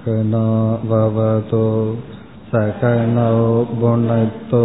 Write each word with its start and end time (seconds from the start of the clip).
सहना 0.00 0.44
भवतो 0.90 1.64
सकनौ 2.50 3.40
भुनक्तो 3.80 4.60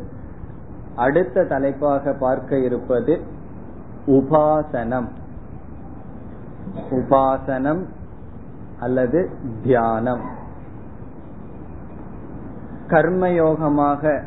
அடுத்த 0.95 1.43
தலைப்பாக 1.43 2.13
பார்க்க 2.13 2.57
இருப்பது 2.57 3.21
உபாசனம். 4.07 5.07
உபாசனம் 6.89 7.85
அல்லது 8.79 9.29
தியானம். 9.63 10.21
கர்மயோகமாக 12.87 14.23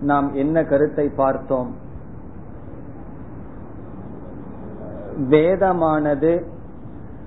நாம் 0.00 0.34
என்ன 0.34 0.64
கருத்தை 0.64 1.08
பார்த்தோம்? 1.08 1.86
வேதமானது 5.18 6.44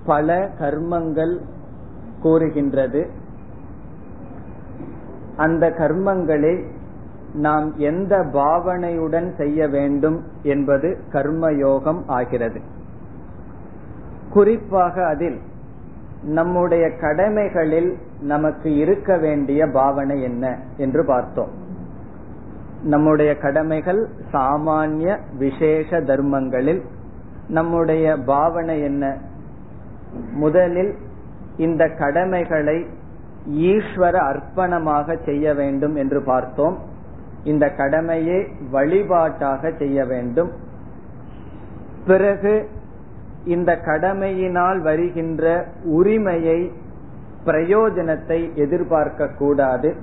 பல 0.06 0.50
கர்மங்கள் 0.59 1.39
கூறுகின்றது. 2.22 3.09
அந்த 5.38 5.70
கர்மங்களை 5.70 6.64
நாம் 7.34 7.78
எந்த 7.78 8.17
பாவனையுடன் 8.17 9.36
செய்ய 9.36 9.67
வேண்டும் 9.67 10.23
என்பது 10.44 10.97
கர்மயோகம் 11.12 12.02
ஆகிறது. 12.08 12.62
குறிப்பாக 14.30 15.08
அதில் 15.08 15.39
நம்முடைய 16.23 16.97
கடமைகளில் 16.97 17.97
நமக்கு 18.22 18.75
இருக்க 18.75 19.17
வேண்டிய 19.17 19.67
பாவனை 19.67 20.22
என்ன 20.22 20.59
என்று 20.78 21.06
பார்த்தோம். 21.06 21.50
நம்முடைய 22.84 23.38
கடமைகள் 23.38 24.09
சாமானிய 24.31 25.17
விசேஷ 25.38 26.02
தர்மங்களில் 26.02 26.81
நம்முடைய 27.52 28.17
பாவனை 28.25 28.81
என்ன? 28.81 29.17
முதலில் 30.33 30.94
இந்த 31.57 31.88
கடமைகளை 31.99 32.77
ஈஸ்வர 33.49 34.16
அர்ப்பணமாக 34.30 35.17
செய்ய 35.25 35.53
வேண்டும் 35.53 35.95
என்று 35.95 36.22
பார்த்தோம். 36.22 36.77
இந்த 37.44 37.69
கடமையை 37.69 38.39
வழிபாட்டாக 38.73 39.77
செய்ய 39.77 40.05
வேண்டும். 40.05 40.52
பிறகு 42.07 42.53
இந்த 43.45 43.72
கடமையினால் 43.85 44.79
வருகின்ற 44.81 45.67
உரிமையை 45.83 46.72
பிரயோஜனத்தை 47.45 48.39
எதிர்பார்க்க 48.53 49.27
கூடாது 49.27 49.95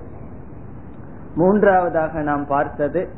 மூன்றாவதாக 1.34 2.22
நாம் 2.22 2.46
பார்த்தது 2.46 3.08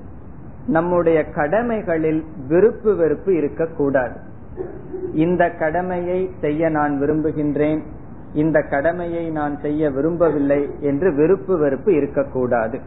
நம்முடைய 0.66 1.24
கடமைகளில் 1.24 2.24
விருப்பு 2.48 2.96
வெறுப்பு 2.96 3.34
இருக்கக்கூடாது. 3.34 4.16
இந்த 5.14 5.50
கடமையை 5.50 6.30
செய்ய 6.40 6.68
நான் 6.68 7.00
விரும்புகின்றேன் 7.00 7.82
இந்த 8.34 8.60
கடமையை 8.60 9.30
நான் 9.30 9.58
செய்ய 9.60 9.90
விரும்பவில்லை 9.90 10.68
என்று 10.80 11.14
விருப்பு 11.14 11.58
வெறுப்பு 11.58 11.94
இருக்கக்கூடாது. 11.94 12.80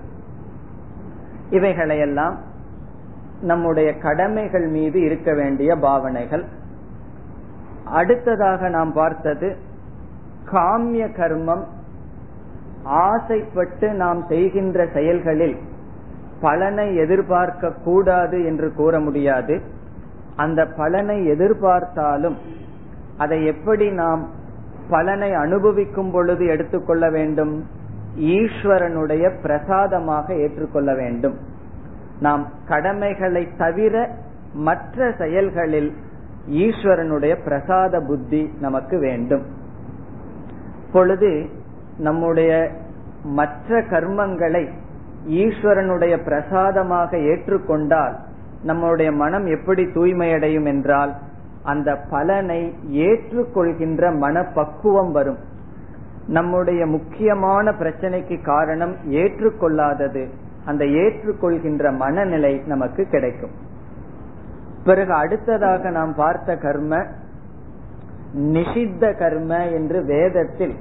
இவைகளையெல்லாம் 1.49 2.37
நம்முடைய 3.41 3.97
கடமைகள் 3.97 4.67
மீது 4.67 5.01
இருக்க 5.01 5.33
வேண்டிய 5.33 5.75
பாவனைகள். 5.75 6.45
அடுத்ததாக 7.85 8.69
நாம் 8.69 8.93
பார்த்தது 8.93 9.55
காமிய 10.51 11.05
கர்மம் 11.05 11.63
ஆசைப்பட்டு 12.83 13.93
நாம் 13.93 14.25
செய்கின்ற 14.27 14.87
செயல்களில் 14.93 15.57
பலனை 16.43 16.95
எதிர்பார்க்க 16.95 17.73
கூடாது 17.83 18.37
என்று 18.45 18.73
கூற 18.73 18.99
முடியாது. 18.99 19.61
அந்த 20.35 20.65
பலனை 20.77 21.17
எதிர்பார்த்தாலும் 21.31 22.35
அதை 23.17 23.45
எப்படி 23.45 23.91
நாம் 23.91 24.23
பலனை 24.89 25.33
அனுபவிக்கும் 25.33 26.11
பொழுது 26.11 26.45
எடுத்துக்கொள்ள 26.45 27.09
வேண்டும்? 27.09 27.53
ஈஸ்வரனுடைய 28.19 29.31
பிரசாதமாக 29.41 30.35
ஏற்றுக்கொள்ள 30.35 30.95
வேண்டும். 30.95 31.37
நாம் 32.19 32.43
கடமைகளை 32.67 33.47
தவிர 33.57 34.09
மற்ற 34.53 35.11
செயல்களில் 35.17 35.91
ஈஸ்வரனுடைய 36.51 37.33
பிரசாத 37.43 37.99
புத்தி 37.99 38.53
நமக்கு 38.61 38.99
வேண்டும். 38.99 39.45
பொழுது 40.91 41.45
நம்முடைய 41.97 42.69
மற்ற 43.23 43.81
கர்மங்களை 43.81 44.63
ஈஸ்வரனுடைய 45.27 46.23
பிரசாதமாக 46.23 47.17
ஏற்றுக்கொண்டால் 47.17 48.15
நம்முடைய 48.63 49.11
மனம் 49.11 49.45
எப்படி 49.45 49.83
தூய்மையடையும் 49.83 50.65
என்றால் 50.65 51.13
அந்த 51.63 51.97
பலனை 52.09 52.73
ஏற்றுக்கொள்கின்ற 52.91 54.17
மனப்பக்குவம் 54.17 55.11
வரும். 55.11 55.37
நம்முடைய 56.27 56.85
முக்கியமான 56.85 57.71
பிரச்சனைக்கு 57.71 58.41
காரணம் 58.41 58.95
ஏற்றுக்கொள்ளாதது. 59.09 60.27
அந்த 60.65 60.85
ஏற்றுக்கொள்கின்ற 60.85 61.95
மனநிலை 61.95 62.61
நமக்கு 62.65 63.05
கிடைக்கும். 63.05 63.51
பிறகு 64.83 65.13
அடுத்ததாக 65.13 65.89
நாம் 65.89 66.15
பார்த்த 66.15 66.57
கர்ம 66.57 67.05
நிஷித்த 68.37 69.17
கர்ம 69.17 69.69
என்று 69.69 70.05
வேதத்தில் 70.05 70.75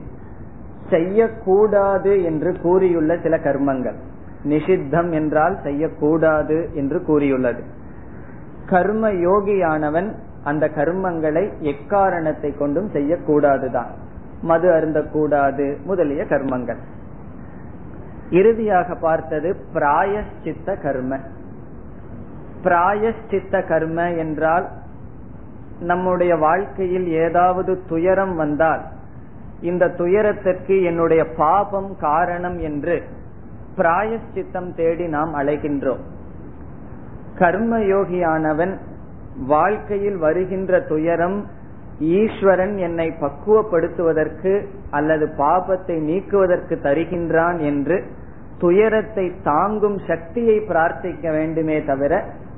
செய்யக்கூடாது 0.90 2.22
என்று 2.22 2.60
கூறியுள்ள 2.60 3.16
சில 3.16 3.36
கர்மங்கள். 3.36 3.96
நிஷித்தம் 4.44 5.12
என்றால் 5.12 5.58
செய்யக்கூடாது 5.62 6.70
என்று 6.74 7.04
கூறியுள்ளது. 7.04 7.62
கர்ம 8.66 9.10
யோகியானவன் 9.10 10.14
அந்த 10.44 10.68
கர்மங்களை 10.68 11.60
எக்காரணத்தை 11.60 12.56
கொண்டும் 12.56 12.88
செய்யக்கூடாதுதான். 12.92 13.90
மது 14.42 14.70
அருந்தக்கூடாது 14.70 15.82
முதலிய 15.84 16.22
கர்மங்கள். 16.22 16.78
இறுதியாக 18.30 18.94
பார்த்தது 18.94 19.56
பிராயஷ்சித்த 19.74 20.82
கர்ம. 20.82 21.18
பிராயஷ்சித்த 22.64 23.68
கர்ம 23.68 24.12
என்றால் 24.12 24.68
நம்முடைய 25.80 26.36
வாழ்க்கையில் 26.36 27.06
ஏதாவது 27.06 27.82
துயரம் 27.88 28.36
வந்தால் 28.36 28.82
இந்த 29.60 29.88
துயரத்திற்கு 29.88 30.82
என்னுடைய 30.82 31.24
பாபம் 31.36 31.96
காரணம் 32.00 32.58
என்று 32.58 33.02
பிராயஷ்சித்தம் 33.76 34.70
தேடி 34.74 35.06
நாம் 35.08 35.32
அழைகின்றோம் 35.34 36.02
கர்மயோகியானவன் 37.38 38.74
வாழ்க்கையில் 39.46 40.16
வருகின்ற 40.16 40.80
துயரம் 40.82 41.38
ஈஸ்வரன் 42.16 42.74
என்னை 42.76 43.08
பக்குவப்படுத்துவதற்கு 43.20 44.52
அல்லது 44.90 45.26
பாபத்தை 45.38 45.96
நீக்குவதற்கு 46.08 46.74
தருகின்றான் 46.82 47.58
என்று 47.70 47.96
துயரத்தை 48.58 49.26
தாங்கும் 49.42 49.98
சக்தியை 50.06 50.56
பிரார்த்திக்க 50.68 51.24
வேண்டுமே 51.30 51.78
தவிர 51.84 52.12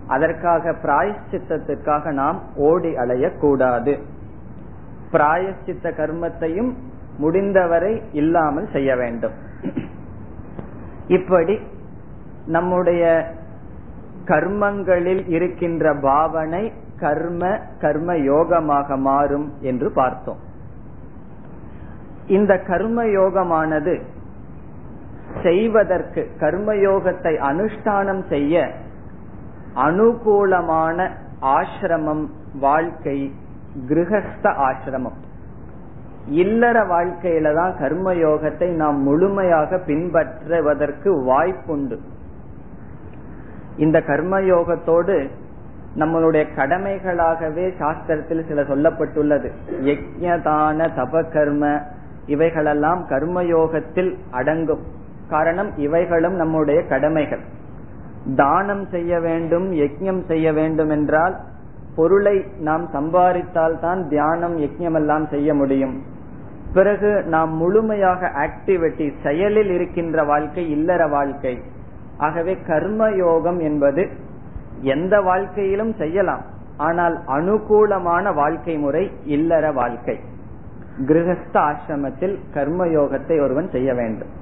அதற்காக 0.07 0.73
பிராயஷ்சித்தத்திற்காக 0.83 2.13
நாம் 2.13 2.39
ஓடி 2.69 2.91
அலையக்கூடாது. 3.03 3.95
பிராயஷ்சித்த 5.13 5.87
கர்மத்தையும் 6.01 6.71
முடிந்தவரை 7.19 8.03
இல்லாமல் 8.13 8.69
செய்ய 8.73 8.91
வேண்டும். 8.97 9.35
இப்படி 11.07 11.59
நம்முடைய 12.47 13.33
கர்மங்களில் 14.25 15.29
இருக்கின்ற 15.29 15.95
பாவனை 15.95 16.73
கர்ம 16.99 17.59
கர்ம 17.81 18.13
யோகமாக 18.13 18.99
மாறும் 18.99 19.53
என்று 19.61 19.93
பார்த்தோம். 19.93 20.37
இந்த 22.27 22.59
கர்ம 22.59 23.05
யோகமானது 23.05 24.03
செய்வதற்கு 25.43 26.31
கர்மயோகத்தை 26.41 27.33
அனுஷ்டானம் 27.41 28.29
செய்ய 28.29 28.71
அனுகூலமான 29.75 31.11
ஆசிரமம் 31.41 32.27
வாழ்க்கை 32.61 33.35
கிரகஸ்த 33.89 34.43
ஆசிரமம். 34.43 35.19
இல்லற 36.29 36.85
வாழ்க்கையில 36.85 37.55
தான் 37.55 37.75
கர்மயோகத்தை 37.81 38.69
நாம் 38.69 39.03
முழுமையாக 39.03 39.77
பின்பற்றுவதற்கு 39.77 41.11
வாய்ப்புண்டு. 41.31 41.99
இந்த 43.77 44.01
கர்மயோகத்தோடு 44.01 45.31
நம்மளுடைய 45.99 46.47
கடமைகளாகவே 46.57 47.73
சாஸ்திரத்தில் 47.79 48.47
சில 48.49 48.63
சொல்லப்பட்டுள்ளது. 48.63 49.51
யஜ்யதான 49.83 50.89
தப 50.97 51.31
கர்ம 51.33 51.81
இவைகளெல்லாம் 52.27 53.07
கர்மயோகத்தில் 53.09 54.17
அடங்கும். 54.31 54.81
காரணம் 55.29 55.71
இவைகளும் 55.77 56.35
நம்முடைய 56.35 56.87
கடமைகள். 56.87 57.41
தானம் 58.37 58.87
செய்ய 58.91 59.21
வேண்டும் 59.21 59.73
யஜ்யம் 59.73 60.27
செய்ய 60.27 60.53
வேண்டும் 60.53 60.91
என்றால் 60.91 61.41
பொருளை 61.97 62.45
நாம் 62.59 62.89
சம்பாதித்தால் 62.93 63.81
தான் 63.81 64.09
தியானம் 64.09 64.59
யஜ்யம் 64.59 64.95
எல்லாம் 64.95 65.27
செய்ய 65.27 65.55
முடியும். 65.55 66.03
பிறகு 66.75 67.23
நாம் 67.25 67.53
முழுமையாக 67.57 68.31
ஆக்டிவிட்டி 68.37 69.13
செயலில் 69.23 69.71
இருக்கின்ற 69.71 70.25
வாழ்க்கை 70.25 70.71
இல்லற 70.71 71.07
வாழ்க்கை. 71.07 71.63
ஆகவே 72.17 72.59
கர்மயோகம் 72.67 73.61
என்பது 73.61 74.09
எந்த 74.81 75.21
வாழ்க்கையிலும் 75.21 75.95
செய்யலாம். 75.95 76.45
ஆனால் 76.77 77.17
அனுகூலமான 77.27 78.35
வாழ்க்கை 78.35 78.79
முறை 78.79 79.13
இல்லற 79.25 79.73
வாழ்க்கை. 79.73 80.17
கிரகஸ்த 81.07 81.55
ஆசிரமத்தில் 81.55 82.39
கர்மயோகத்தை 82.55 83.41
ஒருவன் 83.43 83.71
செய்ய 83.71 83.95
வேண்டும். 83.95 84.33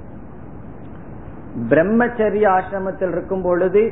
பிரம்மச்சரிய 1.68 2.46
ஆசிரமத்தில் 2.56 3.12
இருக்கும் 3.12 3.42
பொழுது 3.42 3.82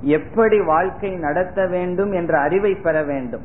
எப்படி 0.00 0.60
வாழ்க்கை 0.60 1.10
நடத்த 1.10 1.66
வேண்டும் 1.66 2.12
என்ற 2.12 2.40
அறிவை 2.40 2.74
பெற 2.74 3.02
வேண்டும். 3.02 3.42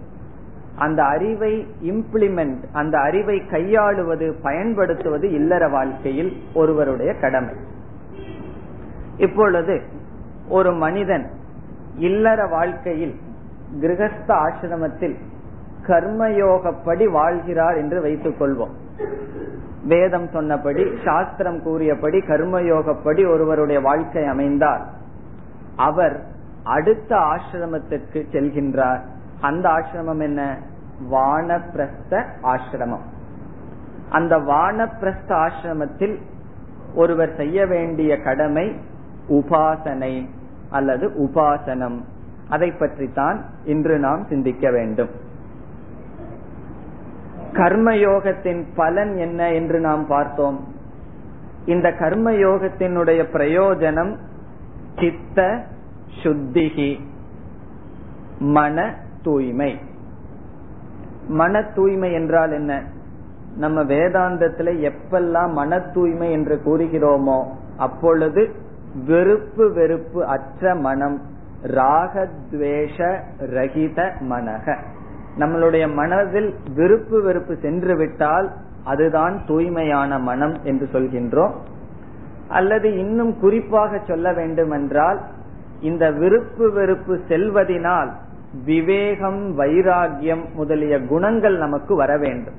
அந்த 0.76 1.04
அறிவை 1.04 1.68
இம்ப்ளிமெண்ட் 1.84 2.64
அந்த 2.72 3.00
அறிவை 3.00 3.42
கையாளுவது 3.52 4.34
பயன்படுத்துவது 4.42 5.32
இல்லற 5.32 5.68
வாழ்க்கையில் 5.68 6.42
ஒருவருடைய 6.54 7.14
கடமை. 7.14 7.54
இப்பொழுது 9.18 9.82
ஒரு 10.50 10.74
மனிதன் 10.74 11.30
இல்லற 11.96 12.48
வாழ்க்கையில் 12.48 13.16
கிரகஸ்த 13.82 14.28
ஆசிரமத்தில் 14.28 15.16
கர்மயோகப்படி 15.88 17.12
வாழ்கிறார் 17.12 17.78
என்று 17.78 18.02
வைத்துக் 18.02 18.42
கொள்வோம். 18.42 18.72
வேதம் 19.84 20.28
சொன்னபடி 20.28 20.86
சாஸ்திரம் 21.06 21.64
கூறியபடி 21.64 22.18
கர்மயோகப்படி 22.18 23.30
ஒருவருடைய 23.30 23.82
வாழ்க்கை 23.82 24.26
அமைந்தால் 24.26 24.84
அவர் 25.76 26.24
அடுத்த 26.64 27.16
ஆசிரமத்திற்கு 27.16 28.26
செல்கின்றார். 28.32 29.00
அந்த 29.42 29.70
ஆசிரமம் 29.70 30.22
என்ன? 30.22 30.58
வானப்பிரஸ்த 31.12 32.24
ஆசிரமம். 32.44 33.06
அந்த 34.10 34.38
வானப்பிரஸ்த 34.38 35.28
ஆசிரமத்தில் 35.28 36.18
ஒருவர் 36.96 37.36
செய்ய 37.36 37.66
வேண்டிய 37.66 38.22
கடமை 38.22 38.80
உபாசனை 39.30 40.30
அல்லது 40.70 41.08
உபாசனம். 41.08 42.02
அதை 42.50 42.72
பற்றித்தான் 42.72 43.46
இன்று 43.66 44.00
நாம் 44.00 44.26
சிந்திக்க 44.30 44.72
வேண்டும். 44.72 45.10
கர்மயோகத்தின் 47.52 48.64
பலன் 48.76 49.18
என்ன 49.18 49.52
என்று 49.52 49.80
நாம் 49.80 50.08
பார்த்தோம். 50.08 50.74
இந்த 51.66 51.90
கர்மயோகத்தினுடைய 51.90 53.24
பிரயோஜனம் 53.34 54.16
சித்த 55.00 55.64
சுத்திகி 56.24 57.00
மன 58.40 58.96
தூய்மை. 59.24 59.80
மன 61.28 61.64
தூய்மை 61.64 62.14
என்றால் 62.14 62.52
என்ன? 62.52 62.84
நம்ம 63.58 63.84
வேதாந்தத்துல 63.84 64.92
எப்பெல்லாம் 64.92 65.52
மன 65.52 65.80
தூய்மை 65.80 66.32
என்று 66.32 66.62
கூறுகிறோமோ 66.66 67.44
அப்பொழுது 67.78 68.50
வெறுப்பு 69.06 69.74
வெறுப்பு 69.74 70.26
அற்ற 70.26 70.76
மனம் 70.76 71.22
ராகத்வேஷ 71.64 73.20
ரகித 73.40 74.12
மனக. 74.20 74.78
நம்மளுடைய 75.40 75.94
மனதில் 75.94 76.56
விருப்பு 76.76 77.22
வெறுப்பு 77.22 77.58
சென்று 77.62 77.96
விட்டால் 77.96 78.52
அதுதான் 78.84 79.42
தூய்மையான 79.48 80.20
மனம் 80.20 80.56
என்று 80.64 80.88
சொல்கின்றோம். 80.94 81.52
அல்லது 82.48 82.98
இன்னும் 82.98 83.40
குறிப்பாக 83.40 84.00
சொல்ல 84.08 84.34
வேண்டும் 84.34 84.72
என்றால் 84.72 85.22
இந்த 85.82 86.12
விருப்பு 86.12 86.72
வெறுப்பு 86.72 87.20
செல்வதினால் 87.28 88.12
விவேகம் 88.66 89.60
வைராகியம் 89.60 90.54
முதலிய 90.54 91.02
குணங்கள் 91.02 91.58
நமக்கு 91.58 91.96
வர 91.96 92.18
வேண்டும். 92.18 92.54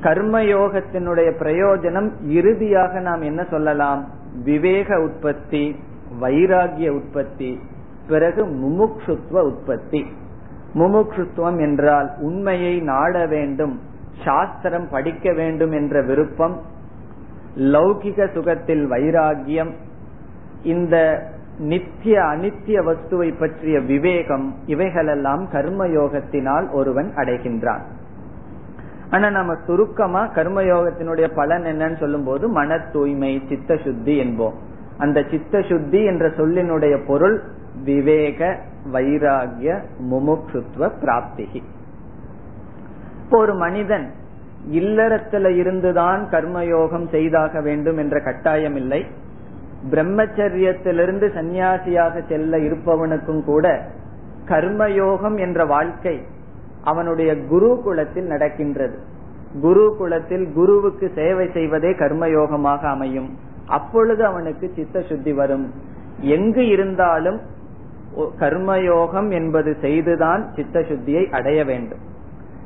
கர்மயோகத்தினுடைய 0.00 1.32
பிரயோஜனம் 1.38 2.10
இறுதியாக 2.26 3.00
நாம் 3.00 3.22
என்ன 3.22 3.44
சொல்லலாம்? 3.44 4.08
விவேக 4.44 5.00
உற்பத்தி 5.00 5.76
வைராகிய 6.20 6.90
உற்பத்தி 6.90 7.60
பிறகு 8.08 8.46
முமுக்ஷுத்துவ 8.46 9.40
உற்பத்தி. 9.40 10.06
முமுக்ஷுத்துவம் 10.74 11.60
என்றால் 11.60 12.10
உண்மையை 12.20 12.80
நாட 12.80 13.26
வேண்டும் 13.26 13.80
சாஸ்திரம் 14.24 14.88
படிக்க 14.90 15.32
வேண்டும் 15.32 15.72
என்ற 15.72 16.02
விருப்பம் 16.02 16.60
லௌகிக 17.56 18.32
சுகத்தில் 18.32 18.90
வைராகியம் 18.90 19.72
இந்த 20.62 21.22
நித்திய 21.58 22.20
அனித்திய 22.20 22.82
வஸ்துவை 22.82 23.38
பற்றிய 23.38 23.80
விவேகம் 23.80 24.54
இவைகளெல்லாம் 24.66 25.48
கர்மயோகத்தினால் 25.52 26.72
ஒருவன் 26.72 27.12
அடைகின்றான். 27.16 27.80
ஆனா 29.10 29.30
நம்ம 29.30 29.54
சுருக்கமா 29.66 30.26
கர்மயோகத்தினுடைய 30.26 31.34
பலன் 31.34 31.62
என்னன்னு 31.62 31.96
சொல்லும் 31.96 32.24
போது 32.24 32.48
மன 32.48 32.78
தூய்மை 32.78 33.42
சித்த 33.48 33.76
சுத்தி 33.76 34.20
என்போம். 34.20 34.52
அந்த 34.98 35.24
சித்த 35.30 35.62
சுத்தி 35.62 36.04
என்ற 36.04 36.28
சொல்லினுடைய 36.28 37.06
பொருள் 37.06 37.42
விவேக 37.84 38.58
வைராகிய 38.92 39.82
முமுட்சுத்துவ 40.10 40.90
பிராப்திகி. 41.00 41.62
இப்போ 43.24 43.38
ஒரு 43.38 43.54
மனிதன் 43.54 44.12
இல்லறத்துல 44.70 45.56
இருந்துதான் 45.56 46.28
கர்மயோகம் 46.30 47.10
செய்தாக 47.10 47.60
வேண்டும் 47.60 47.96
என்ற 47.96 48.20
கட்டாயம் 48.20 48.76
இல்லை. 48.76 49.06
பிரம்மச்சரியத்திலிருந்து 49.90 51.26
சன்னியாசியாக 51.34 52.26
செல்ல 52.28 52.56
இருப்பவனுக்கும் 52.56 53.44
கூட 53.44 53.86
கர்மயோகம் 54.48 55.38
என்ற 55.38 55.64
வாழ்க்கை 55.64 56.20
அவனுடைய 56.84 57.44
குரு 57.44 57.80
குலத்தில் 57.82 58.24
நடக்கின்றது. 58.24 58.98
குரு 59.60 59.94
குலத்தில் 59.98 60.52
குருவுக்கு 60.52 61.10
சேவை 61.14 61.50
செய்வதே 61.52 61.90
கர்மயோகமாக 61.90 62.78
அமையும். 62.78 63.38
அப்பொழுது 63.66 64.24
அவனுக்கு 64.24 64.72
சித்த 64.74 65.00
சுத்தி 65.00 65.32
வரும். 65.32 65.72
எங்கு 66.20 66.66
இருந்தாலும் 66.66 67.40
கர்மயோகம் 68.16 69.32
என்பது 69.32 69.76
செய்துதான் 69.80 70.52
சித்த 70.54 70.80
சுத்தியை 70.80 71.30
அடைய 71.30 71.64
வேண்டும். 71.64 71.98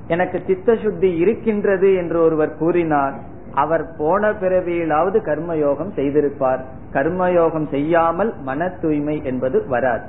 எனக்கு 0.06 0.42
சித்த 0.46 0.76
சுத்தி 0.76 1.16
இருக்கின்றது 1.16 1.94
என்று 1.94 2.20
ஒருவர் 2.20 2.56
கூறினார். 2.56 3.20
அவர் 3.56 3.84
போன 3.98 4.30
பிறவியிலாவது 4.40 5.18
கர்மயோகம் 5.28 5.92
செய்திருப்பார். 5.96 6.62
கர்மயோகம் 6.92 7.68
செய்யாமல் 7.70 8.32
மன 8.40 8.68
தூய்மை 8.80 9.16
என்பது 9.24 9.58
வராது. 9.68 10.06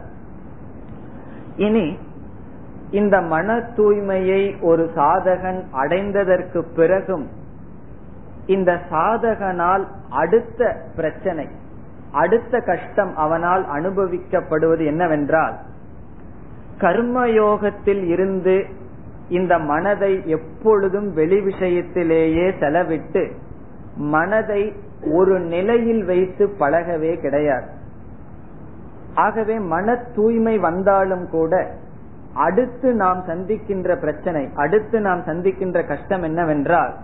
இனி 1.57 1.87
இந்த 2.91 3.15
மன 3.33 3.55
தூய்மையை 3.77 4.41
ஒரு 4.61 4.83
சாதகன் 4.95 5.61
அடைந்ததற்கு 5.81 6.59
பிறகும் 6.75 7.25
இந்த 8.45 8.71
சாதகனால் 8.91 9.85
அடுத்த 10.09 10.69
பிரச்சனை 10.95 11.47
அடுத்த 12.11 12.59
கஷ்டம் 12.59 13.11
அவனால் 13.15 13.63
அனுபவிக்கப்படுவது 13.69 14.83
என்னவென்றால் 14.85 15.55
கர்மயோகத்தில் 16.79 18.03
இருந்து 18.07 18.55
இந்த 19.29 19.59
மனதை 19.59 20.21
எப்பொழுதும் 20.25 21.13
வெளி 21.13 21.39
விஷயத்திலேயே 21.39 22.51
செலவிட்டு 22.59 23.31
மனதை 23.95 24.73
ஒரு 25.13 25.39
நிலையில் 25.39 26.05
வைத்து 26.05 26.55
பழகவே 26.59 27.21
கிடையாது. 27.21 27.65
ஆகவே 29.13 29.59
மன 29.59 29.95
தூய்மை 30.15 30.57
வந்தாலும் 30.57 31.29
கூட 31.29 31.71
அடுத்து 32.33 32.93
நாம் 32.93 33.23
சந்திக்கின்ற 33.27 33.99
பிரச்சனை 33.99 34.49
அடுத்து 34.55 34.99
நாம் 34.99 35.19
சந்திக்கின்ற 35.19 35.87
கஷ்டம் 35.87 36.23
என்னவென்றால் 36.23 36.95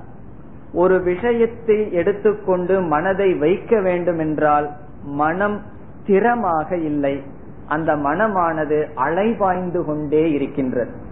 ஒரு 0.73 1.01
விஷயத்தை 1.01 1.91
எடுத்துக்கொண்டு 1.91 2.81
மனதை 2.81 3.33
வைக்க 3.33 3.81
வேண்டும் 3.81 4.19
என்றால் 4.19 4.71
மனம் 5.03 5.61
ஸ்திரமாக 6.05 6.71
இல்லை. 6.71 7.23
அந்த 7.67 7.95
மனமானது 7.95 8.87
அலைபாய்ந்து 8.95 9.85
கொண்டே 9.85 10.31
இருக்கின்றது. 10.31 11.02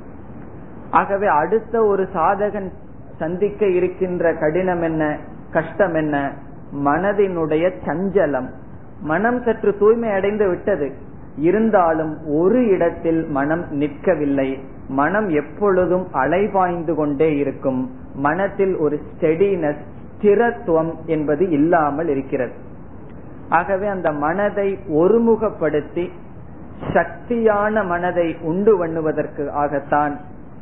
ஆகவே 0.92 1.28
அடுத்த 1.28 1.86
ஒரு 1.86 2.08
சாதகன் 2.14 2.72
சந்திக்க 3.18 3.66
இருக்கின்ற 3.66 4.34
கடினம் 4.34 4.82
என்ன? 4.82 5.18
கஷ்டம் 5.52 5.94
என்ன? 5.94 6.32
மனதினுடைய 6.86 7.72
சஞ்சலம். 7.86 8.50
மனம் 9.02 9.44
சற்று 9.44 9.78
தூய்மை 9.78 10.12
அடைந்து 10.12 10.48
விட்டது. 10.48 10.94
இருந்தாலும் 11.38 12.18
ஒரு 12.26 12.68
இடத்தில் 12.68 13.26
மனம் 13.26 13.64
நிற்கவில்லை. 13.72 14.60
மனம் 14.88 15.30
எப்பொழுதும் 15.30 16.08
அலைபாய்ந்து 16.14 16.96
கொண்டே 16.96 17.38
இருக்கும். 17.38 17.92
மனத்தில் 18.14 18.78
ஒரு 18.78 19.00
ஸ்டெடினஸ் 19.12 19.82
ஸ்திரத்துவம் 20.20 20.94
என்பது 21.06 21.50
இல்லாமல் 21.50 22.08
இருக்கிறது. 22.08 22.54
ஆகவே 23.50 23.88
அந்த 23.88 24.12
மனதை 24.12 24.78
ஒருமுகப்படுத்தி 24.90 26.10
சக்தியான 26.94 27.86
மனதை 27.86 28.38
உண்டு 28.42 28.86
பண்ணுவதற்கு 28.86 29.50
ஆகத்தான் 29.50 30.18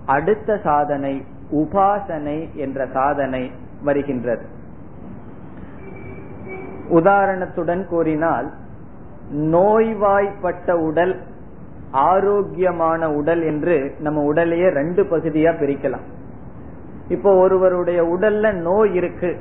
அடுத்த 0.09 0.57
சாதனை 0.63 1.25
உபாசனை 1.51 2.53
என்ற 2.53 2.87
சாதனை 2.93 3.51
வருகின்றது. 3.83 4.45
உதாரணத்துடன் 6.89 7.85
கூறினால் 7.85 8.51
நோய்வாய்ப்பட்ட 9.33 10.71
உடல் 10.71 11.21
ஆரோக்கியமான 11.91 13.13
உடல் 13.13 13.41
என்று 13.41 13.95
நம்ம 13.99 14.23
உடலையே 14.23 14.69
ரெண்டு 14.69 15.03
பகுதியா 15.03 15.53
பிரிக்கலாம். 15.61 16.05
இப்போ 17.09 17.35
ஒருவருடைய 17.35 18.03
உடல்ல 18.03 18.53
நோய் 18.53 18.93
இருக்கு. 18.93 19.39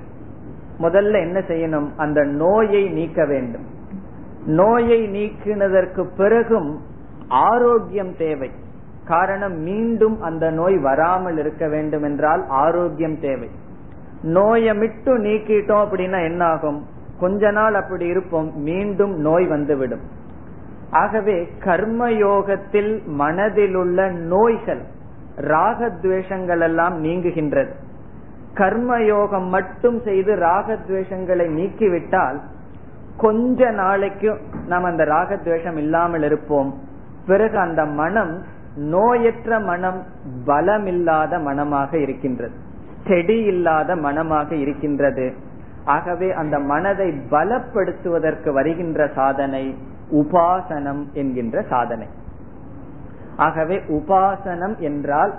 முதல்ல 0.80 1.20
என்ன 1.20 1.38
செய்யணும்? 1.38 1.88
அந்த 1.96 2.24
நோயை 2.24 2.88
நீக்க 2.88 3.24
வேண்டும். 3.24 3.66
நோயை 4.46 5.08
நீக்கினதற்கு 5.08 6.06
பிறகும் 6.16 6.80
ஆரோக்கியம் 7.28 8.16
தேவை. 8.16 8.50
காரணம் 9.08 9.56
மீண்டும் 9.60 10.16
அந்த 10.20 10.50
நோய் 10.50 10.76
வராமல் 10.78 11.38
இருக்க 11.38 11.64
வேண்டும் 11.68 12.02
என்றால் 12.02 12.42
ஆரோக்கியம் 12.48 13.18
தேவை. 13.20 13.48
நோயை 14.22 14.74
மிட்டு 14.74 15.12
நீக்கிட்டோம் 15.18 15.82
அப்படின்னா 15.84 16.20
என்ன 16.24 16.44
ஆகும் 16.44 16.78
கொஞ்ச 17.20 17.50
நாள் 17.50 17.74
அப்படி 17.74 18.06
இருப்போம் 18.06 18.48
மீண்டும் 18.58 19.14
நோய் 19.20 19.46
வந்துவிடும். 19.46 20.04
ஆகவே 20.90 21.36
கர்மயோகத்தில் 21.64 22.92
மனதிலுள்ள 23.18 24.08
நோய்கள் 24.10 24.82
ராகத்வேஷங்கள் 25.40 26.60
எல்லாம் 26.60 27.04
நீங்குகின்றது. 27.04 27.72
கர்மயோகம் 28.54 29.48
மட்டும் 29.48 29.98
செய்து 30.00 30.32
ராகத்வேஷங்களை 30.36 31.46
நீக்கிவிட்டால் 31.58 32.38
கொஞ்ச 33.16 33.70
நாளைக்கு 33.70 34.30
நாம் 34.66 34.84
அந்த 34.84 35.04
ராகத்வேஷம் 35.04 35.76
இல்லாமல் 35.76 36.22
இருப்போம். 36.22 36.70
பிறகு 37.26 37.58
அந்த 37.58 37.82
மனம் 38.00 38.32
நோயற்ற 38.78 39.64
மனம் 39.64 40.02
பலமில்லாத 40.46 41.42
மனமாக 41.42 41.98
இருக்கின்றது. 41.98 42.54
செடி 43.06 43.40
இல்லாத 43.40 43.96
மனமாக 43.96 44.54
இருக்கின்றது. 44.54 45.32
ஆகவே 45.84 46.32
அந்த 46.32 46.58
மனதை 46.58 47.08
பலப்படுத்துவதற்கு 47.30 48.52
வருகின்ற 48.52 49.10
சாதனை 49.14 49.74
உபாசனம் 50.12 51.12
என்கின்ற 51.12 51.64
சாதனை. 51.68 52.06
ஆகவே 53.36 53.76
உபாசனம் 53.76 54.78
என்றால் 54.78 55.34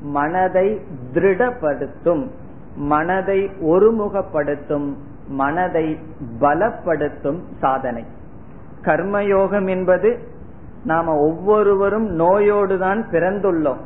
மனதை 0.00 0.80
திருடப்படுத்தும் 1.14 2.30
மனதை 2.76 3.50
ஒருமுகப்படுத்தும் 3.60 4.96
மனதை 5.28 5.98
பலப்படுத்தும் 6.40 7.40
சாதனை. 7.60 8.04
கர்மயோகம் 8.82 9.68
என்பது 9.68 10.31
நாம 10.84 11.14
ஒவ்வொருவரும் 11.16 12.08
நோயோடு 12.14 12.78
தான் 12.78 13.00
பிறந்துள்ளோம். 13.12 13.82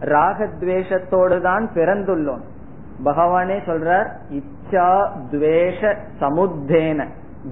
ராகத்வேஷத்தோடு 0.00 1.40
தான் 1.40 1.64
பிறந்துள்ளோம். 1.74 2.42
பகவானே 3.04 3.56
சொல்றார் 3.68 4.08
இச்சா 4.38 4.90
துவேஷ 5.32 5.94
சமுத்தேன 6.20 7.06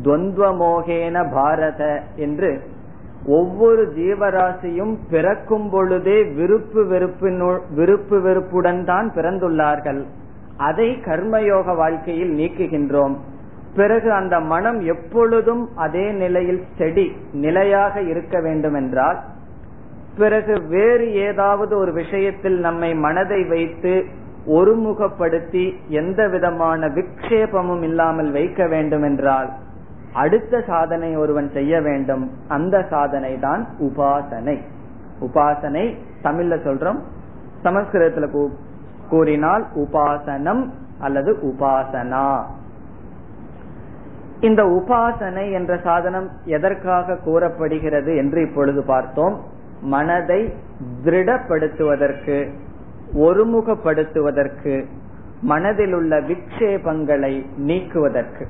துவந்தமோகேன 0.05 1.17
பாரத 1.33 2.03
என்று. 2.17 2.51
ஒவ்வொரு 3.27 3.83
ஜீவராசியும் 3.97 4.95
பிறக்கும் 5.11 5.71
பொழுதே 5.71 6.23
விருப்பு 6.23 6.83
வெறுப்பினு 6.85 7.61
விருப்பு 7.75 8.21
வெறுப்புடன் 8.21 8.85
தான் 8.85 9.11
பிறந்துள்ளார்கள். 9.17 10.03
அதை 10.57 10.89
கர்மயோக 11.07 11.77
வாழ்க்கையில் 11.77 12.35
நீக்குகின்றோம். 12.39 13.15
பிறகு 13.77 14.13
அந்த 14.13 14.41
மனம் 14.41 14.81
எப்பொழுதும் 14.81 15.69
அதே 15.77 16.11
நிலையில் 16.11 16.65
செடி 16.79 17.17
நிலையாக 17.33 18.01
இருக்க 18.01 18.41
வேண்டும் 18.41 18.75
என்றால் 18.75 19.21
பிறகு 20.17 20.63
வேறு 20.69 21.15
ஏதாவது 21.15 21.77
ஒரு 21.77 21.93
விஷயத்தில் 21.93 22.59
நம்மை 22.59 22.95
மனதை 22.95 23.45
வைத்து 23.45 24.05
ஒருமுகப்படுத்தி 24.49 25.75
எந்த 25.89 26.29
விதமான 26.29 26.89
விக்ஷேபமும் 26.89 27.83
இல்லாமல் 27.83 28.31
வைக்க 28.31 28.67
வேண்டும் 28.67 29.03
என்றால் 29.03 29.51
அடுத்த 30.13 30.63
சாதனை 30.67 31.17
ஒருவன் 31.17 31.51
செய்ய 31.53 31.81
வேண்டும். 31.81 32.31
அந்த 32.49 32.87
சாதனை 32.91 33.39
தான் 33.39 33.67
உபாசனை. 33.81 34.59
உபாசனை 35.21 35.97
தமிழ்ல 36.23 36.57
சொல்றோம். 36.65 36.99
சமஸ்கிருதத்துல 37.65 38.49
கூறினால் 39.09 39.67
உபாசனம் 39.75 40.71
அல்லது 40.99 41.37
உபாசனா. 41.43 42.43
இந்த 44.45 44.63
உபாசனை 44.63 45.53
என்ற 45.53 45.77
சாதனம் 45.85 46.29
எதற்காக 46.45 47.17
கூறப்படுகிறது 47.17 48.17
என்று 48.17 48.43
இப்பொழுது 48.43 48.83
பார்த்தோம். 48.83 49.41
மனதை 49.81 50.53
திருடப்படுத்துவதற்கு 51.05 52.51
ஒருமுகப்படுத்துவதற்கு 53.15 54.85
மனதில் 55.41 55.93
உள்ள 55.93 56.21
விக்ஷேபங்களை 56.21 57.47
நீக்குவதற்கு. 57.57 58.47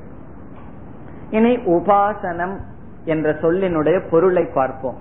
இனி 1.31 1.57
உபாசனம் 1.57 2.57
என்ற 3.05 3.33
சொல்லினுடைய 3.33 4.03
பொருளை 4.11 4.45
பார்ப்போம். 4.45 4.99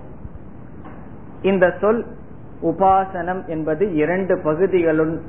இந்த 1.42 1.74
சொல் 1.80 2.06
உபாசனம் 2.62 3.46
என்பது 3.46 3.94
இரண்டு 3.94 4.38
பகுதிகளும் 4.38 5.20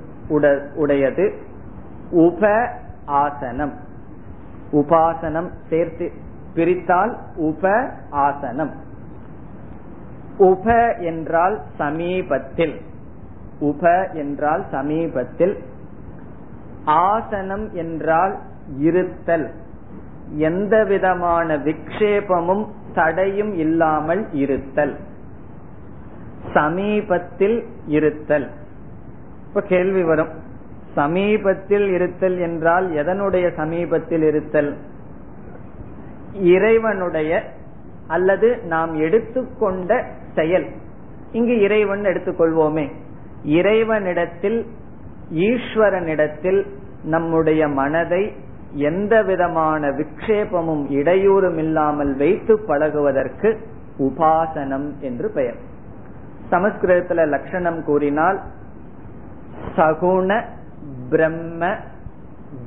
உடையது. 0.76 1.34
உப 2.12 2.70
ஆசனம். 3.06 3.85
உபாசனம் 4.76 5.50
சேர்த்து 5.70 6.12
பிரித்தால் 6.56 7.18
உப 7.36 7.90
ஆசனம் 8.10 8.84
உப 10.38 10.96
என்றால் 11.00 11.62
சமீபத்தில். 11.78 12.82
உப 13.60 14.10
என்றால் 14.14 14.66
சமீபத்தில். 14.72 15.64
ஆசனம் 16.86 17.74
என்றால் 17.74 18.38
இருத்தல். 18.78 19.52
எந்த 20.30 20.84
விதமான 20.84 21.58
விக்ஷேபமும் 21.58 22.68
தடையும் 22.94 23.54
இல்லாமல் 23.54 24.34
இருத்தல். 24.34 24.96
சமீபத்தில் 26.54 27.68
இருத்தல். 27.88 28.50
இப்ப 29.48 29.62
கேள்வி 29.62 30.04
வரும். 30.04 30.45
சமீபத்தில் 30.96 31.88
இருத்தல் 31.88 32.38
என்றால் 32.38 32.90
எதனுடைய 32.92 33.56
சமீபத்தில் 33.56 34.22
இருத்தல்? 34.22 34.78
இறைவனுடைய 36.34 37.42
அல்லது 38.08 38.58
நாம் 38.58 38.94
எடுத்துக்கொண்ட 38.94 40.04
செயல். 40.36 40.66
இங்கு 41.32 41.62
இறைவன் 41.62 42.02
எடுத்துக்கொள்வோமே. 42.02 42.92
இறைவனிடத்தில் 43.44 44.66
ஈஸ்வரனிடத்தில் 45.34 46.66
நம்முடைய 47.04 47.68
மனதை 47.68 48.34
எந்த 48.74 49.24
விதமான 49.24 49.88
விக்ஷேபமும் 49.90 50.84
இடையூறும் 50.90 51.58
இல்லாமல் 51.58 52.16
வைத்து 52.16 52.60
பழகுவதற்கு 52.68 53.58
உபாசனம் 54.00 55.00
என்று 55.00 55.30
பெயர். 55.30 55.56
சமஸ்கிருதத்துல 56.52 57.28
லட்சணம் 57.28 57.84
கூறினால் 57.84 58.40
சகுண 59.76 60.44
பிரம்ம 61.10 61.76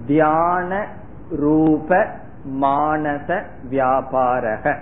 தியான 0.07 0.87
ரூப 1.30 2.07
மானச 2.61 3.42
வியாபாரக. 3.71 4.76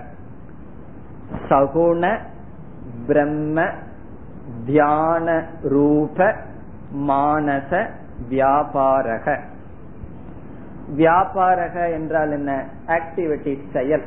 சகுண 1.49 2.19
பிரம்ம 3.07 3.65
தியான 4.67 5.45
ரூப 5.63 6.35
மானச 6.93 7.91
வியாபாரக. 8.31 9.41
வியாபாரக 10.97 11.93
என்றால் 11.93 12.31
என்ன? 12.31 12.65
ஆக்டிவிட்டி 12.87 13.59
செயல். 13.73 14.05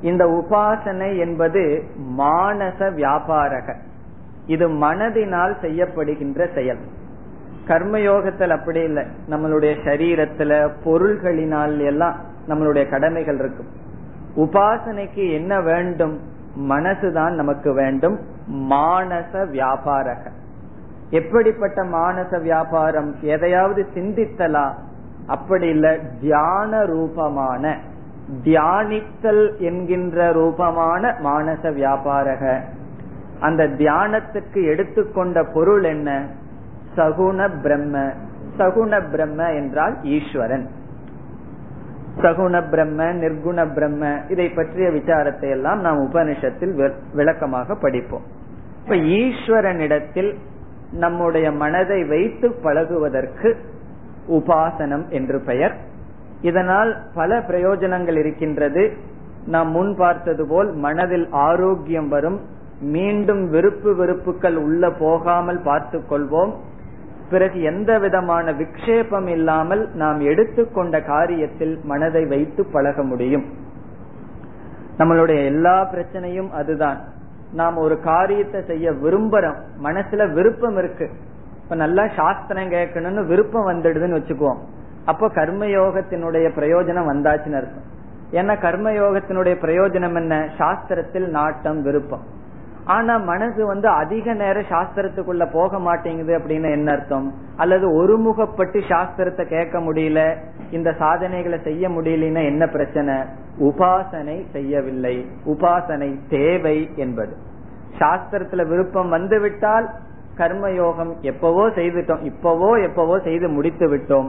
இந்த 0.00 0.26
உபாசனை 0.26 1.18
என்பது 1.18 1.84
மானச 2.18 2.90
வியாபாரக. 2.90 3.74
இது 4.46 4.68
மனதினால் 4.68 5.56
செய்யப்படுகின்ற 5.60 6.54
செயல். 6.54 6.78
கர்மயோகத்தில் 7.68 8.48
அப்படி 8.48 8.80
இல்லை. 8.80 9.04
நம்மளுடைய 9.30 9.76
சரீரத்துல 9.84 10.70
பொருள்களினால் 10.84 11.84
எல்லாம் 11.84 12.16
நம்மளுடைய 12.48 12.90
கடமைகள் 12.90 13.38
இருக்கும். 13.38 13.66
உபாசனைக்கு 14.36 15.32
என்ன 15.32 15.60
வேண்டும்? 15.60 16.20
மனசுதான் 16.68 17.30
நமக்கு 17.30 17.72
வேண்டும். 17.72 18.18
மானச 18.52 19.46
வியாபாரக. 19.46 20.30
எப்படிப்பட்ட 21.10 21.82
மானச 21.82 22.42
வியாபாரம்? 22.42 23.14
எதையாவது 23.20 23.86
சிந்தித்தலா? 23.94 24.72
அப்படி 25.26 25.68
இல்ல. 25.68 25.98
தியான 26.20 26.84
ரூபமான 26.84 27.78
தியானித்தல் 28.44 29.56
என்கின்ற 29.58 30.32
ரூபமான 30.32 31.16
மானச 31.24 31.70
வியாபாரக. 31.70 32.60
அந்த 33.40 33.66
தியானத்துக்கு 33.66 34.64
எடுத்துக்கொண்ட 34.64 35.44
பொருள் 35.44 35.84
என்ன? 35.84 36.26
சகுண 36.96 37.48
பிரம்ம. 37.62 38.12
சகுண 38.58 39.10
பிரம்ம 39.10 39.52
என்றால் 39.52 39.96
ஈஸ்வரன். 40.02 40.66
சகுண 42.18 42.68
பிரம்ம 42.70 43.04
நிர்குண 43.04 43.74
பிரம்ம 43.74 44.16
இதை 44.28 44.48
பற்றிய 44.50 44.88
விசாரத்தை 44.88 45.48
எல்லாம் 45.48 45.80
நாம் 45.80 45.98
உபனிஷத்தில் 45.98 46.92
விளக்கமாக 47.14 47.74
படிப்போம். 47.74 48.22
இப்ப 48.82 48.94
ஈஸ்வரனிடத்தில் 48.94 50.34
நம்முடைய 50.92 51.52
மனதை 51.52 52.04
வைத்து 52.04 52.48
பழகுவதற்கு 52.62 53.56
உபாசனம் 54.28 55.08
என்று 55.08 55.40
பெயர். 55.40 55.74
இதனால் 56.40 56.96
பல 57.14 57.38
பிரயோஜனங்கள் 57.38 58.18
இருக்கின்றது. 58.18 58.92
நாம் 59.46 59.70
முன் 59.70 59.96
பார்த்தது 59.96 60.46
போல் 60.46 60.72
மனதில் 60.74 61.28
ஆரோக்கியம் 61.30 62.08
வரும். 62.08 62.40
மீண்டும் 62.80 63.50
விருப்பு 63.50 63.96
வெறுப்புகள் 63.96 64.56
உள்ள 64.56 64.90
போகாமல் 64.90 65.60
பார்த்து 65.62 65.98
கொள்வோம். 66.10 66.52
பிறகு 67.30 67.62
எந்த 67.62 67.98
விதமான 67.98 68.52
விக்ஷேபம் 68.52 69.26
இல்லாமல் 69.26 69.90
நாம் 69.94 70.20
எடுத்துக்கொண்ட 70.20 71.00
காரியத்தில் 71.00 71.82
மனதை 71.82 72.26
வைத்து 72.26 72.66
பழக 72.72 73.02
முடியும். 73.02 73.44
நம்மளுடைய 74.98 75.44
எல்லா 75.44 75.90
பிரச்சனையும் 75.92 76.50
அதுதான். 76.50 77.00
நாம் 77.52 77.76
ஒரு 77.76 78.00
காரியத்தை 78.00 78.62
செய்ய 78.66 78.90
விரும்புறோம். 78.90 79.58
மனசுல 79.82 80.32
விருப்பம் 80.32 80.76
இருக்கு. 80.76 81.10
இப்ப 81.62 81.74
நல்லா 81.74 82.08
சாஸ்திரம் 82.16 82.70
கேட்கணும்னு 82.70 83.26
விருப்பம் 83.26 83.68
வந்துடுதுன்னு 83.68 84.20
வச்சுக்குவோம். 84.20 84.58
அப்போ 85.04 85.28
கர்மயோகத்தினுடைய 85.28 86.50
பிரயோஜனம் 86.56 87.10
வந்தாச்சுன்னு 87.10 87.56
அர்த்தம். 87.56 87.96
ஏன்னா 88.32 88.60
கர்மயோகத்தினுடைய 88.62 89.54
பிரயோஜனம் 89.60 90.14
என்ன? 90.14 90.48
சாஸ்திரத்தில் 90.58 91.28
நாட்டம் 91.28 91.82
விருப்பம். 91.82 92.36
ஆனா 92.94 93.14
மனசு 93.16 93.66
வந்து 93.66 93.88
அதிக 93.88 94.34
நேரம் 94.34 94.68
சாஸ்திரத்துக்குள்ள 94.70 95.52
போக 95.52 95.78
மாட்டேங்குது 95.78 96.38
அப்படின்னு 96.38 96.70
என்ன 96.70 96.92
அர்த்தம்? 96.92 97.26
அல்லது 97.56 97.86
ஒருமுகப்பட்டு 98.00 98.78
சாஸ்திரத்தை 98.88 99.44
கேட்க 99.48 99.78
முடியல 99.78 100.20
இந்த 100.70 100.92
சாதனைகளை 100.92 101.58
செய்ய 101.58 101.88
முடியலன்னா 101.88 102.42
என்ன 102.44 102.66
பிரச்சனை? 102.66 103.14
உபாசனை 103.60 104.36
செய்யவில்லை. 104.52 105.26
உபாசனை 105.46 106.10
தேவை 106.28 106.90
என்பது. 106.96 107.36
சாஸ்திரத்துல 107.98 108.66
விருப்பம் 108.68 109.08
வந்து 109.08 109.40
விட்டால் 109.40 109.88
கர்மயோகம் 110.36 111.12
எப்பவோ 111.20 111.68
செய்துட்டோம் 111.68 112.22
இப்பவோ 112.32 112.70
எப்பவோ 112.82 113.18
செய்து 113.18 113.48
முடித்து 113.48 113.86
விட்டோம். 113.88 114.28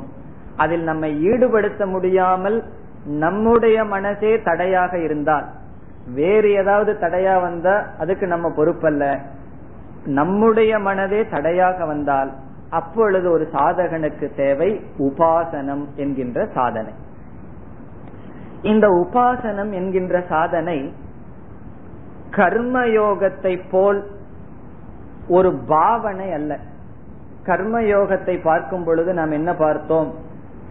அதில் 0.56 0.84
நம்மை 0.84 1.12
ஈடுபடுத்த 1.28 1.86
முடியாமல் 1.86 2.64
நம்முடைய 3.06 3.86
மனசே 3.86 4.42
தடையாக 4.42 4.98
இருந்தால் 4.98 5.48
வேறு 6.14 6.52
ஏதாவது 6.52 6.98
தடையா 7.02 7.42
வந்தா 7.42 7.86
அதுக்கு 8.00 8.28
நம்ம 8.28 8.50
பொறுப்பல்ல. 8.50 9.20
நம்முடைய 10.06 10.78
மனதே 10.78 11.30
தடையாக 11.30 11.86
வந்தால் 11.86 12.32
அப்பொழுது 12.70 13.32
ஒரு 13.32 13.50
சாதகனுக்கு 13.54 14.36
தேவை 14.36 14.82
உபாசனம் 14.98 15.86
என்கின்ற 15.96 16.48
சாதனை. 16.54 16.94
இந்த 18.62 18.88
உபாசனம் 18.88 19.72
என்கின்ற 19.72 20.24
சாதனை 20.30 20.94
கர்மயோகத்தை 22.32 23.62
போல் 23.72 24.08
ஒரு 25.28 25.54
பாவனை 25.54 26.34
அல்ல. 26.34 26.58
கர்மயோகத்தை 27.46 28.44
பார்க்கும் 28.44 28.84
பொழுது 28.84 29.14
நாம் 29.14 29.32
என்ன 29.32 29.54
பார்த்தோம்? 29.54 30.14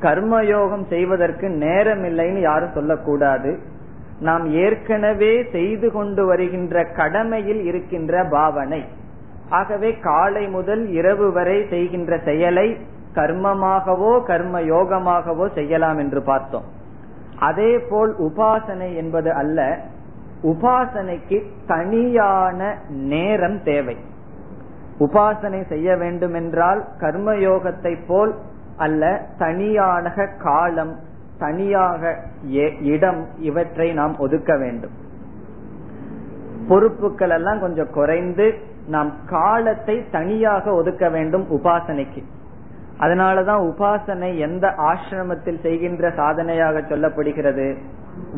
கர்மயோகம் 0.00 0.86
செய்வதற்கு 0.88 1.48
நேரம் 1.48 2.04
இல்லைன்னு 2.04 2.40
யாரும் 2.40 2.72
சொல்லக்கூடாது. 2.72 3.58
நாம் 4.20 4.50
ஏற்கனவே 4.50 5.48
செய்து 5.52 5.92
கொண்டு 5.92 6.26
வருகின்ற 6.26 6.84
கடமையில் 6.84 7.64
இருக்கின்ற 7.64 8.24
பாவனை. 8.24 8.84
ஆகவே 9.48 9.98
காலை 9.98 10.48
முதல் 10.48 10.88
இரவு 10.88 11.32
வரை 11.32 11.66
செய்கின்ற 11.68 12.18
செயலை 12.18 12.76
கர்மமாகவோ 13.14 14.24
கர்ம 14.24 14.60
யோகமாகவோ 14.60 15.52
செய்யலாம் 15.52 15.98
என்று 15.98 16.22
பார்த்தோம். 16.22 16.64
அதே 17.38 17.78
போல் 17.78 18.16
உபாசனை 18.18 18.96
என்பது 18.96 19.32
அல்ல. 19.32 19.78
உபாசனைக்கு 20.42 21.42
தனியான 21.66 22.78
நேரம் 22.88 23.62
தேவை. 23.62 23.96
உபாசனை 25.00 25.66
செய்ய 25.66 25.96
வேண்டும் 25.96 26.34
என்றால் 26.34 26.84
கர்மயோகத்தை 27.00 27.96
போல் 28.06 28.34
அல்ல 28.76 29.20
தனியான 29.38 30.12
காலம் 30.38 30.98
தனியாக 31.38 32.24
இடம் 32.82 33.26
இவற்றை 33.38 33.92
நாம் 33.92 34.18
ஒதுக்க 34.18 34.56
வேண்டும். 34.56 34.90
பொறுப்புகள் 36.68 37.30
எல்லாம் 37.30 37.60
கொஞ்சம் 37.60 37.90
குறைந்து 37.90 38.54
நாம் 38.86 39.12
காலத்தை 39.26 40.10
தனியாக 40.10 40.72
ஒதுக்க 40.72 41.08
வேண்டும் 41.08 41.46
உபாசனைக்கு. 41.50 42.22
அதனாலதான் 43.00 43.72
உபாசனை 43.72 44.38
எந்த 44.38 44.74
ஆசிரமத்தில் 44.78 45.60
செய்கின்ற 45.60 46.10
சாதனையாக 46.10 46.80
சொல்லப்படுகிறது? 46.80 47.76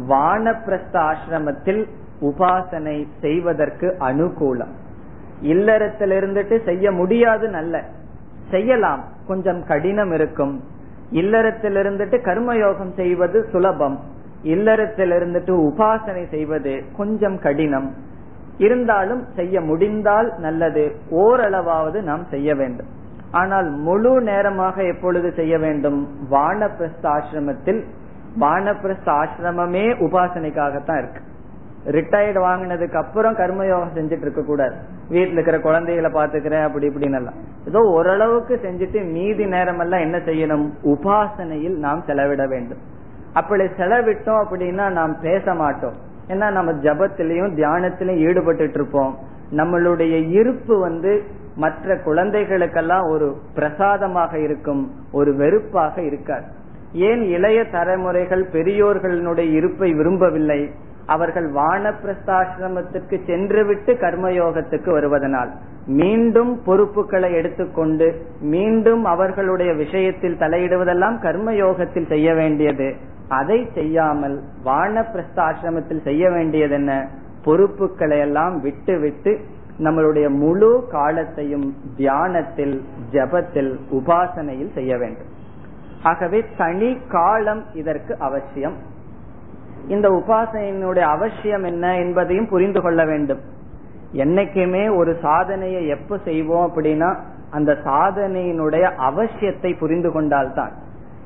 வானப்பிரஸ்த 0.08 0.92
ஆசிரமத்தில் 0.92 1.88
உபாசனை 2.20 3.06
செய்வதற்கு 3.20 3.96
அனுகூலம். 4.00 4.72
இல்லறத்தில் 5.40 6.10
இருந்துட்டு 6.10 6.64
செய்ய 6.64 6.90
முடியாது 6.90 7.48
நல்ல. 7.48 7.84
செய்யலாம். 8.50 9.04
கொஞ்சம் 9.26 9.66
கடினம் 9.66 10.12
இருக்கும். 10.12 10.62
இல்லறத்தில் 11.10 11.74
இருந்துட்டு 11.74 12.18
கர்மயோகம் 12.24 12.94
செய்வது 12.94 13.48
சுலபம். 13.52 14.00
இல்லறத்தில் 14.42 15.10
இருந்துட்டு 15.10 15.50
உபாசனை 15.50 16.28
செய்வது 16.28 16.84
கொஞ்சம் 16.96 17.38
கடினம். 17.38 17.94
இருந்தாலும் 18.58 19.26
செய்ய 19.34 19.60
முடிந்தால் 19.60 20.34
நல்லது. 20.38 20.96
ஓரளவாவது 21.10 22.02
நாம் 22.02 22.26
செய்ய 22.30 22.54
வேண்டும். 22.54 22.86
ஆனால் 23.30 23.70
முழு 23.70 24.20
நேரமாக 24.20 24.82
எப்பொழுது 24.82 25.32
செய்ய 25.32 25.58
வேண்டும்? 25.58 26.08
வானப்பிரஸ்த 26.30 27.02
ஆசிரமத்தில் 27.02 27.84
வானப்பிரஸ்த 28.40 29.06
ஆசிரமமே 29.06 29.86
உபாசனைக்காகத்தான் 30.06 30.98
இருக்கு. 30.98 31.22
ரிட்டையர்டு 31.86 32.40
வாங்கினதுக்கு 32.42 32.94
அப்புறம் 32.94 33.36
கர்மயோகம் 33.36 33.92
செஞ்சுட்டு 33.94 34.20
இருக்க 34.20 34.42
கூடாது. 34.42 34.74
வீட்டுல 35.10 35.32
இருக்கிற 35.32 35.60
குழந்தைகளை 35.60 36.10
பாத்துக்கிறேன் 36.10 36.62
அப்படி 36.62 36.88
இப்படின்னு 36.88 37.14
எல்லாம். 37.14 37.34
ஏதோ 37.66 37.78
ஓரளவுக்கு 37.78 38.60
செஞ்சுட்டு 38.62 39.10
மீதி 39.12 39.46
நேரம் 39.46 39.78
எல்லாம் 39.78 40.00
என்ன 40.00 40.16
செய்யணும்? 40.16 40.70
உபாசனையில் 40.84 41.76
நாம் 41.76 42.02
செலவிட 42.06 42.46
வேண்டும். 42.46 42.78
அப்படி 43.32 43.64
செலவிட்டோம் 43.64 44.44
அப்படின்னா 44.50 44.90
நாம் 44.90 45.20
பேச 45.20 45.54
மாட்டோம். 45.54 45.94
ஏன்னா 46.28 46.50
நம்ம 46.50 46.72
ஜபத்திலையும் 46.72 47.54
தியானத்திலையும் 47.56 48.18
ஈடுபட்டு 48.18 48.70
இருப்போம். 48.74 49.18
நம்மளுடைய 49.56 50.28
இருப்பு 50.28 50.78
வந்து 50.78 51.22
மற்ற 51.56 51.98
குழந்தைகளுக்கெல்லாம் 51.98 53.10
ஒரு 53.10 53.36
பிரசாதமாக 53.54 54.38
இருக்கும் 54.38 54.90
ஒரு 55.12 55.36
வெறுப்பாக 55.36 56.02
இருக்காது. 56.02 56.44
ஏன் 56.92 57.22
இளைய 57.22 57.64
தலைமுறைகள் 57.64 58.48
பெரியோர்களுடைய 58.52 59.50
இருப்பை 59.50 59.92
விரும்பவில்லை? 59.92 60.70
அவர்கள் 61.06 61.52
வானப்பிரஸ்தாசிரமத்திற்கு 61.52 63.26
சென்றுவிட்டு 63.26 63.92
கர்மயோகத்துக்கு 63.92 64.90
வருவதனால் 64.90 65.48
மீண்டும் 65.86 66.62
பொறுப்புகளை 66.64 67.32
எடுத்துக்கொண்டு 67.32 68.26
மீண்டும் 68.40 69.04
அவர்களுடைய 69.04 69.72
விஷயத்தில் 69.72 70.36
தலையிடுவதெல்லாம் 70.36 71.18
கர்மயோகத்தில் 71.22 72.06
செய்ய 72.06 72.34
வேண்டியது. 72.34 72.96
அதை 73.28 73.68
செய்யாமல் 73.74 74.42
வானப்பிரஸ்தாசிரமத்தில் 74.64 76.02
செய்ய 76.02 76.30
வேண்டியது 76.30 76.74
என்ன? 76.74 77.08
பொறுப்புகளை 77.44 78.18
எல்லாம் 78.18 78.60
விட்டு 78.60 78.98
விட்டு 78.98 79.40
நம்மளுடைய 79.78 80.28
முழு 80.28 80.86
காலத்தையும் 80.90 81.76
தியானத்தில் 81.96 82.84
ஜபத்தில் 83.12 83.78
உபாசனையில் 83.92 84.72
செய்ய 84.74 84.96
வேண்டும். 84.96 85.26
ஆகவே 86.02 86.44
தனி 86.56 86.98
காலம் 87.08 87.64
இதற்கு 87.74 88.16
அவசியம். 88.18 88.89
இந்த 89.88 90.08
உபாசனையினுடைய 90.08 91.00
அவசியம் 91.00 91.62
என்ன 91.62 91.96
என்பதையும் 91.96 92.48
புரிந்து 92.48 92.82
கொள்ள 92.82 93.04
வேண்டும். 93.04 93.38
என்னைக்குமே 94.12 94.96
ஒரு 94.96 95.16
சாதனையை 95.22 95.88
எப்ப 95.88 96.18
செய்வோம் 96.24 96.70
அப்படின்னா 96.70 97.16
அந்த 97.50 97.76
சாதனையினுடைய 97.84 98.92
அவசியத்தை 98.96 99.78
புரிந்து 99.78 100.12
கொண்டால்தான். 100.12 100.72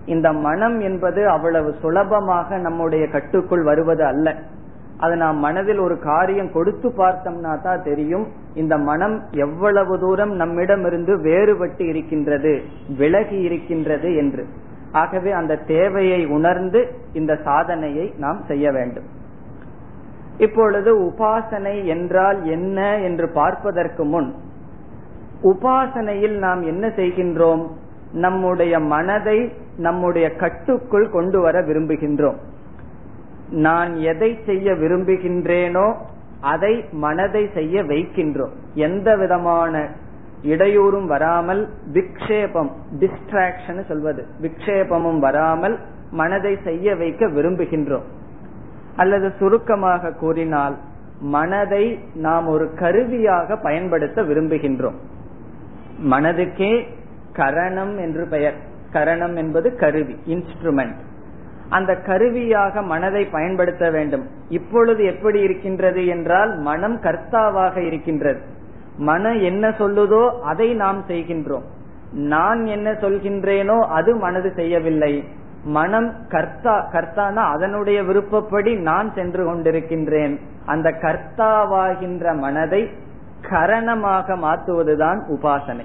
இந்த 0.07 0.33
மனம் 0.33 0.81
என்பது 0.81 1.29
அவ்வளவு 1.29 1.75
சுலபமாக 1.81 2.59
நம்முடைய 2.59 3.09
கட்டுக்குள் 3.09 3.63
வருவது 3.63 4.05
அல்ல. 4.05 4.35
அது 4.99 5.17
நாம் 5.17 5.37
மனதில் 5.37 5.79
ஒரு 5.79 5.99
காரியம் 5.99 6.53
கொடுத்து 6.53 6.89
பார்த்தோம்னா 6.89 7.63
தான் 7.63 7.83
தெரியும். 7.83 8.27
இந்த 8.55 8.79
மனம் 8.79 9.23
எவ்வளவு 9.31 9.99
தூரம் 10.01 10.33
நம்மிடமிருந்து 10.33 11.17
வேறுபட்டு 11.17 11.89
இருக்கின்றது 11.89 12.63
விலகி 12.99 13.41
இருக்கின்றது 13.41 14.15
என்று. 14.15 14.47
ஆகவே 14.95 15.31
அந்த 15.41 15.55
தேவையை 15.57 16.21
உணர்ந்து 16.37 16.81
இந்த 17.13 17.33
சாதனையை 17.45 18.07
நாம் 18.19 18.41
செய்ய 18.47 18.73
வேண்டும். 18.73 19.09
இப்பொழுது 20.39 20.91
உபாசனை 21.03 21.77
என்றால் 21.85 22.39
என்ன 22.47 22.79
என்று 22.99 23.27
பார்ப்பதற்கு 23.29 24.05
முன் 24.05 24.31
உபாசனையில் 25.43 26.37
நாம் 26.39 26.63
என்ன 26.63 26.87
செய்கின்றோம்? 26.89 27.65
நம்முடைய 28.25 28.75
மனதை 28.95 29.39
நம்முடைய 29.77 30.27
கட்டுக்குள் 30.43 31.07
கொண்டு 31.11 31.39
வர 31.41 31.57
விரும்புகின்றோம். 31.61 32.39
நான் 33.67 33.93
எதை 34.13 34.31
செய்ய 34.47 34.73
விரும்புகின்றேனோ 34.73 35.87
அதை 36.53 36.73
மனதை 37.05 37.43
செய்ய 37.55 37.83
வைக்கின்றோம். 37.83 38.55
எந்த 38.87 39.09
விதமான 39.17 39.75
இடையூறும் 40.45 41.07
வராமல் 41.07 41.69
விக்ஷேபம் 41.93 42.71
டிஸ்ட்ராக்ஷன் 43.01 43.85
சொல்வது. 43.85 44.27
விக்ஷேபமும் 44.43 45.19
வராமல் 45.19 45.79
மனதை 46.11 46.59
செய்ய 46.65 46.97
வைக்க 46.97 47.27
விரும்புகின்றோம். 47.27 48.07
அல்லது 48.97 49.33
சுருக்கமாக 49.39 50.13
கூறினால் 50.13 50.77
மனதை 51.21 51.99
நாம் 52.15 52.47
ஒரு 52.47 52.75
கருவியாக 52.75 53.57
பயன்படுத்த 53.57 54.23
விரும்புகின்றோம். 54.23 54.99
மனதுக்கே 56.11 56.87
கரணம் 57.33 57.99
என்று 57.99 58.27
பெயர். 58.27 58.55
கரணம் 58.93 59.37
என்பது 59.37 59.77
கருவி 59.77 60.17
இன்ஸ்ட்ருமெண்ட் 60.27 60.95
அந்த 61.69 61.97
கருவியாக 61.97 62.83
மனதை 62.83 63.25
பயன்படுத்த 63.27 63.91
வேண்டும். 63.91 64.27
இப்பொழுது 64.49 65.05
எப்படி 65.05 65.41
இருக்கின்றது 65.41 66.07
என்றால் 66.07 66.59
மனம் 66.59 67.01
கர்த்தாவாக 67.01 67.77
இருக்கின்றது. 67.77 68.41
மனம் 68.97 69.41
என்ன 69.41 69.69
சொல்லுதோ 69.69 70.31
அதை 70.41 70.75
நாம் 70.75 71.05
செய்கின்றோம். 71.09 71.63
நான் 72.13 72.67
என்ன 72.67 72.93
சொல்கின்றேனோ 72.93 73.81
அது 73.81 74.17
மனது 74.17 74.53
செய்யவில்லை. 74.57 75.25
மனம் 75.65 76.27
கர்த்தா 76.29 76.89
கர்த்தானா 76.93 77.35
அதனுடைய 77.35 78.03
விருப்பப்படி 78.03 78.75
நான் 78.75 79.13
சென்று 79.15 79.45
கொண்டிருக்கின்றேன். 79.45 80.41
அந்த 80.67 80.91
கர்த்தாவாகின்ற 80.91 82.39
மனதை 82.39 82.89
கரணமாக 83.51 84.37
மாற்றுவதுதான் 84.37 85.23
உபாசனை. 85.29 85.85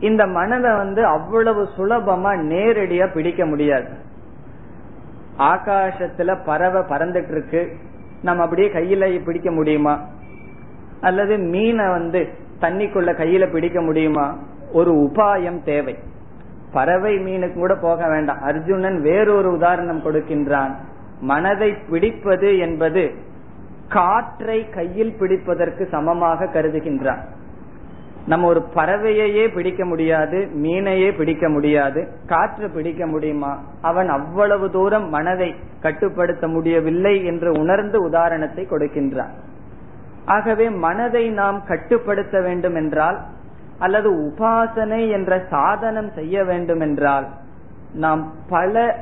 இந்த 0.00 0.26
மனதை 0.26 0.76
வந்து 0.76 1.06
அவ்வளவு 1.06 1.68
சுலபமா 1.76 2.32
நேரடியா 2.52 3.12
பிடிக்க 3.12 3.46
முடியாது. 3.46 3.88
ஆகாசத்துல 5.38 6.38
பறவை 6.44 6.82
பறந்துட்டு 6.82 7.30
இருக்கு. 7.30 7.76
நம்ம 8.22 8.42
அப்படியே 8.42 8.68
கையில 8.68 9.24
பிடிக்க 9.24 9.50
முடியுமா? 9.50 10.00
அல்லது 11.00 11.38
மீனை 11.38 11.88
வந்து 11.88 12.28
தண்ணிக்குள்ள 12.60 13.12
கையில 13.12 13.50
பிடிக்க 13.50 13.80
முடியுமா? 13.80 14.38
ஒரு 14.72 14.92
உபாயம் 14.92 15.62
தேவை. 15.62 15.98
பறவை 16.72 17.16
மீனுக்கு 17.16 17.54
கூட 17.54 17.76
போக 17.76 18.08
வேண்டாம். 18.08 18.42
அர்ஜுனன் 18.42 19.02
வேறொரு 19.02 19.52
உதாரணம் 19.52 20.02
கொடுக்கின்றான். 20.04 20.74
மனதை 21.20 21.74
பிடிப்பது 21.90 22.58
என்பது 22.58 23.10
காற்றை 23.88 24.68
கையில் 24.68 25.16
பிடிப்பதற்கு 25.20 25.88
சமமாக 25.88 26.44
கருதுகின்றான். 26.44 27.20
நம்ம 28.26 28.46
ஒரு 28.46 28.62
பறவையையே 28.74 29.54
பிடிக்க 29.54 29.84
முடியாது 29.84 30.48
மீனையே 30.56 31.16
பிடிக்க 31.16 31.48
முடியாது 31.48 32.08
காற்று 32.26 32.70
பிடிக்க 32.70 33.06
முடியுமா? 33.06 33.62
அவன் 33.80 34.08
அவ்வளவு 34.08 34.70
தூரம் 34.70 35.08
மனதை 35.08 35.54
கட்டுப்படுத்த 35.80 36.48
முடியவில்லை 36.48 37.24
என்று 37.24 37.52
உணர்ந்து 37.58 38.02
உதாரணத்தை 38.02 38.66
கொடுக்கின்றான். 38.70 39.30
ஆகவே 40.24 40.70
மனதை 40.70 41.30
நாம் 41.30 41.64
கட்டுப்படுத்த 41.66 42.40
வேண்டும் 42.40 42.74
என்றால் 42.74 43.20
அல்லது 43.78 44.10
உபாசனை 44.12 45.10
என்ற 45.10 45.42
சாதனம் 45.50 46.10
செய்ய 46.14 46.44
வேண்டும் 46.44 46.80
என்றால் 46.80 47.28
நாம் 47.92 48.32
பல 48.48 48.96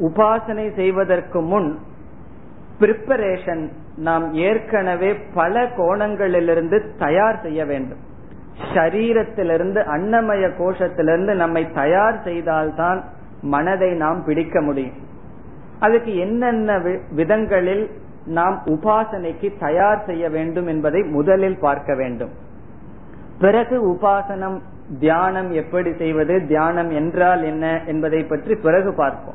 உபாசனை 0.00 0.74
செய்வதற்கு 0.74 1.40
முன் 1.40 1.78
பிரிப்பரேஷன் 2.80 3.68
நாம் 3.96 4.34
ஏற்கனவே 4.34 5.14
பல 5.14 5.62
கோணங்களிலிருந்து 5.62 6.98
தயார் 6.98 7.40
செய்ய 7.42 7.64
வேண்டும். 7.64 7.98
சரீரத்திலிருந்து 8.74 9.84
அன்னமய 9.84 10.48
கோஷத்திலிருந்து 10.48 11.34
நம்மை 11.34 11.70
தயார் 11.70 12.22
செய்தால்தான் 12.22 13.04
மனதை 13.42 13.90
நாம் 13.90 14.24
பிடிக்க 14.24 14.60
முடியும். 14.60 14.94
அதுக்கு 15.80 16.16
என்னென்ன 16.16 16.78
விதங்களில் 17.10 17.90
நாம் 18.26 18.62
உபாசனைக்கு 18.66 19.58
தயார் 19.58 20.04
செய்ய 20.04 20.28
வேண்டும் 20.30 20.66
என்பதை 20.66 21.02
முதலில் 21.02 21.58
பார்க்க 21.58 21.94
வேண்டும். 21.94 22.30
பிறகு 23.38 23.76
உபாசனம் 23.94 24.60
தியானம் 24.98 25.50
எப்படி 25.50 25.94
செய்வது 25.94 26.46
தியானம் 26.46 26.90
என்றால் 26.90 27.42
என்ன 27.42 27.82
என்பதை 27.86 28.24
பற்றி 28.24 28.54
பிறகு 28.54 28.92
பார்ப்போம். 28.92 29.34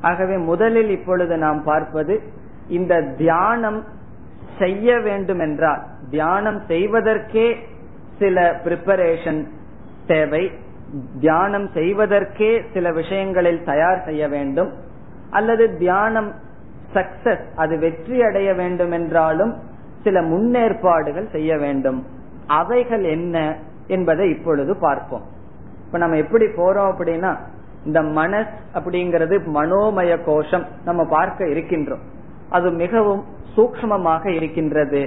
ஆகவே 0.00 0.36
முதலில் 0.36 0.90
இப்பொழுது 0.90 1.36
நாம் 1.36 1.62
பார்ப்பது 1.62 2.20
இந்த 2.68 3.00
தியானம் 3.02 3.84
செய்ய 4.58 5.00
வேண்டும் 5.00 5.38
என்றால் 5.38 5.82
தியானம் 6.10 6.60
செய்வதற்கே 6.68 7.56
சில 8.18 8.60
பிரிப்பரேஷன் 8.64 9.46
தேவை 10.06 10.50
தியானம் 11.20 11.70
செய்வதற்கே 11.74 12.62
சில 12.72 12.92
விஷயங்களில் 12.92 13.64
தயார் 13.64 14.04
செய்ய 14.04 14.28
வேண்டும் 14.28 14.72
அல்லது 15.30 15.76
தியானம் 15.76 16.34
சக்சஸ் 16.94 17.44
அது 17.54 17.78
வெற்றி 17.78 18.22
அடைய 18.22 18.54
வேண்டும் 18.54 18.90
என்றாலும் 18.90 19.52
சில 20.02 20.20
முன்னேற்பாடுகள் 20.22 21.30
செய்ய 21.30 21.56
வேண்டும். 21.56 22.00
அவைகள் 22.46 23.04
என்ன 23.04 23.36
என்பதை 23.86 24.30
இப்பொழுது 24.30 24.76
பார்ப்போம். 24.76 25.24
இப்ப 25.86 25.98
நம்ம 25.98 26.16
எப்படி 26.16 26.46
போறோம் 26.46 26.90
அப்படின்னா 26.92 27.32
இந்த 27.84 28.02
மனஸ் 28.02 28.54
அப்படிங்கிறது 28.74 29.36
மனோமய 29.54 30.12
கோஷம் 30.24 30.66
நம்ம 30.84 31.04
பார்க்க 31.04 31.48
இருக்கின்றோம். 31.48 32.02
அது 32.48 32.70
மிகவும் 32.70 33.22
சூக்மமாக 33.56 34.24
இருக்கின்றது. 34.28 35.02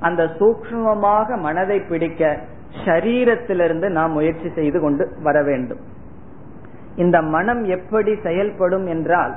அந்த 0.00 0.22
சூக்மமாக 0.38 1.38
மனதை 1.40 1.80
பிடிக்க 1.80 2.40
சரீரத்திலிருந்து 2.84 3.88
நாம் 3.88 4.12
முயற்சி 4.12 4.48
செய்து 4.54 4.80
கொண்டு 4.80 5.04
வர 5.22 5.36
வேண்டும். 5.42 5.78
இந்த 6.96 7.22
மனம் 7.22 7.62
எப்படி 7.64 8.12
செயல்படும் 8.22 8.86
என்றால் 8.86 9.34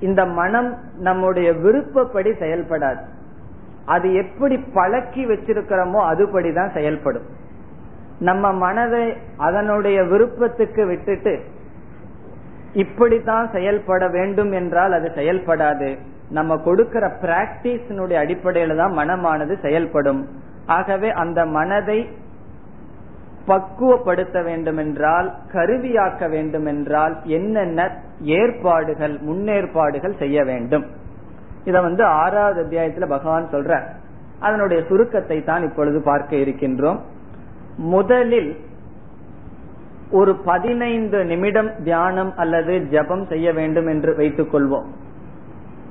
இந்த 0.00 0.26
மனம் 0.26 0.78
நம்முடைய 0.98 1.52
விருப்பப்படி 1.52 2.30
செயல்படாது. 2.30 3.02
அது 3.84 4.14
எப்படி 4.14 4.58
பழக்கி 4.58 5.26
வச்சிருக்கிறோமோ 5.26 6.00
அதுபடிதான் 6.12 6.72
செயல்படும். 6.72 7.22
நம்ம 8.18 8.52
மனதை 8.52 9.16
அதனுடைய 9.36 10.02
விருப்பத்துக்கு 10.02 10.86
விட்டுட்டு 10.86 11.40
இப்படித்தான் 12.72 13.50
செயல்பட 13.52 14.08
வேண்டும் 14.08 14.52
என்றால் 14.52 14.92
அது 14.92 15.12
செயல்படாது. 15.14 15.98
நம்ம 16.30 16.56
கொடுக்கிற 16.56 17.18
பிராக்டிஸினுடைய 17.22 18.16
அடிப்படையில 18.24 18.76
தான் 18.76 18.96
மனமானது 18.98 19.60
செயல்படும். 19.60 20.28
ஆகவே 20.66 21.10
அந்த 21.10 21.46
மனதை 21.46 22.08
பக்குவப்படுத்த 23.46 24.44
வேண்டுமென்றால் 24.44 25.28
கருவியாக்க 25.52 26.28
வேண்டுமென்றால் 26.30 27.14
என்னென்ன 27.26 27.80
ஏற்பாடுகள் 28.20 29.14
முன்னேற்பாடுகள் 29.28 30.18
செய்ய 30.18 30.44
வேண்டும். 30.44 30.86
இத 31.64 31.80
வந்து 31.80 32.04
ஆறாவது 32.04 32.60
அத்தியாயத்துல 32.64 33.08
பகவான் 33.08 33.48
சொல்ற 33.52 33.80
அதனுடைய 34.40 34.84
சுருக்கத்தை 34.88 35.44
தான் 35.44 35.62
இப்பொழுது 35.62 36.02
பார்க்க 36.02 36.36
இருக்கின்றோம். 36.36 37.00
முதலில் 37.76 38.56
ஒரு 40.10 40.32
பதினைந்து 40.44 41.24
நிமிடம் 41.24 41.70
தியானம் 41.82 42.32
அல்லது 42.36 42.74
ஜபம் 42.88 43.24
செய்ய 43.26 43.52
வேண்டும் 43.52 43.86
என்று 43.86 44.16
வைத்துக் 44.16 44.52
கொள்வோம். 44.54 44.86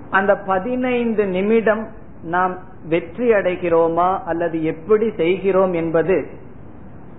அந்த 0.09 0.37
பதினைந்து 0.37 1.25
நிமிடம் 1.27 1.83
நாம் 2.23 2.53
வெற்றி 2.89 3.27
அடைகிறோமா 3.31 4.09
அல்லது 4.25 4.63
எப்படி 4.63 5.07
செய்கிறோம் 5.15 5.73
என்பது 5.73 6.17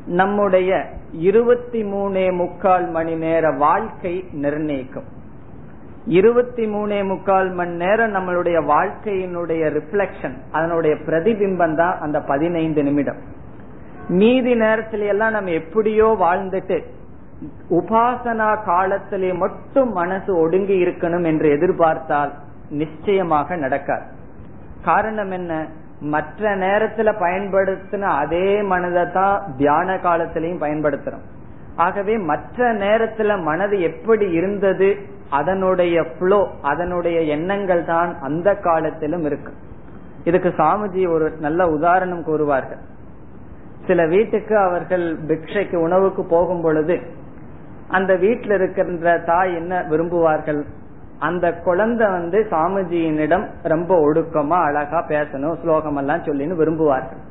நம்முடைய 0.06 0.86
இருபத்தி 1.12 1.82
மூணே 1.82 2.32
முக்கால் 2.32 2.90
மணி 2.90 3.14
நேர 3.14 3.50
வாழ்க்கை 3.50 4.24
நிர்ணயிக்கும். 4.32 5.04
இருபத்தி 6.06 6.66
மூணே 6.66 7.04
முக்கால் 7.04 7.50
மணி 7.50 7.70
நேரம் 7.70 8.14
நம்மளுடைய 8.14 8.64
வாழ்க்கையினுடைய 8.64 9.80
ரிஃப்ளெக்ஷன் 9.80 10.34
அதனுடைய 10.52 10.96
பிரதிபிம்பம் 10.96 11.74
தான் 11.74 11.98
அந்த 11.98 12.20
பதினைந்து 12.20 12.82
நிமிடம். 12.82 13.16
மீதி 14.08 14.54
நேரத்தில 14.54 15.06
எல்லாம் 15.06 15.30
நம்ம 15.30 15.50
எப்படியோ 15.50 16.16
வாழ்ந்துட்டு 16.20 16.82
உபாசனா 17.70 18.64
காலத்திலே 18.64 19.32
மட்டும் 19.32 19.92
மனசு 19.92 20.36
ஒடுங்கி 20.36 20.84
இருக்கணும் 20.84 21.24
என்று 21.24 21.48
எதிர்பார்த்தால் 21.50 22.32
நிச்சயமாக 22.70 23.56
நடக்காது. 23.56 24.04
காரணம் 24.84 25.30
என்ன? 25.30 25.66
மற்ற 26.12 26.56
நேரத்துல 26.56 27.08
பயன்படுத்தின 27.20 28.00
அதே 28.00 28.62
மனதை 28.62 29.04
தான் 29.12 29.42
தியான 29.56 29.96
காலத்திலையும் 29.96 30.62
பயன்படுத்துறோம். 30.64 31.24
ஆகவே 31.76 32.18
மற்ற 32.18 32.72
நேரத்துல 32.74 33.42
மனது 33.42 33.76
எப்படி 33.80 34.26
இருந்தது 34.30 34.88
அதனுடைய 35.30 36.02
ஃப்ளோ 36.02 36.40
அதனுடைய 36.62 37.20
எண்ணங்கள் 37.20 37.84
தான் 37.84 38.10
அந்த 38.20 38.48
காலத்திலும் 38.56 39.24
இருக்கு. 39.24 39.52
இதுக்கு 40.24 40.48
சாமிஜி 40.48 41.02
ஒரு 41.08 41.26
நல்ல 41.40 41.68
உதாரணம் 41.68 42.24
கூறுவார்கள். 42.26 42.82
சில 43.86 44.06
வீட்டுக்கு 44.06 44.58
அவர்கள் 44.58 45.06
பிக்ஷைக்கு 45.26 45.76
உணவுக்கு 45.76 46.24
போகும் 46.24 46.60
பொழுது 46.60 46.96
அந்த 47.88 48.16
வீட்டில் 48.16 48.50
இருக்கின்ற 48.50 49.18
தாய் 49.18 49.54
என்ன 49.54 49.82
விரும்புவார்கள்? 49.90 50.62
அந்த 51.18 51.52
குழந்தை 51.52 52.10
வந்து 52.10 52.46
சாமிஜியினிடம் 52.50 53.46
ரொம்ப 53.62 54.12
ஒடுக்கமா 54.12 54.62
அழகா 54.62 55.04
பேசணும் 55.08 55.60
ஸ்லோகம் 55.62 55.96
எல்லாம் 55.96 56.22
சொல்லின்னு 56.22 56.58
விரும்புவார்கள். 56.62 57.22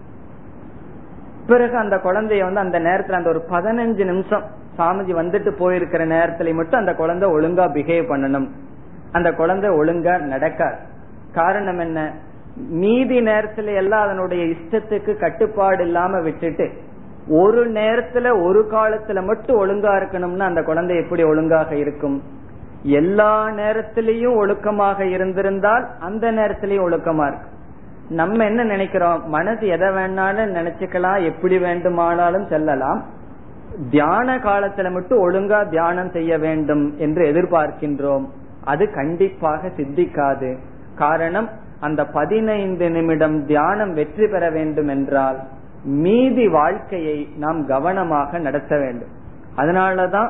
பிறகு 1.48 1.78
அந்த 1.78 1.96
குழந்தைய 1.96 2.44
வந்து 2.44 2.60
அந்த 2.60 2.80
நேரத்துல 2.80 3.12
அந்த 3.12 3.30
ஒரு 3.30 3.44
பதினஞ்சு 3.50 4.06
நிமிஷம் 4.06 4.44
சாமிஜி 4.78 5.12
வந்துட்டு 5.12 5.52
போயிருக்கிற 5.60 6.06
நேரத்துல 6.08 6.54
மட்டும் 6.54 6.80
அந்த 6.80 6.96
குழந்தை 6.96 7.30
ஒழுங்கா 7.30 7.70
பிஹேவ் 7.70 8.12
பண்ணணும். 8.12 8.50
அந்த 9.12 9.34
குழந்தை 9.34 9.70
ஒழுங்கா 9.70 10.20
நடக்காது. 10.20 10.76
காரணம் 11.34 11.80
என்ன? 11.80 12.14
மீதி 12.56 13.22
நேரத்துல 13.22 13.76
எல்லாம் 13.76 14.02
அதனுடைய 14.02 14.46
இஷ்டத்துக்கு 14.46 15.20
கட்டுப்பாடு 15.20 15.84
இல்லாம 15.84 16.20
விட்டுட்டு 16.20 16.72
ஒரு 17.28 17.72
நேரத்துல 17.72 18.44
ஒரு 18.44 18.68
காலத்துல 18.72 19.26
மட்டும் 19.26 19.66
ஒழுங்கா 19.66 19.86
இருக்கணும்னா 19.86 20.40
அந்த 20.40 20.64
குழந்தை 20.64 20.98
எப்படி 20.98 21.24
ஒழுங்காக 21.24 21.76
இருக்கும்? 21.76 22.24
எல்லா 22.84 23.48
நேரத்திலையும் 23.48 24.36
ஒழுக்கமாக 24.36 25.00
இருந்திருந்தால் 25.00 25.88
அந்த 26.00 26.32
நேரத்திலையும் 26.32 26.88
ஒழுக்கமா 26.88 27.28
இருக்கு. 27.28 27.48
நம்ம 28.10 28.46
என்ன 28.46 28.64
நினைக்கிறோம்? 28.64 29.28
மனது 29.28 29.68
எதை 29.68 29.90
வேணாலும் 29.90 30.54
நினைச்சுக்கலாம் 30.54 31.24
எப்படி 31.24 31.60
வேண்டுமானாலும் 31.60 32.48
செல்லலாம். 32.48 33.06
தியான 33.90 34.38
காலத்துல 34.38 34.92
மட்டும் 34.92 35.30
ஒழுங்கா 35.30 35.70
தியானம் 35.70 36.10
செய்ய 36.10 36.38
வேண்டும் 36.38 36.94
என்று 36.98 37.32
எதிர்பார்க்கின்றோம். 37.32 38.26
அது 38.64 38.94
கண்டிப்பாக 38.94 39.68
சித்திக்காது. 39.68 40.58
காரணம் 40.96 41.50
அந்த 41.80 42.06
பதினைந்து 42.06 42.90
நிமிடம் 42.90 43.46
தியானம் 43.46 43.94
வெற்றி 43.94 44.28
பெற 44.28 44.50
வேண்டும் 44.50 44.88
என்றால் 44.88 45.40
மீதி 45.84 46.48
வாழ்க்கையை 46.48 47.30
நாம் 47.38 47.66
கவனமாக 47.66 48.40
நடத்த 48.40 48.78
வேண்டும். 48.78 49.10
அதனாலதான் 49.58 50.30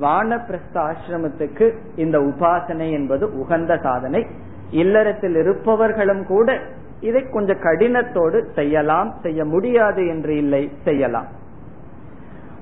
வானப்பிரஸ்த 0.00 0.76
ஆசிரமத்துக்கு 0.88 1.66
இந்த 1.96 2.18
உபாசனை 2.18 2.90
என்பது 2.90 3.38
உகந்த 3.38 3.76
சாதனை. 3.76 4.26
இல்லறத்தில் 4.70 5.34
இருப்பவர்களும் 5.34 6.26
கூட 6.26 6.60
இதை 7.00 7.28
கொஞ்சம் 7.28 7.62
கடினத்தோடு 7.62 8.52
செய்யலாம் 8.54 9.14
செய்ய 9.22 9.44
முடியாது 9.44 10.06
என்று 10.06 10.36
இல்லை 10.36 10.70
செய்யலாம். 10.84 11.26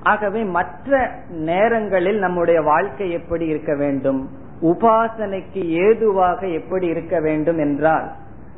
ஆகவே 0.03 0.43
மற்ற 0.43 1.11
நேரங்களில் 1.29 2.19
நம்முடைய 2.19 2.61
வாழ்க்கை 2.61 3.11
எப்படி 3.11 3.45
இருக்க 3.45 3.75
வேண்டும்? 3.75 4.29
உபாசனைக்கு 4.61 5.61
ஏதுவாக 5.87 6.47
எப்படி 6.47 6.87
இருக்க 6.87 7.19
வேண்டும் 7.19 7.57
என்றால் 7.57 8.11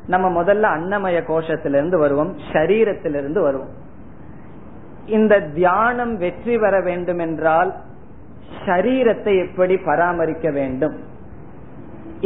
நம்ம 0.07 0.43
முதல்ல 0.43 0.61
அன்னமய 0.61 1.17
கோஷத்திலிருந்து 1.27 1.97
வருவோம் 1.97 2.35
சரீரத்திலிருந்து 2.51 3.39
வருவோம். 3.39 3.73
இந்த 5.05 5.39
தியானம் 5.39 6.17
வெற்றி 6.17 6.57
பெற 6.57 6.81
வேண்டும் 6.81 7.19
என்றால் 7.19 7.71
சரீரத்தை 8.65 9.33
எப்படி 9.45 9.77
பராமரிக்க 9.77 10.51
வேண்டும்? 10.51 10.95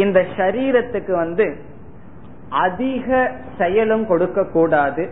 இந்த 0.04 0.20
சரீரத்துக்கு 0.38 1.12
வந்து 1.12 1.46
அதிக 2.50 3.32
செயலும் 3.58 4.08
கொடுக்க 4.08 4.44
கூடாது. 4.46 5.06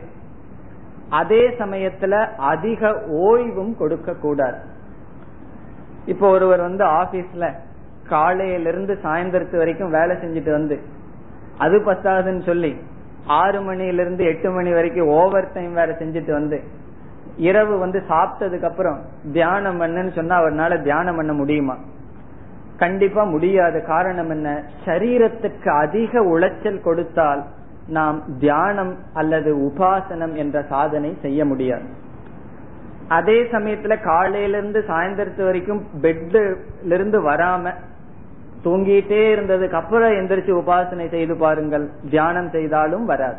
அதே 1.10 1.44
சமயத்துல 1.62 2.14
அதிக 2.38 2.92
ஓய்வும் 3.28 3.74
கொடுக்க 3.78 4.14
கூடாது. 4.14 4.60
இப்போ 6.06 6.30
ஒருவர் 6.30 6.60
வந்து 6.60 6.84
ஆபீஸ்ல 6.84 7.46
காலையிலிருந்து 8.10 8.94
சாயந்தரத்து 9.04 9.58
வரைக்கும் 9.58 9.90
வேலை 9.90 10.16
செஞ்சுட்டு 10.16 10.52
வந்து 10.52 10.76
அது 11.58 11.78
பத்தாதுன்னு 11.78 12.44
சொல்லி 12.46 12.72
ஆறு 13.42 13.62
மணியிலிருந்து 13.62 14.24
எட்டு 14.26 14.50
மணி 14.52 14.72
வரைக்கும் 14.74 15.08
ஓவர் 15.08 15.54
டைம் 15.54 15.74
வேலை 15.74 15.94
செஞ்சுட்டு 16.02 16.32
வந்து 16.32 16.58
இரவு 17.38 17.78
வந்து 17.78 18.04
சாப்பிட்டதுக்கு 18.10 18.64
அப்புறம் 18.64 19.02
தியானம் 19.34 19.82
பண்ணுன்னு 19.82 20.16
சொன்னா 20.16 20.42
அவனால 20.42 20.82
தியானம் 20.82 21.16
பண்ண 21.16 21.34
முடியுமா? 21.34 21.78
கண்டிப்பா 22.78 23.24
முடியாது. 23.24 23.84
காரணம் 23.84 24.30
என்ன? 24.30 24.64
சரீரத்துக்கு 24.86 25.68
அதிக 25.68 26.22
உளைச்சல் 26.22 26.82
கொடுத்தால் 26.82 27.44
நாம் 27.88 28.24
தியானம் 28.40 28.98
அல்லது 29.14 29.58
உபாசனம் 29.58 30.34
என்ற 30.34 30.62
சாதனை 30.62 31.18
செய்ய 31.22 31.46
முடியாது. 31.46 31.84
அதே 33.08 33.42
சமயத்துல 33.42 34.04
காலையிலிருந்து 34.04 34.84
சாயந்தரத்து 34.88 35.44
வரைக்கும் 35.44 35.84
பெட்ல 36.02 36.56
இருந்து 36.86 37.30
வராம 37.30 37.74
தூங்கிட்டே 38.64 39.34
இருந்ததுக்கு 39.36 39.72
அப்புறம் 39.72 40.12
எந்திரிச்சு 40.12 40.62
உபாசனை 40.66 41.10
செய்து 41.10 41.36
பாருங்கள். 41.36 41.90
தியானம் 42.10 42.50
செய்தாலும் 42.50 43.06
வராது. 43.06 43.38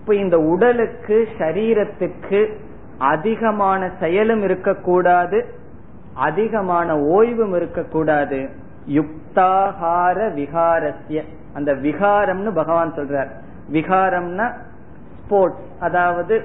இப்ப 0.00 0.14
இந்த 0.14 0.38
உடலுக்கு 0.38 1.28
சரீரத்துக்கு 1.38 2.56
அதிகமான 2.98 3.90
செயலும் 4.00 4.42
இருக்கக்கூடாது 4.42 5.44
அதிகமான 6.14 6.96
ஓய்வும் 6.96 7.54
இருக்கக்கூடாது. 7.56 8.48
யுக்தாகார 8.88 10.16
விகாரஸ்ய 10.16 11.22
அந்த 11.54 11.72
விகாரம்னு 11.72 12.50
பகவான் 12.54 12.92
சொல்றார். 12.92 13.30
விகாரம்னா 13.72 14.52
ஸ்போர்ட்ஸ் 15.24 15.64
அதாவது 15.80 16.44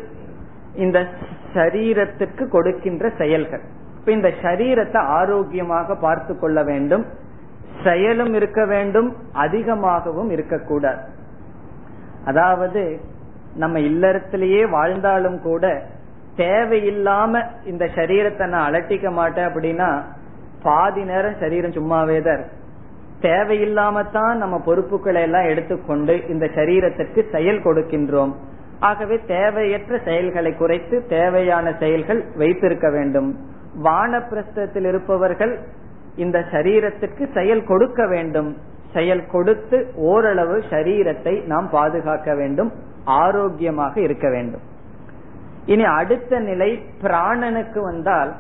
இந்த 0.75 1.07
சரீரத்துக்கு 1.53 2.47
கொடுக்கின்ற 2.47 3.09
செயல்கள். 3.17 3.61
இப்ப 3.99 4.11
இந்த 4.11 4.33
சரீரத்தை 4.41 4.97
ஆரோக்கியமாக 4.97 5.95
பார்த்து 5.95 6.39
கொள்ள 6.39 6.63
வேண்டும். 6.63 7.05
செயலும் 7.83 8.33
இருக்க 8.33 8.65
வேண்டும் 8.65 9.15
அதிகமாகவும் 9.33 10.29
இருக்கக்கூடாது. 10.29 10.99
அதாவது 12.25 12.99
நம்ம 13.55 13.79
இல்லறத்திலேயே 13.79 14.69
வாழ்ந்தாலும் 14.69 15.41
கூட 15.41 15.83
தேவையில்லாம 16.41 17.41
இந்த 17.71 17.85
சரீரத்தை 17.97 18.45
நான் 18.53 18.67
அலட்டிக்க 18.69 19.07
மாட்டேன் 19.19 19.47
அப்படின்னா 19.49 19.89
பாதி 20.65 21.03
நேரம் 21.11 21.39
சரீரம் 21.43 21.75
சும்மாவே 21.77 22.17
தான் 22.21 22.37
இருக்கு. 22.37 22.55
தேவையில்லாம 23.21 24.03
தான் 24.11 24.35
நம்ம 24.37 24.55
பொறுப்புகளை 24.67 25.21
எல்லாம் 25.27 25.49
எடுத்துக்கொண்டு 25.51 26.13
இந்த 26.33 26.45
சரீரத்திற்கு 26.57 27.21
செயல் 27.35 27.61
கொடுக்கின்றோம். 27.67 28.33
ஆகவே 28.89 29.15
தேவையற்ற 29.33 29.93
செயல்களை 30.07 30.51
குறைத்து 30.55 30.95
தேவையான 31.07 31.73
செயல்கள் 31.79 32.21
வைத்திருக்க 32.41 32.89
வேண்டும். 32.89 33.29
வானப்பிரஸ்தத்தில் 33.87 34.87
இருப்பவர்கள் 34.91 35.53
இந்த 36.23 36.37
சரீரத்திற்கு 36.53 37.23
செயல் 37.37 37.63
கொடுக்க 37.71 38.01
வேண்டும். 38.07 38.49
செயல் 38.93 39.23
கொடுத்து 39.33 39.77
ஓரளவு 40.11 40.55
சரீரத்தை 40.69 41.33
நாம் 41.51 41.67
பாதுகாக்க 41.69 42.29
வேண்டும். 42.35 42.71
ஆரோக்கியமாக 43.03 43.95
இருக்க 44.07 44.27
வேண்டும். 44.29 44.63
இனி 45.71 45.85
அடுத்த 45.99 46.39
நிலை 46.39 46.69
பிராணனுக்கு 47.01 47.79
வந்தால் 47.81 48.31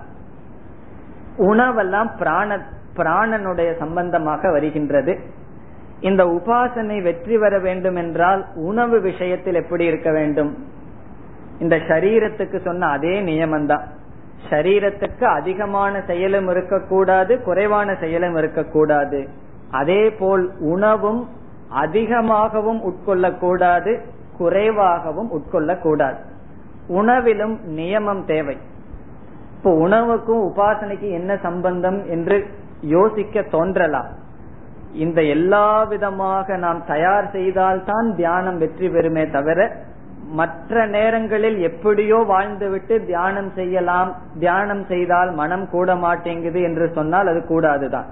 உணவெல்லாம் 1.49 2.09
பிராண 2.17 2.57
பிராணனுடைய 2.97 3.69
சம்பந்தமாக 3.77 4.51
வருகின்றது. 4.51 5.13
இந்த 5.99 6.21
உபாசனை 6.25 6.97
வெற்றி 7.03 7.37
பெற 7.37 7.53
வேண்டும் 7.59 7.95
என்றால் 7.95 8.41
உணவு 8.69 8.97
விஷயத்தில் 8.99 9.59
எப்படி 9.61 9.83
இருக்க 9.85 10.11
வேண்டும்? 10.11 10.51
இந்த 11.59 11.75
சரீரத்துக்கு 11.89 12.57
சொன்ன 12.63 12.87
அதே 12.87 13.13
நியமம்தான். 13.21 13.85
சரீரத்துக்கு 14.49 15.23
அதிகமான 15.23 16.01
செயலும் 16.07 16.49
இருக்கக்கூடாது 16.49 17.33
குறைவான 17.43 17.95
செயலும் 17.99 18.35
இருக்கக்கூடாது. 18.35 19.21
அதே 19.71 20.03
போல் 20.19 20.45
உணவும் 20.73 21.21
அதிகமாகவும் 21.83 22.81
உட்கொள்ளக்கூடாது 22.89 23.93
குறைவாகவும் 24.37 25.29
உட்கொள்ளக்கூடாது. 25.37 26.19
உணவிலும் 26.97 27.55
நியமம் 27.77 28.23
தேவை. 28.31 28.57
இப்போ 29.55 29.71
உணவுக்கும் 29.85 30.41
உபாசனைக்கு 30.49 31.07
என்ன 31.19 31.31
சம்பந்தம் 31.45 31.99
என்று 32.15 32.37
யோசிக்க 32.95 33.41
தோன்றலாம். 33.55 34.09
இந்த 35.03 35.19
எல்லா 35.35 35.67
விதமாக 35.91 36.57
நாம் 36.57 36.79
தயார் 36.85 37.27
செய்தால்தான் 37.31 38.07
தியானம் 38.15 38.57
வெற்றி 38.57 38.87
பெறுமே 38.87 39.25
தவிர 39.31 39.59
மற்ற 40.39 40.85
நேரங்களில் 40.85 41.57
எப்படியோ 41.67 42.17
வாழ்ந்துவிட்டு 42.31 42.95
தியானம் 43.05 43.51
செய்யலாம் 43.55 44.09
தியானம் 44.39 44.83
செய்தால் 44.87 45.31
மனம் 45.31 45.67
கூட 45.69 45.95
மாட்டேங்குது 46.05 46.59
என்று 46.61 46.87
சொன்னால் 46.97 47.31
அது 47.31 47.41
கூடாதுதான். 47.51 48.09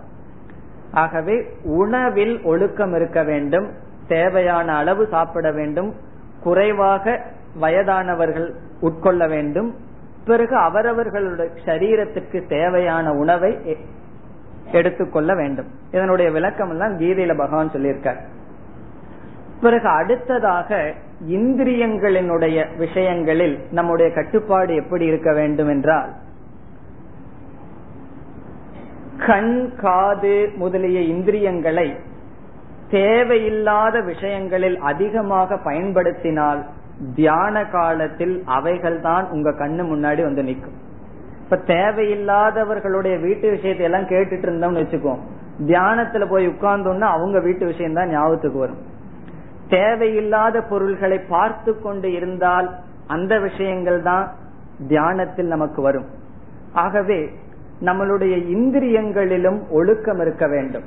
ஆகவே 1.03 1.35
உணவில் 1.81 2.35
ஒழுக்கம் 2.51 2.93
இருக்க 2.99 3.21
வேண்டும் 3.23 3.67
தேவையான 4.07 4.67
அளவு 4.81 5.03
சாப்பிட 5.15 5.47
வேண்டும் 5.51 5.89
குறைவாக 6.45 7.15
வயதானவர்கள் 7.59 8.53
உட்கொள்ள 8.79 9.27
வேண்டும். 9.27 9.75
பிறகு 10.25 10.55
அவரவர்களுடைய 10.55 11.51
சரீரத்திற்கு 11.65 12.47
தேவையான 12.47 13.13
உணவை 13.13 13.77
எடுத்துக்கொள்ள 14.71 15.35
வேண்டும். 15.35 15.67
இதனுடைய 15.91 16.31
விளக்கம் 16.31 16.69
எல்லாம் 16.69 16.99
கீதையில 16.99 17.37
பகவான் 17.37 17.69
சொல்லியிருக்கார். 17.69 18.19
பிறகு 19.61 19.87
அடுத்ததாக 19.87 20.93
இந்திரியங்களினுடைய 21.29 22.77
விஷயங்களில் 22.77 23.59
நம்முடைய 23.71 24.13
கட்டுப்பாடு 24.13 24.75
எப்படி 24.75 25.05
இருக்க 25.05 25.33
வேண்டும் 25.33 25.67
என்றால் 25.67 26.09
கண் 29.25 29.75
காது 29.75 30.51
முதலிய 30.55 30.99
இந்திரியங்களை 31.01 31.95
தேவையில்லாத 32.91 34.01
விஷயங்களில் 34.01 34.79
அதிகமாக 34.79 35.57
பயன்படுத்தினால் 35.57 36.65
தியான 37.15 37.65
காலத்தில் 37.65 38.43
அவைகள் 38.45 39.01
தான் 39.01 39.25
உங்க 39.29 39.49
கண்ணு 39.49 39.83
முன்னாடி 39.93 40.21
வந்து 40.21 40.43
நிற்கும். 40.43 40.77
இப்ப 41.43 41.59
தேவையில்லாதவர்களுடைய 41.65 43.19
வீட்டு 43.19 43.49
விஷயத்தை 43.49 43.85
எல்லாம் 43.85 44.07
கேட்டுட்டு 44.07 44.47
இருந்தோம்னு 44.47 44.81
வச்சுக்கோம் 44.83 45.21
தியானத்துல 45.65 46.27
போய் 46.27 46.47
உட்கார்ந்தோம்னா 46.47 47.07
அவங்க 47.17 47.39
வீட்டு 47.39 47.65
விஷயம் 47.65 47.93
தான் 47.93 48.09
ஞாபகத்துக்கு 48.09 48.59
வரும். 48.59 48.81
தேவையில்லாத 49.67 50.61
பொருள்களை 50.61 51.19
பார்த்து 51.19 51.81
கொண்டு 51.81 52.11
இருந்தால் 52.11 52.67
அந்த 53.07 53.39
விஷயங்கள் 53.39 54.01
தான் 54.01 54.25
தியானத்தில் 54.87 55.47
நமக்கு 55.47 55.81
வரும். 55.81 56.05
ஆகவே 56.73 57.29
நம்மளுடைய 57.85 58.35
இந்திரியங்களிலும் 58.55 59.59
ஒழுக்கம் 59.69 60.19
இருக்க 60.19 60.47
வேண்டும். 60.47 60.83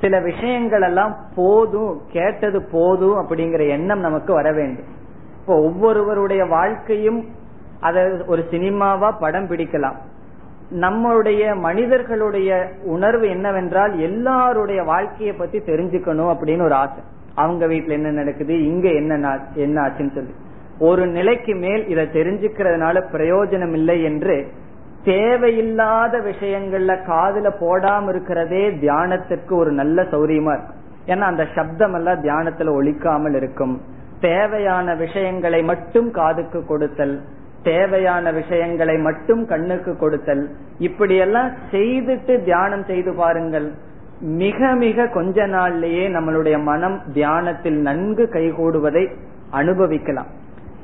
சில 0.00 0.20
விஷயங்கள் 0.20 0.82
எல்லாம் 0.82 1.16
போதும் 1.34 2.02
கேட்டது 2.12 2.62
போதும் 2.62 3.16
அப்படிங்கிற 3.16 3.68
எண்ணம் 3.68 4.00
நமக்கு 4.00 4.32
வர 4.32 4.52
வேண்டும். 4.52 4.88
இப்போ 5.48 5.60
ஒவ்வொருவருடைய 5.62 6.44
வாழ்க்கையும் 6.44 7.24
அதை 7.80 8.02
ஒரு 8.26 8.42
சினிமாவா 8.50 9.08
படம் 9.20 9.46
பிடிக்கலாம். 9.46 9.94
நம்மளுடைய 10.80 11.42
மனிதர்களுடைய 11.56 12.58
உணர்வு 12.84 13.28
என்னவென்றால் 13.28 13.98
எல்லாருடைய 13.98 14.82
வாழ்க்கையை 14.82 15.34
பத்தி 15.34 15.58
தெரிஞ்சுக்கணும் 15.58 16.30
அப்படின்னு 16.32 16.62
ஒரு 16.62 16.74
ஆசை. 16.74 17.00
அவங்க 17.34 17.66
வீட்டுல 17.66 17.88
என்ன 17.88 18.10
நடக்குது 18.10 18.64
இங்க 18.64 18.88
என்ன 18.90 19.40
என்ன 19.54 19.80
ஆச்சுன்னு 19.80 20.14
சொல்லி. 20.14 20.34
ஒரு 20.78 21.06
நிலைக்கு 21.06 21.54
மேல் 21.54 21.88
இதை 21.88 22.06
தெரிஞ்சுக்கிறதுனால 22.12 23.06
பிரயோஜனம் 23.12 23.72
இல்லை 23.72 24.02
என்று 24.02 24.48
தேவையில்லாத 25.04 26.18
விஷயங்கள்ல 26.18 26.94
காதுல 27.12 27.50
போடாம 27.64 28.08
இருக்கிறதே 28.08 28.64
தியானத்திற்கு 28.84 29.54
ஒரு 29.54 29.72
நல்ல 29.72 30.02
சௌரியமா 30.02 30.54
இருக்கும். 30.56 30.82
ஏன்னா 31.06 31.32
அந்த 31.34 31.46
சப்தம் 31.54 31.94
எல்லாம் 31.94 32.22
தியானத்துல 32.22 32.74
ஒழிக்காமல் 32.80 33.34
இருக்கும். 33.34 33.96
தேவையான 34.20 34.94
விஷயங்களை 34.94 35.62
மட்டும் 35.62 36.10
காதுக்கு 36.10 36.60
கொடுத்தல் 36.66 37.16
தேவையான 37.62 38.32
விஷயங்களை 38.32 38.96
மட்டும் 38.98 39.46
கண்ணுக்கு 39.46 39.96
கொடுத்தல் 39.96 40.42
இப்படியெல்லாம் 40.78 41.50
செய்துட்டு 41.70 42.34
தியானம் 42.44 42.84
செய்து 42.84 43.14
பாருங்கள். 43.14 43.68
மிக 44.20 44.74
மிக 44.74 45.06
கொஞ்ச 45.06 45.46
நாள்லயே 45.46 46.04
நம்மளுடைய 46.16 46.56
மனம் 46.62 47.02
தியானத்தில் 47.12 47.78
நன்கு 47.80 48.24
கைகூடுவதை 48.32 49.04
அனுபவிக்கலாம். 49.50 50.30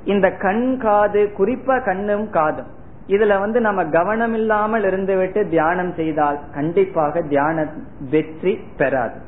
இந்த 0.04 0.26
கண் 0.44 0.78
காது 0.78 1.22
குறிப்பா 1.38 1.76
கண்ணும் 1.84 2.26
காதும் 2.30 2.70
இதுல 3.08 3.38
வந்து 3.38 3.60
நம்ம 3.60 3.80
கவனம் 3.84 4.34
இல்லாமல் 4.34 4.82
இருந்துவிட்டு 4.82 5.48
தியானம் 5.48 5.92
செய்தால் 5.94 6.38
கண்டிப்பாக 6.54 7.22
தியான 7.22 7.66
வெற்றி 8.10 8.52
பெறாது. 8.76 9.18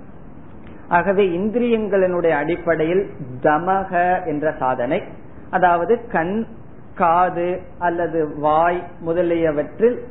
ஆகவே 0.88 1.26
இந்திரியங்களினுடைய 1.26 2.30
அடிப்படையில் 2.30 3.10
தமக 3.42 4.24
என்ற 4.26 4.54
சாதனை 4.58 5.02
அதாவது 5.50 6.06
கண் 6.06 6.46
காது 6.94 7.60
அல்லது 7.78 8.38
வாய் 8.38 8.82
முதலியவற்றில் 9.00 10.04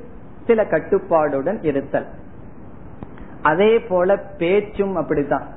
சில 0.48 0.64
கட்டுப்பாடுடன் 0.64 1.64
இருத்தல். 1.66 2.06
அதே 3.42 3.80
போல 3.80 4.18
பேச்சும் 4.18 4.96
அப்படித்தான். 4.96 5.48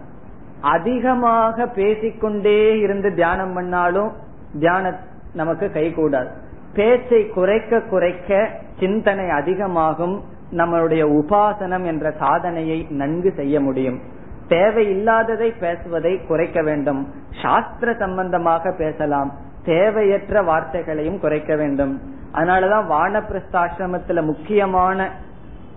அதிகமாக 0.60 1.66
பேசிக்கொண்டே 1.66 2.78
இருந்து 2.78 3.14
தியானம் 3.14 3.54
பண்ணாலும் 3.54 4.12
தியான 4.58 4.98
நமக்கு 5.34 5.66
கைகூடாது. 5.66 6.28
பேச்சை 6.74 7.28
குறைக்க 7.28 7.80
குறைக்க 7.80 8.50
சிந்தனை 8.78 9.30
அதிகமாகும் 9.30 10.22
நம்மளுடைய 10.52 11.20
உபாசனம் 11.20 11.84
என்ற 11.84 12.10
சாதனையை 12.18 12.86
நன்கு 12.90 13.32
செய்ய 13.36 13.60
முடியும். 13.60 14.16
தேவையில்லாததை 14.48 15.52
பேசுவதை 15.60 16.26
குறைக்க 16.26 16.62
வேண்டும். 16.62 17.12
சாஸ்திர 17.42 17.94
சம்பந்தமாக 17.94 18.72
பேசலாம். 18.72 19.32
தேவையற்ற 19.64 20.42
வார்த்தைகளையும் 20.42 21.20
குறைக்க 21.20 21.56
வேண்டும். 21.56 22.00
அதனாலதான் 22.32 22.86
வானப்பிரஸ்தாசிரமத்துல 22.90 24.22
முக்கியமான 24.22 25.10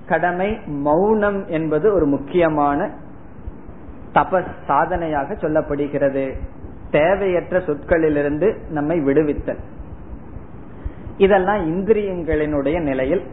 கடமை 0.07 0.59
மௌனம் 0.65 1.47
என்பது 1.47 1.93
ஒரு 1.93 2.05
முக்கியமான 2.05 2.89
தபஸ் 4.13 4.51
சாதனையாக 4.67 5.33
சொல்லப்படுகிறது. 5.33 6.33
தேவையற்ற 6.91 7.59
சொற்களிலிருந்து 7.59 8.55
நம்மை 8.69 8.99
விடுவித்தல். 8.99 9.59
இதெல்லாம் 11.17 11.71
இந்திரியங்களினுடைய 11.71 12.81
நிலையில் 12.81 13.23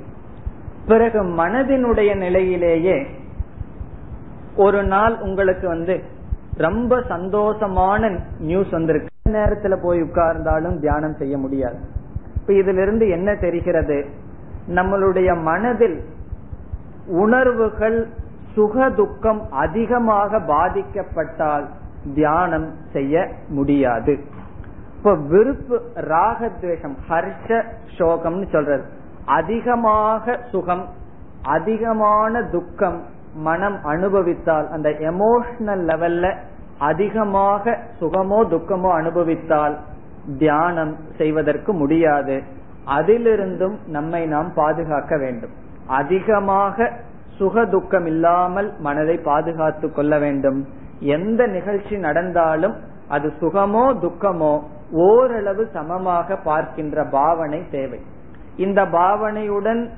பிறகு 0.86 1.22
மனதினுடைய 1.22 2.16
நிலையிலேயே 2.16 3.06
ஒரு 4.58 4.82
நாள் 4.82 5.18
உங்களுக்கு 5.20 5.66
வந்து 5.68 6.02
ரொம்ப 6.56 6.96
சந்தோஷமான 6.96 8.20
நியூஸ் 8.38 8.70
வந்திருக்கு. 8.70 9.08
நேரத்துல 9.28 9.76
போய் 9.82 10.02
உட்கார்ந்தாலும் 10.02 10.78
தியானம் 10.78 11.14
செய்ய 11.14 11.38
முடியாது. 11.38 11.78
இப்ப 12.36 12.52
இதுல 12.52 12.82
இருந்து 12.82 13.08
என்ன 13.08 13.34
தெரிகிறது? 13.34 14.06
நம்மளுடைய 14.68 15.42
மனதில் 15.42 16.04
உணர்வுகள் 17.06 18.08
சுக 18.54 18.90
துக்கம் 18.90 19.42
அதிகமாக 19.50 20.38
பாதிக்கப்பட்டால் 20.38 21.66
தியானம் 22.14 22.72
செய்ய 22.92 23.28
முடியாது. 23.48 24.18
இப்ப 24.96 25.14
விருப்பு 25.14 25.80
ராகத்வேஷம் 25.94 26.96
ஹர்ஷ 27.10 27.62
சோகம்னு 27.98 28.48
சொல்றது. 28.48 28.84
அதிகமாக 29.24 30.38
சுகம் 30.50 30.84
அதிகமான 31.42 32.42
துக்கம் 32.42 33.16
மனம் 33.34 33.78
அனுபவித்தால் 33.84 34.66
அந்த 34.68 34.88
எமோஷனல் 34.90 35.82
லெவல்ல 35.90 36.34
அதிகமாக 36.78 37.78
சுகமோ 38.00 38.38
துக்கமோ 38.44 38.90
அனுபவித்தால் 38.92 39.76
தியானம் 40.38 40.96
செய்வதற்கு 41.16 41.72
முடியாது. 41.72 42.42
அதிலிருந்தும் 42.86 43.76
நம்மை 43.86 44.26
நாம் 44.26 44.50
பாதுகாக்க 44.54 45.16
வேண்டும். 45.16 45.54
அதிகமாக 45.86 46.90
சுக 47.38 47.64
துக்கம் 47.66 48.06
இல்லாமல் 48.06 48.68
மனதை 48.78 49.16
பாதுகாத்து 49.18 49.92
கொள்ள 49.92 50.18
வேண்டும். 50.18 50.66
எந்த 51.00 51.46
நிகழ்ச்சி 51.46 51.96
நடந்தாலும் 51.96 52.74
அது 53.08 53.32
சுகமோ 53.40 53.84
துக்கமோ 54.04 54.54
ஓரளவு 54.92 55.68
சமமாக 55.72 56.36
பார்க்கின்ற 56.36 57.04
பாவனை 57.04 57.70
தேவை. 57.70 58.00
இந்த 58.56 58.84
பாவனையுடன் 58.84 59.90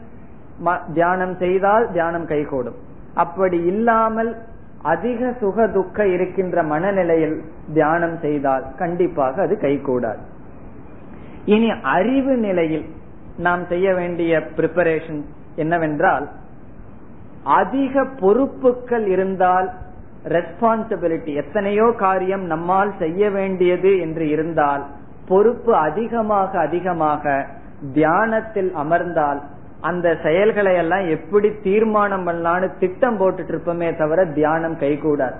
தியானம் 0.92 1.36
செய்தால் 1.36 1.90
தியானம் 1.92 2.26
கைகூடும். 2.26 2.78
அப்படி 3.14 3.64
இல்லாமல் 3.64 4.37
அதிக 4.83 5.33
சுக 5.40 5.66
துக்க 5.66 6.07
இருக்கின்ற 6.07 6.62
மனநிலையில் 6.62 7.42
தியானம் 7.73 8.18
செய்தால் 8.20 8.64
கண்டிப்பாக 8.77 9.42
அது 9.42 9.55
கைகூடாது. 9.55 10.18
இனி 11.44 11.70
அறிவு 11.83 12.37
நிலையில் 12.37 12.87
நாம் 13.38 13.66
செய்ய 13.66 13.94
வேண்டிய 13.94 14.40
பிரிப்பரேஷன் 14.57 15.20
என்னவென்றால் 15.57 16.29
அதிக 17.44 18.05
பொறுப்புகள் 18.05 19.07
இருந்தால் 19.07 19.68
ரெஸ்பான்சிபிலிட்டி 20.25 21.35
எத்தனையோ 21.35 21.92
காரியம் 21.96 22.46
நம்மால் 22.46 22.92
செய்ய 22.99 23.31
வேண்டியது 23.31 23.99
என்று 23.99 24.29
இருந்தால் 24.29 24.83
பொறுப்பு 25.29 25.75
அதிகமாக 25.75 26.59
அதிகமாக 26.61 27.46
தியானத்தில் 27.92 28.73
அமர்ந்தால் 28.75 29.40
அந்த 29.88 30.06
செயல்களை 30.22 30.72
எல்லாம் 30.82 31.04
எப்படி 31.16 31.48
தீர்மானம் 31.62 32.26
பண்ணலான்னு 32.26 32.66
திட்டம் 32.78 33.18
போட்டுட்டு 33.20 33.52
இருப்போமே 33.52 33.88
தவிர 34.00 34.24
தியானம் 34.38 34.76
கைகூடாது. 34.80 35.38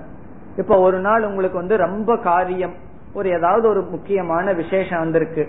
இப்ப 0.57 0.77
ஒரு 0.85 0.99
நாள் 0.99 1.27
உங்களுக்கு 1.29 1.57
வந்து 1.57 1.77
ரொம்ப 1.87 2.17
காரியம் 2.29 2.73
ஒரு 3.13 3.27
ஏதாவது 3.37 3.65
ஒரு 3.69 3.81
முக்கியமான 3.93 4.53
விசேஷம் 4.53 5.03
வந்திருக்கு 5.03 5.43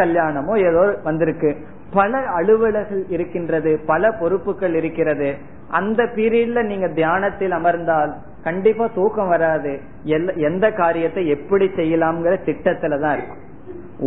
கல்யாணமோ 0.00 0.54
ஏதோ 0.68 0.84
வந்திருக்கு. 1.02 1.50
பல 1.94 2.18
அலுவலர்கள் 2.38 3.04
இருக்கின்றது 3.08 3.70
பல 3.86 4.10
பொறுப்புகள் 4.20 4.74
இருக்கிறது. 4.74 5.28
அந்த 5.78 6.00
பீரியட்ல 6.16 6.62
நீங்க 6.62 6.88
தியானத்தில் 6.98 7.54
அமர்ந்தால் 7.58 8.12
கண்டிப்பா 8.44 8.86
தூக்கம் 8.98 9.28
வராது. 9.28 9.72
எந்த 10.48 10.66
காரியத்தை 10.72 11.22
எப்படி 11.36 11.66
செய்யலாம்ங்கிற 11.78 12.34
திட்டத்துல 12.48 13.00
தான் 13.04 13.16
இருக்கும். 13.16 13.42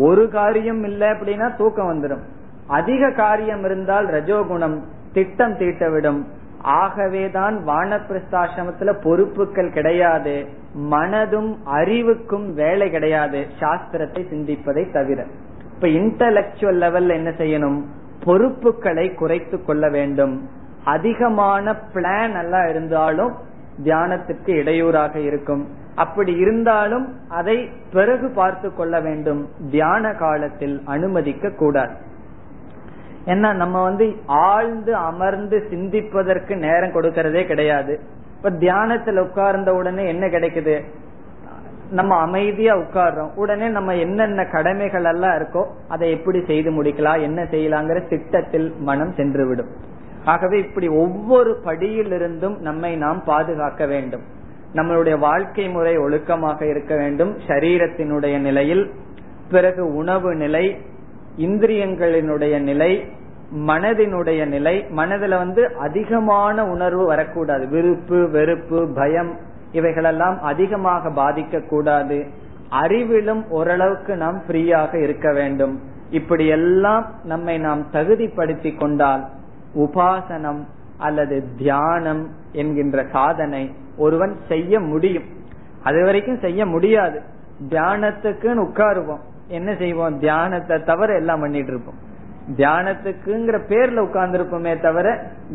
ஒரு 0.08 0.23
காரியம் 0.30 0.84
இல்லை 0.84 1.08
அப்படின்னா 1.08 1.49
தூக்கம் 1.58 1.91
வந்துடும் 1.91 2.23
அதிக 2.67 3.12
காரியம் 3.12 3.63
இருந்தால் 3.63 4.08
ரஜோகுணம் 4.08 4.80
திட்டம் 5.13 5.54
தீட்டவிடும். 5.54 6.26
ஆகவேதான் 6.62 7.67
வானப்பிரஸ்தாசிரமத்துல 7.67 9.02
பொறுப்புகள் 9.04 9.71
கிடையாது. 9.71 10.47
மனதும் 10.74 11.56
அறிவுக்கும் 11.63 12.54
வேலை 12.54 12.89
கிடையாது. 12.89 13.47
சாஸ்திரத்தை 13.60 14.26
சிந்திப்பதை 14.32 14.93
தவிர. 14.93 15.26
இப்ப 15.76 15.88
இன்டலக்சுவல் 15.88 16.82
லெவல்ல 16.84 17.10
என்ன 17.10 17.30
செய்யணும்? 17.30 17.84
பொறுப்புகளை 18.24 19.13
குறைத்து 19.13 19.65
கொள்ள 19.65 19.89
வேண்டும். 19.89 20.50
அதிகமான 20.84 21.76
பிளான் 21.93 22.39
எல்லாம் 22.39 22.69
இருந்தாலும் 22.69 23.36
தியானத்திற்கு 23.84 24.50
இடையூறாக 24.50 25.19
இருக்கும். 25.19 25.67
அப்படி 25.95 26.34
இருந்தாலும் 26.34 27.15
அதை 27.30 27.69
பிறகு 27.93 28.30
பார்த்து 28.30 28.76
கொள்ள 28.76 29.00
வேண்டும். 29.00 29.50
தியான 29.71 30.13
காலத்தில் 30.13 30.82
அனுமதிக்க 30.86 31.50
கூடாது. 31.50 31.93
ஏன்னா 33.26 33.54
நம்ம 33.54 33.84
வந்து 33.84 34.15
ஆழ்ந்து 34.26 34.96
அமர்ந்து 34.96 35.67
சிந்திப்பதற்கு 35.69 36.56
நேரம் 36.56 36.94
கொடுக்கறதே 36.94 37.46
கிடையாது. 37.46 38.00
இப்ப 38.38 38.50
தியானத்துல 38.50 39.19
உட்கார்ந்த 39.19 39.74
உடனே 39.74 40.08
என்ன 40.08 40.28
கிடைக்குது? 40.28 40.84
நம்ம 41.92 42.15
அமைதியா 42.15 42.76
உட்கார்றோம். 42.76 43.30
உடனே 43.36 43.67
நம்ம 43.67 43.96
என்னென்ன 43.96 44.46
கடமைகள் 44.46 45.04
எல்லாம் 45.04 45.32
இருக்கோ 45.32 45.65
அதை 45.88 46.12
எப்படி 46.12 46.44
செய்து 46.46 46.84
முடிக்கலாம் 46.84 47.22
என்ன 47.22 47.44
செய்யலாங்கிற 47.44 48.08
திட்டத்தில் 48.08 48.74
மனம் 48.80 49.13
சென்று 49.13 49.48
விடும் 49.48 49.67
ஆகவே 50.26 50.58
இப்படி 50.60 50.88
ஒவ்வொரு 50.88 51.60
படியிலிருந்தும் 51.65 52.58
நம்மை 52.60 52.96
நாம் 52.96 53.24
பாதுகாக்க 53.24 53.86
வேண்டும். 53.86 54.22
நம்மளுடைய 54.74 55.19
வாழ்க்கை 55.19 55.69
முறை 55.69 55.98
ஒழுக்கமாக 55.98 56.69
இருக்க 56.69 56.96
வேண்டும். 56.96 57.38
சரீரத்தினுடைய 57.48 58.40
நிலையில் 58.40 58.92
பிறகு 59.52 59.96
உணவு 59.96 60.36
நிலை 60.36 60.82
இந்திரியங்களினுடைய 61.38 62.60
நிலை 62.60 63.06
மனதினுடைய 63.58 64.48
நிலை 64.48 64.86
மனதுல 64.96 65.38
வந்து 65.38 65.75
அதிகமான 65.75 66.65
உணர்வு 66.65 67.06
வரக்கூடாது. 67.06 67.67
விருப்பு 67.67 68.29
வெறுப்பு 68.29 68.88
பயம் 68.96 69.38
இவைகளெல்லாம் 69.71 70.42
அதிகமாக 70.42 71.10
பாதிக்க 71.10 71.67
கூடாது 71.67 72.27
அறிவிலும் 72.69 73.48
ஓரளவுக்கு 73.50 74.15
நாம் 74.15 74.42
ஃப்ரீயாக 74.48 75.02
இருக்க 75.02 75.34
வேண்டும். 75.34 75.79
இப்படி 76.10 76.48
எல்லாம் 76.48 77.12
நம்மை 77.23 77.58
நாம் 77.58 77.88
தகுதிப்படுத்தி 77.94 78.77
கொண்டால் 78.77 79.27
உபாசனம் 79.75 80.63
அல்லது 80.98 81.44
தியானம் 81.58 82.29
என்கின்ற 82.52 83.06
சாதனை 83.12 83.71
ஒருவன் 83.98 84.36
செய்ய 84.48 84.79
முடியும். 84.79 85.23
அது 85.84 86.04
வரைக்கும் 86.04 86.40
செய்ய 86.40 86.65
முடியாது. 86.65 87.21
தியானத்துக்குன்னு 87.69 88.63
உட்காருவோம். 88.63 89.29
என்ன 89.52 89.75
செய்வோம்? 89.75 90.19
தியானத்தை 90.19 90.83
தவிர 90.83 91.15
எல்லாம் 91.15 91.39
பண்ணிட்டு 91.39 91.71
இருப்போம். 91.71 91.99
தியானத்துக்குங்கிற 92.58 93.58
பேர்ல 93.69 94.04
உட்கார்ந்துருப்போமே 94.06 94.81
தவிர 94.81 95.08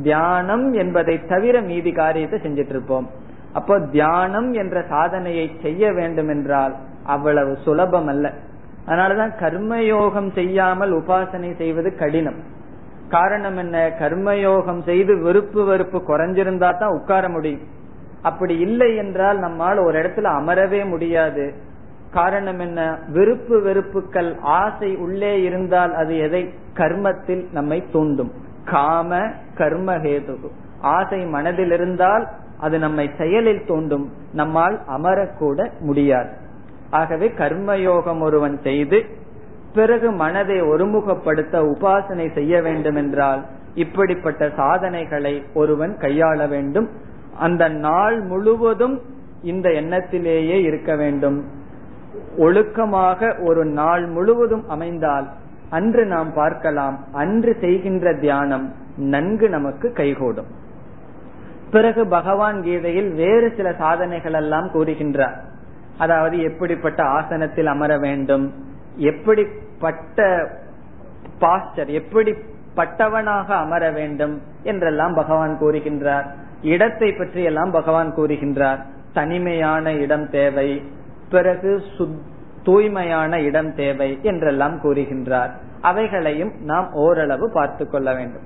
தியானம் 0.03 0.73
என்பதை 0.73 1.27
தவிர 1.27 1.61
மீதி 1.61 1.93
காரியத்தை 1.93 2.39
செஞ்சிட்டு 2.43 2.69
இருப்போம். 2.69 3.07
அப்போ 3.53 3.81
தியானம் 3.81 4.53
என்ற 4.53 4.85
சாதனையை 4.89 5.47
செய்ய 5.63 5.93
வேண்டும் 5.93 6.29
என்றால் 6.29 6.75
அவ்வளவு 7.05 7.57
சுலபம் 7.57 8.07
அல்ல. 8.07 8.33
அதனாலதான் 8.87 9.33
கர்மயோகம் 9.41 10.33
செய்யாமல் 10.33 10.93
உபாசனை 10.93 11.57
செய்வது 11.57 11.97
கடினம். 11.97 12.41
காரணம் 13.09 13.57
என்ன? 13.57 13.77
கர்மயோகம் 14.01 14.83
செய்து 14.83 15.23
வெறுப்பு 15.23 15.65
வெறுப்பு 15.65 15.99
குறைஞ்சிருந்தா 15.99 16.79
தான் 16.79 16.97
உட்கார 17.01 17.29
முடியும். 17.29 17.65
அப்படி 18.23 18.59
இல்லை 18.59 18.97
என்றால் 18.97 19.39
நம்மால் 19.39 19.79
ஒரு 19.79 19.99
இடத்துல 19.99 20.31
அமரவே 20.41 20.89
முடியாது. 20.89 21.45
காரணம் 22.17 22.59
என்ன? 22.59 22.81
விருப்பு 23.09 23.57
வெறுப்புகள் 23.61 24.31
ஆசை 24.59 24.91
உள்ளே 24.97 25.33
இருந்தால் 25.43 25.93
அது 25.95 26.15
எதை? 26.19 26.43
கர்மத்தில் 26.75 27.45
நம்மை 27.53 27.79
தூண்டும். 27.93 28.33
காம 28.65 29.19
கர்மஹேது 29.59 30.35
ஆசை 30.81 31.21
மனதில் 31.27 31.73
இருந்தால் 31.73 32.25
அது 32.59 32.77
நம்மை 32.79 33.11
செயலில் 33.19 33.67
தூண்டும். 33.67 34.07
நம்மால் 34.33 34.77
அமரக்கூட 34.97 35.69
முடியாது. 35.81 36.31
ஆகவே 36.91 37.29
கர்மயோகம் 37.39 38.21
ஒருவன் 38.21 38.57
செய்து 38.63 38.99
பிறகு 39.75 40.09
மனதை 40.13 40.59
ஒருமுகப்படுத்த 40.63 41.55
உபாசனை 41.73 42.27
செய்ய 42.35 42.63
வேண்டும் 42.63 42.97
என்றால் 42.97 43.43
இப்படிப்பட்ட 43.75 44.51
சாதனைகளை 44.57 45.35
ஒருவன் 45.55 45.93
கையாள 46.01 46.49
வேண்டும். 46.49 46.89
அந்த 47.39 47.65
நாள் 47.69 48.17
முழுவதும் 48.23 48.97
இந்த 49.43 49.69
எண்ணத்திலேயே 49.81 50.57
இருக்க 50.63 50.97
வேண்டும். 50.97 51.39
ஒழுக்கமாக 52.39 53.21
ஒரு 53.45 53.65
நாள் 53.65 54.05
முழுவதும் 54.07 54.65
அமைந்தால் 54.69 55.27
அன்று 55.71 56.07
நாம் 56.07 56.31
பார்க்கலாம் 56.33 56.97
அன்று 57.13 57.53
செய்கின்ற 57.61 58.13
தியானம் 58.15 58.67
நன்கு 58.97 59.49
நமக்கு 59.49 59.93
கைகூடும். 59.93 60.51
பிறகு 61.71 62.03
பகவான் 62.07 62.59
கீதையில் 62.63 63.11
வேறு 63.15 63.49
சில 63.57 63.69
சாதனைகள் 63.73 64.33
எல்லாம் 64.33 64.69
கூறுகின்றார். 64.75 65.37
அதாவது 65.99 66.37
எப்படிப்பட்ட 66.43 67.01
ஆசனத்தில் 67.03 67.67
அமர 67.67 67.93
வேண்டும் 67.99 68.45
எப்படிப்பட்ட 68.97 70.49
பாஸ்டர் 71.39 71.91
எப்படிப்பட்டவனாக 72.01 73.49
அமர 73.65 73.91
வேண்டும் 73.91 74.35
என்றெல்லாம் 74.63 75.15
பகவான் 75.15 75.57
கூறுகின்றார். 75.61 76.27
இடத்தை 76.63 77.13
பற்றி 77.13 77.43
எல்லாம் 77.43 77.71
பகவான் 77.71 78.13
கூறுகின்றார். 78.17 78.81
தனிமையான 79.13 79.93
இடம் 79.93 80.31
தேவை 80.31 80.69
பிறகு 81.31 81.83
தூய்மையான 82.63 83.41
இடம் 83.41 83.75
தேவை 83.75 84.19
என்றெல்லாம் 84.23 84.81
கூறுகின்றார். 84.83 85.51
அவைகளையும் 85.81 86.53
நாம் 86.61 86.93
ஓரளவு 86.93 87.51
பார்த்து 87.53 87.89
கொள்ள 87.89 88.15
வேண்டும். 88.15 88.43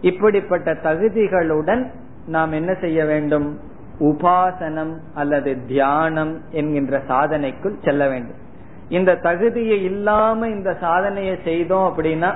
இப்படிப்பட்ட 0.00 0.74
தகுதிகளுடன் 0.74 1.90
நாம் 2.26 2.52
என்ன 2.52 2.74
செய்ய 2.74 3.04
வேண்டும்? 3.04 3.60
உபாசனம் 4.00 4.96
அல்லது 5.14 5.66
தியானம் 5.66 6.40
என்கின்ற 6.50 7.02
சாதனைக்குள் 7.08 7.82
செல்ல 7.84 8.08
வேண்டும். 8.08 8.46
இந்த 8.88 9.14
தகுதியை 9.14 9.84
இல்லாம 9.84 10.48
இந்த 10.48 10.76
சாதனையை 10.80 11.38
செய்தோம் 11.44 11.94
அப்படின்னா 11.96 12.34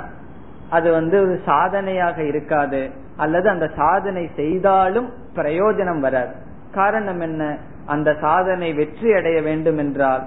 அது 0.70 0.92
வந்து 0.92 1.20
ஒரு 1.20 1.40
சாதனையாக 1.44 2.24
இருக்காது. 2.24 2.90
அல்லது 3.16 3.48
அந்த 3.48 3.70
சாதனை 3.76 4.30
செய்தாலும் 4.36 5.12
பிரயோஜனம் 5.34 6.00
வராது. 6.00 6.34
காரணம் 6.72 7.20
என்ன? 7.20 7.56
அந்த 7.92 8.10
சாதனை 8.20 8.68
வெற்றி 8.72 9.10
அடைய 9.12 9.38
வேண்டும் 9.42 9.78
என்றால் 9.78 10.24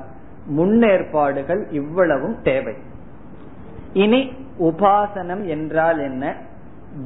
முன்னேற்பாடுகள் 0.57 1.61
இவ்வளவும் 1.71 2.37
தேவை. 2.41 2.75
இனி 3.93 4.21
உபாசனம் 4.59 5.43
என்றால் 5.47 5.99
என்ன? 5.99 6.23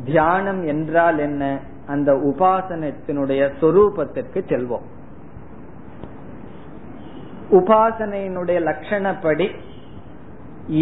தியானம் 0.06 0.62
என்றால் 0.68 1.20
என்ன? 1.20 1.44
அந்த 1.88 2.10
உபாசனத்தினுடைய 2.30 3.42
சொரூபத்திற்கு 3.62 4.40
செல்வோம். 4.52 4.88
உபாசனையினுடைய 7.52 8.58
லட்சணப்படி 8.70 9.48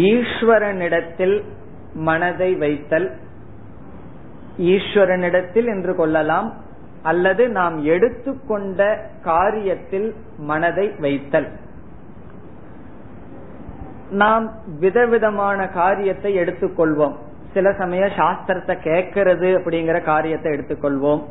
ஈஸ்வரனிடத்தில் 0.08 1.36
மனதை 1.94 2.50
வைத்தல் 2.54 3.08
ஈஸ்வரனிடத்தில் 4.58 5.68
என்று 5.74 5.92
கொள்ளலாம் 5.94 6.48
அல்லது 7.10 7.42
நாம் 7.58 7.76
எடுத்துக்கொண்ட 7.94 8.82
காரியத்தில் 9.24 10.08
மனதை 10.50 10.86
வைத்தல். 10.98 11.48
நாம் 14.22 14.44
விதவிதமான 14.80 15.68
காரியத்தை 15.80 16.30
எடுத்துக்கொள்வோம். 16.38 17.16
சில 17.54 17.72
சமய 17.78 18.04
சாஸ்திரத்தை 18.18 18.74
கேட்கறது 18.84 19.48
அப்படிங்கிற 19.58 19.98
காரியத்தை 20.02 20.52
எடுத்துக்கொள்வோம். 20.52 21.22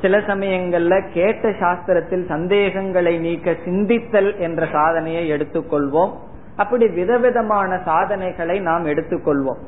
சில 0.00 0.18
சமயங்கள்ல 0.30 0.94
கேட்ட 1.12 1.50
சாஸ்திரத்தில் 1.62 2.24
சந்தேகங்களை 2.26 3.14
நீக்க 3.18 3.50
சிந்தித்தல் 3.66 4.30
என்ற 4.38 4.62
சாதனையை 4.72 5.24
எடுத்துக்கொள்வோம். 5.32 6.12
அப்படி 6.56 6.86
விதவிதமான 6.88 7.80
சாதனைகளை 7.84 8.56
நாம் 8.60 8.86
எடுத்துக்கொள்வோம். 8.86 9.60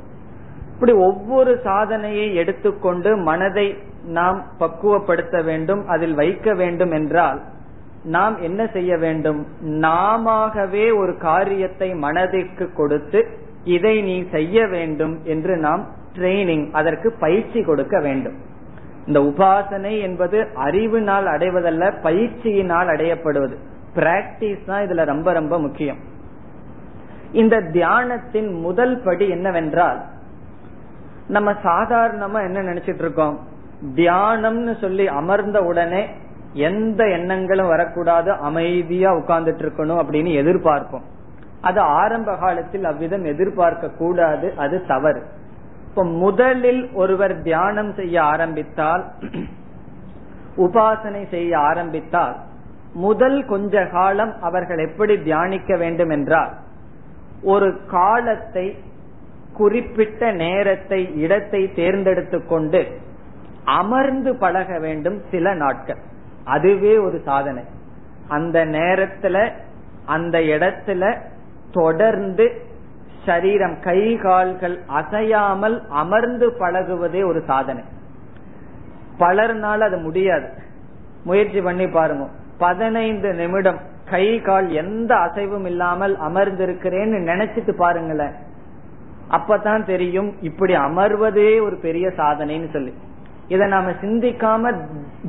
இப்படி 0.74 0.92
ஒவ்வொரு 1.08 1.52
சாதனையை 1.64 2.28
எடுத்துக்கொண்டு 2.34 3.10
மனதை 3.28 3.66
நாம் 4.04 4.44
பக்குவப்படுத்த 4.58 5.44
வேண்டும் 5.44 5.88
அதில் 5.88 6.14
வைக்க 6.14 6.54
வேண்டும் 6.54 6.90
என்றால் 6.90 7.42
நாம் 8.04 8.40
என்ன 8.40 8.66
செய்ய 8.66 8.96
வேண்டும்? 8.96 9.46
நாமவே 9.62 10.96
ஒரு 10.96 11.16
காரியத்தை 11.16 11.94
மனதிற்கு 11.94 12.72
கொடுத்து 12.72 13.38
இதை 13.64 14.02
நீ 14.02 14.28
செய்ய 14.30 14.66
வேண்டும் 14.66 15.20
என்று 15.24 15.56
நாம் 15.56 15.86
ட்ரைனிங் 16.14 16.72
அதற்கு 16.72 17.12
பயிற்சி 17.12 17.62
கொடுக்க 17.62 18.00
வேண்டும். 18.00 18.34
இந்த 19.06 19.20
உபாசனை 19.20 20.00
என்பது 20.00 20.46
அறிவினால் 20.54 21.26
அடைவதல்ல 21.26 21.92
பயிற்சியினால் 22.02 22.86
அடையப்படுவது. 22.86 23.56
பிராக்டிஸ் 23.94 24.64
தான் 24.66 24.86
இதுல 24.86 25.04
ரொம்ப 25.04 25.32
ரொம்ப 25.32 25.58
முக்கியம். 25.58 25.96
இந்த 27.32 27.60
தியானத்தின் 27.60 28.60
முதல் 28.60 29.02
படி 29.02 29.28
என்னவென்றால் 29.28 30.04
நம்ம 31.28 31.52
சாதாரணமா 31.52 32.42
என்ன 32.42 32.72
நினைச்சிட்டு 32.72 32.98
இருக்கோம்? 32.98 33.38
தியானம்னு 33.96 34.80
சொல்லி 34.80 35.06
அமர்ந்த 35.20 35.62
உடனே 35.62 36.02
எந்த 36.52 37.06
எண்ணங்களும் 37.08 37.66
வரக்கூடாது 37.66 38.32
அமைதியா 38.32 39.12
உட்கார்ந்துட்டு 39.12 39.62
இருக்கணும் 39.64 40.00
அப்படின்னு 40.02 40.32
எதிர்பார்ப்போம். 40.42 41.04
அது 41.60 41.80
ஆரம்ப 41.80 42.36
காலத்தில் 42.36 42.84
அவ்விதம் 42.84 43.24
எதிர்பார்க்க 43.24 43.88
கூடாது 43.88 44.54
அது 44.56 44.86
தவறு. 44.86 45.22
இப்ப 45.88 46.04
முதலில் 46.04 46.82
ஒருவர் 46.92 47.42
தியானம் 47.42 47.94
செய்ய 47.94 48.22
ஆரம்பித்தால் 48.22 49.04
உபாசனை 50.56 51.28
செய்ய 51.30 51.58
ஆரம்பித்தால் 51.58 52.36
முதல் 52.94 53.46
கொஞ்ச 53.46 53.86
காலம் 53.86 54.32
அவர்கள் 54.40 54.78
எப்படி 54.78 55.14
தியானிக்க 55.22 55.76
வேண்டும் 55.76 56.10
என்றால் 56.10 56.52
ஒரு 57.42 57.80
காலத்தை 57.86 58.66
குறிப்பிட்ட 59.52 60.32
நேரத்தை 60.32 61.00
இடத்தை 61.14 61.72
தேர்ந்தெடுத்து 61.72 62.46
கொண்டு 62.46 62.82
அமர்ந்து 63.64 64.36
பழக 64.36 64.78
வேண்டும் 64.78 65.22
சில 65.30 65.54
நாட்கள். 65.54 65.96
அதுவே 66.44 66.98
ஒரு 66.98 67.20
சாதனை. 67.24 67.62
அந்த 68.28 68.66
நேரத்துல 68.66 69.52
அந்த 70.06 70.38
இடத்துல 70.38 71.18
தொடர்ந்து 71.72 72.62
சரீரம் 73.26 73.80
கை 73.80 74.16
கால்கள் 74.16 74.80
அசையாமல் 74.86 75.86
அமர்ந்து 75.88 76.50
பழகுவதே 76.50 77.26
ஒரு 77.26 77.42
சாதனை. 77.46 77.82
பலர்னால 79.18 79.78
அது 79.78 79.96
முடியாது. 79.96 80.48
முயற்சி 81.24 81.60
பண்ணி 81.60 81.88
பாருங்க. 81.88 82.28
பதினைந்து 82.58 83.32
நிமிடம் 83.32 83.78
கை 84.10 84.40
கால் 84.40 84.70
எந்த 84.70 85.14
அசைவும் 85.14 85.64
இல்லாமல் 85.64 86.18
அமர்ந்திருக்கிறேன்னு 86.18 87.18
நினைச்சிட்டு 87.18 87.72
பாருங்களேன். 87.72 88.32
அப்பதான் 89.30 89.84
தெரியும் 89.84 90.34
இப்படி 90.40 90.76
அமர்வதே 90.76 91.62
ஒரு 91.62 91.78
பெரிய 91.82 92.08
சாதனைன்னு 92.08 92.72
சொல்லி. 92.72 92.94
இதை 93.48 93.68
நாம 93.68 93.90
சிந்திக்காம 93.90 94.72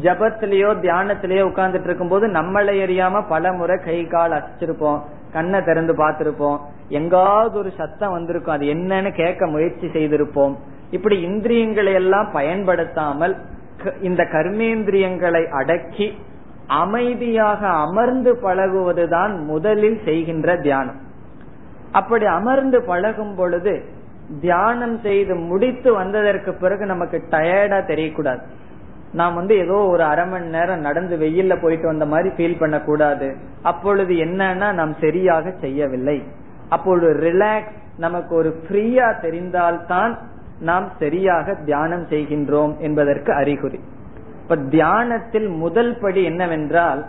ஜபத்திலேயோ 0.01 0.69
தியானத்திலேயோ 0.83 1.43
உட்கார்ந்துட்டு 1.49 1.83
இருக்கும் 1.83 2.07
போது 2.07 2.27
நம்மளை 2.27 2.75
அறியாம 2.85 3.23
பல 3.27 3.51
முறை 3.51 3.77
கை 3.77 4.07
கால் 4.07 4.31
அசிச்சிருப்போம் 4.31 5.01
கண்ணை 5.33 5.63
திறந்து 5.63 5.93
பார்த்திருப்போம். 5.93 6.59
எங்காவது 6.89 7.57
ஒரு 7.57 7.71
சத்தம் 7.77 8.11
வந்திருக்கும். 8.11 8.53
அது 8.53 8.65
என்னன்னு 8.65 9.11
கேட்க 9.13 9.47
முயற்சி 9.47 9.87
செய்திருப்போம். 9.87 10.55
இப்படி 10.91 11.21
இந்திரியங்களை 11.21 11.93
எல்லாம் 11.93 12.31
பயன்படுத்தாமல் 12.31 13.35
இந்த 14.01 14.23
கர்மேந்திரியங்களை 14.23 15.49
அடக்கி 15.49 16.17
அமைதியாக 16.67 17.67
அமர்ந்து 17.67 18.33
பழகுவதுதான் 18.35 19.45
முதலில் 19.45 19.99
செய்கின்ற 20.05 20.55
தியானம். 20.55 20.99
அப்படி 21.91 22.25
அமர்ந்து 22.25 22.83
பழகும் 22.83 23.35
பொழுது 23.35 23.85
தியானம் 24.41 24.99
செய்து 24.99 25.35
முடித்து 25.35 25.93
வந்ததற்கு 25.93 26.53
பிறகு 26.53 26.85
நமக்கு 26.85 27.23
டயர்டா 27.29 27.79
தெரியக்கூடாது. 27.91 28.39
நாம் 29.13 29.35
வந்து 29.35 29.57
ஏதோ 29.57 29.73
ஒரு 29.73 30.03
அரை 30.03 30.25
மணி 30.27 30.45
நேரம் 30.45 30.79
நடந்து 30.79 31.17
வெயில்ல 31.17 31.61
போயிட்டு 31.61 31.85
வந்த 31.85 32.05
மாதிரி 32.05 32.29
ஃபீல் 32.29 32.59
பண்ணக்கூடாது. 32.59 33.35
அப்பொழுது 33.61 34.13
என்னன்னா 34.13 34.73
நாம் 34.73 34.95
சரியாக 35.01 35.53
செய்யவில்லை. 35.59 36.23
அப்பொழுது 36.69 37.33
ரிலாக்ஸ் 37.33 37.75
நமக்கு 37.97 38.35
ஒரு 38.35 38.61
ஃப்ரீயா 38.63 39.07
தெரிந்தால்தான் 39.21 40.17
நாம் 40.59 40.91
சரியாக 40.99 41.53
தியானம் 41.53 42.05
செய்கின்றோம் 42.09 42.77
என்பதற்கு 42.77 43.33
அறிகுறி. 43.33 43.79
இப்ப 44.41 44.55
தியானத்தில் 44.55 45.47
முதல் 45.47 45.97
படி 45.99 46.23
என்னவென்றால் 46.23 47.05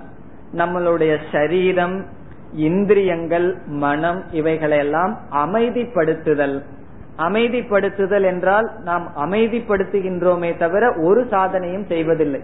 நம்மளுடைய 0.56 1.18
சரீரம் 1.32 2.04
இந்திரியங்கள் 2.52 3.56
மனம் 3.66 4.22
இவைகளெல்லாம் 4.30 5.18
அமைதிப்படுத்துதல். 5.30 6.62
அமைதிப்படுத்துதல் 7.26 8.26
என்றால் 8.30 8.66
நாம் 8.88 9.06
அமைதிப்படுத்துகின்றோமே 9.24 10.50
தவிர 10.62 10.82
ஒரு 11.08 11.20
சாதனையும் 11.30 11.86
செய்வதில்லை. 11.92 12.40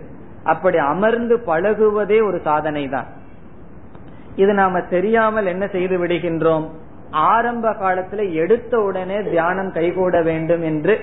அப்படி 0.53 0.79
அமர்ந்து 0.93 1.35
பழகுவதே 1.47 2.18
ஒரு 2.29 2.39
சாதனை 2.47 2.85
தான் 2.89 3.11
இது 4.37 4.53
நாம 4.61 4.81
தெரியாமல் 4.95 5.51
என்ன 5.53 5.64
செய்து 5.75 5.97
விடுகின்றோம்? 6.03 6.66
ஆரம்ப 7.31 7.73
காலத்துல 7.83 8.23
எடுத்த 8.43 8.75
உடனே 8.89 9.18
தியானம் 9.23 9.70
கைகூட 9.73 10.23
வேண்டும் 10.29 10.62
என்று 10.70 10.95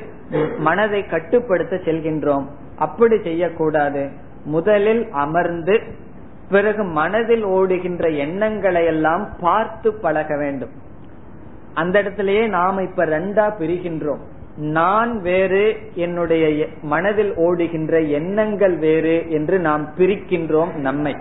மனதை 0.68 1.02
கட்டுப்படுத்த 1.06 1.76
செல்கின்றோம். 1.88 2.46
அப்படி 2.86 3.18
செய்யக்கூடாது. 3.28 4.04
முதலில் 4.56 5.04
அமர்ந்து 5.24 5.76
பிறகு 6.54 6.84
மனதில் 7.00 7.46
ஓடுகின்ற 7.58 8.08
எண்ணங்களை 8.26 8.84
எல்லாம் 8.94 9.26
பார்த்து 9.40 9.90
பழக 10.04 10.38
வேண்டும். 10.38 10.74
அந்த 11.74 12.00
இடத்திலேயே 12.00 12.48
நாம் 12.48 12.80
இப்ப 12.80 13.06
ரெண்டா 13.06 13.46
பிரிகின்றோம். 13.60 14.22
நான் 14.56 15.22
வேறு 15.22 15.78
என்னுடைய 15.94 16.68
மனதில் 16.82 17.36
ஓடுகின்ற 17.36 18.02
எண்ணங்கள் 18.02 18.78
வேறு 18.78 19.26
என்று 19.30 19.60
நாம் 19.60 19.90
பிரிக்கின்றோம் 19.98 20.76
நம்மை. 20.76 21.16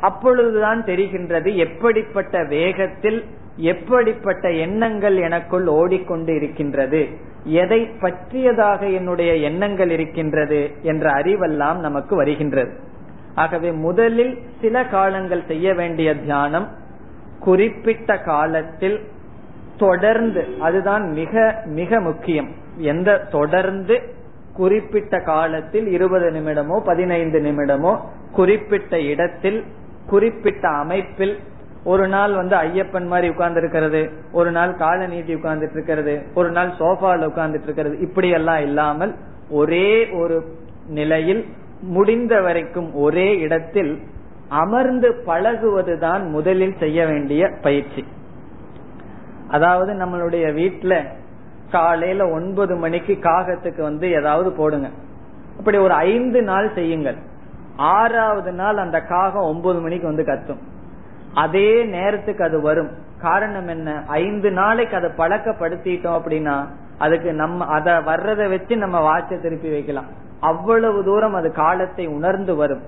அப்பொழுதுதான் 0.00 0.84
தெரிகின்றது 0.84 1.54
எப்படிப்பட்ட 1.54 2.44
வேகத்தில் 2.44 3.24
எப்படிப்பட்ட 3.56 4.50
எண்ணங்கள் 4.50 5.16
எனக்குள் 5.16 5.66
ஓடிக்கொண்டு 5.66 6.34
இருக்கின்றது. 6.34 7.08
எதை 7.44 7.86
பற்றியதாக 8.00 8.86
என்னுடைய 8.86 9.34
எண்ணங்கள் 9.34 9.90
இருக்கின்றது 9.90 10.70
என்ற 10.82 11.10
அறிவெல்லாம் 11.10 11.76
நமக்கு 11.76 12.16
வருகின்றது. 12.16 12.72
ஆகவே 13.34 13.72
முதலில் 13.72 14.38
சில 14.60 14.84
காலங்கள் 14.84 15.46
செய்ய 15.46 15.74
வேண்டிய 15.74 16.14
தியானம் 16.16 16.68
குறிப்பிட்ட 17.40 18.18
காலத்தில் 18.18 19.00
தொடர்ந்து 19.78 20.46
அதுதான் 20.60 21.10
மிக 21.10 21.62
மிக 21.64 22.00
முக்கியம். 22.00 22.48
எந்த 22.76 23.18
தொடர்ந்து 23.30 24.00
குறிப்பிட்ட 24.54 25.18
காலத்தில் 25.18 25.86
இருபது 25.86 26.30
நிமிடமோ 26.30 26.80
பதினைந்து 26.84 27.38
நிமிடமோ 27.40 27.98
குறிப்பிட்ட 28.32 29.00
இடத்தில் 29.00 29.64
குறிப்பிட்ட 30.06 30.68
அமைப்பில் 30.68 31.38
ஒரு 31.84 32.08
நாள் 32.08 32.32
வந்து 32.34 32.56
ஐயப்பன் 32.56 33.06
மாதிரி 33.06 33.28
உட்கார்ந்து 33.28 33.60
இருக்கிறது 33.60 34.10
ஒரு 34.32 34.50
நாள் 34.50 34.74
கால 34.74 35.06
நீட்டி 35.06 35.34
உட்கார்ந்துட்டு 35.34 35.72
இருக்கிறது 35.72 36.22
ஒரு 36.34 36.50
நாள் 36.50 36.68
சோஃபால 36.78 37.24
உட்கார்ந்துட்டு 37.28 37.62
இருக்கிறது 37.62 37.98
இப்படி 37.98 38.28
எல்லாம் 38.28 38.62
இல்லாமல் 38.62 39.14
ஒரே 39.50 40.08
ஒரு 40.10 40.44
நிலையில் 40.88 41.44
முடிந்த 41.80 42.40
வரைக்கும் 42.40 42.94
ஒரே 42.94 43.38
இடத்தில் 43.38 44.00
அமர்ந்து 44.48 45.22
பழகுவதுதான் 45.26 46.28
முதலில் 46.28 46.76
செய்ய 46.78 47.06
வேண்டிய 47.06 47.48
பயிற்சி. 47.62 48.04
அதாவது 49.48 49.92
நம்மளுடைய 49.92 50.44
வீட்டுல 50.60 51.04
காலையில 51.70 52.28
ஒன்பது 52.28 52.74
மணிக்கு 52.74 53.18
காகத்துக்கு 53.20 53.82
வந்து 53.82 54.10
ஏதாவது 54.10 54.52
போடுங்க. 54.52 54.88
அப்படி 55.58 55.78
ஒரு 55.78 55.94
ஐந்து 55.94 56.42
நாள் 56.42 56.72
செய்யுங்கள். 56.74 57.16
ஆறாவது 57.76 58.52
நாள் 58.52 58.76
அந்த 58.76 59.00
காகம் 59.00 59.42
ஒன்பது 59.42 59.80
மணிக்கு 59.80 60.06
வந்து 60.06 60.22
கத்தும். 60.22 60.58
அதே 61.34 61.84
நேரத்துக்கு 61.84 62.44
அது 62.44 62.60
வரும். 62.60 62.90
காரணம் 63.20 63.68
என்ன? 63.68 64.02
ஐந்து 64.06 64.50
நாளைக்கு 64.50 64.96
அதை 64.96 65.10
பழக்கப்படுத்திட்டோம் 65.10 66.20
அப்படின்னா 66.20 66.66
அதுக்கு 66.98 67.32
நம்ம 67.32 67.64
அத 67.64 68.00
வர்றதை 68.00 68.48
வச்சு 68.48 68.76
நம்ம 68.76 69.00
வாட்ச 69.00 69.40
திருப்பி 69.40 69.70
வைக்கலாம். 69.70 70.04
அவ்வளவு 70.40 71.04
தூரம் 71.04 71.34
அது 71.34 71.52
காலத்தை 71.52 72.06
உணர்ந்து 72.06 72.56
வரும். 72.56 72.82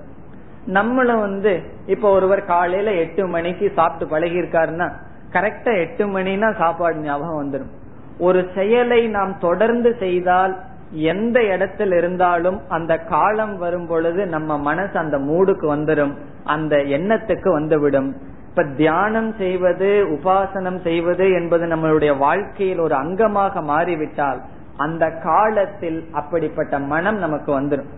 நம்மளும் 0.65 1.19
வந்து 1.19 1.61
இப்ப 1.85 2.11
ஒருவர் 2.11 2.45
காலையில 2.45 2.91
எட்டு 2.91 3.27
மணிக்கு 3.27 3.71
சாப்பிட்டு 3.75 4.07
பழகி 4.07 4.41
இருக்காருன்னா 4.41 4.91
கரெக்டா 5.31 5.71
எட்டு 5.77 6.05
மணினா 6.07 6.57
சாப்பாடு 6.57 6.97
ஞாபகம் 6.97 7.39
வந்துடும் 7.41 7.71
ஒரு 8.17 8.47
செயலை 8.55 9.07
நாம் 9.07 9.39
தொடர்ந்து 9.39 9.95
செய்தால் 9.99 10.53
எந்த 10.91 11.43
இடத்தில் 11.43 11.91
இருந்தாலும் 11.91 12.59
அந்த 12.69 12.97
காலம் 12.97 13.57
வரும் 13.57 13.87
பொழுது 13.87 14.25
நம்ம 14.25 14.57
மனசு 14.57 14.97
அந்த 14.99 15.17
மூடுக்கு 15.17 15.65
வந்துடும் 15.75 16.13
அந்த 16.43 16.75
எண்ணத்துக்கு 16.75 17.49
வந்துவிடும். 17.51 18.09
இப்ப 18.49 18.63
தியானம் 18.63 19.35
செய்வது 19.37 19.89
உபாசனம் 20.09 20.81
செய்வது 20.81 21.31
என்பது 21.31 21.65
நம்மளுடைய 21.65 22.17
வாழ்க்கையில் 22.17 22.79
ஒரு 22.79 22.95
அங்கமாக 22.95 23.63
மாறிவிட்டால் 23.63 24.41
அந்த 24.77 25.05
காலத்தில் 25.23 26.07
அப்படிப்பட்ட 26.11 26.79
மனம் 26.79 27.17
நமக்கு 27.17 27.59
வந்துடும் 27.59 27.89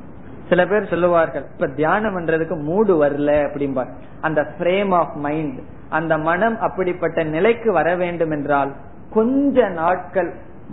சில 0.50 0.66
பேர் 0.66 0.88
சொல்லுவார்கள் 0.88 1.46
இப்ப 1.54 1.68
தியானம் 1.68 2.16
பண்றதுக்கு 2.18 2.56
மூடு 2.62 3.04
வரல 3.04 3.32
அப்படிம்பார். 3.48 3.92
அந்த 4.22 4.48
ஃப்ரேம் 4.58 4.94
ஆஃப் 4.94 5.16
மைண்ட் 5.16 5.60
அந்த 5.92 6.14
மனம் 6.30 6.58
அப்படிப்பட்ட 6.60 7.24
நிலைக்கு 7.36 7.70
வர 7.74 7.90
வேண்டும் 7.96 8.34
என்றால் 8.38 8.72
கொஞ்ச 9.14 9.68
நாட்கள் 9.80 10.30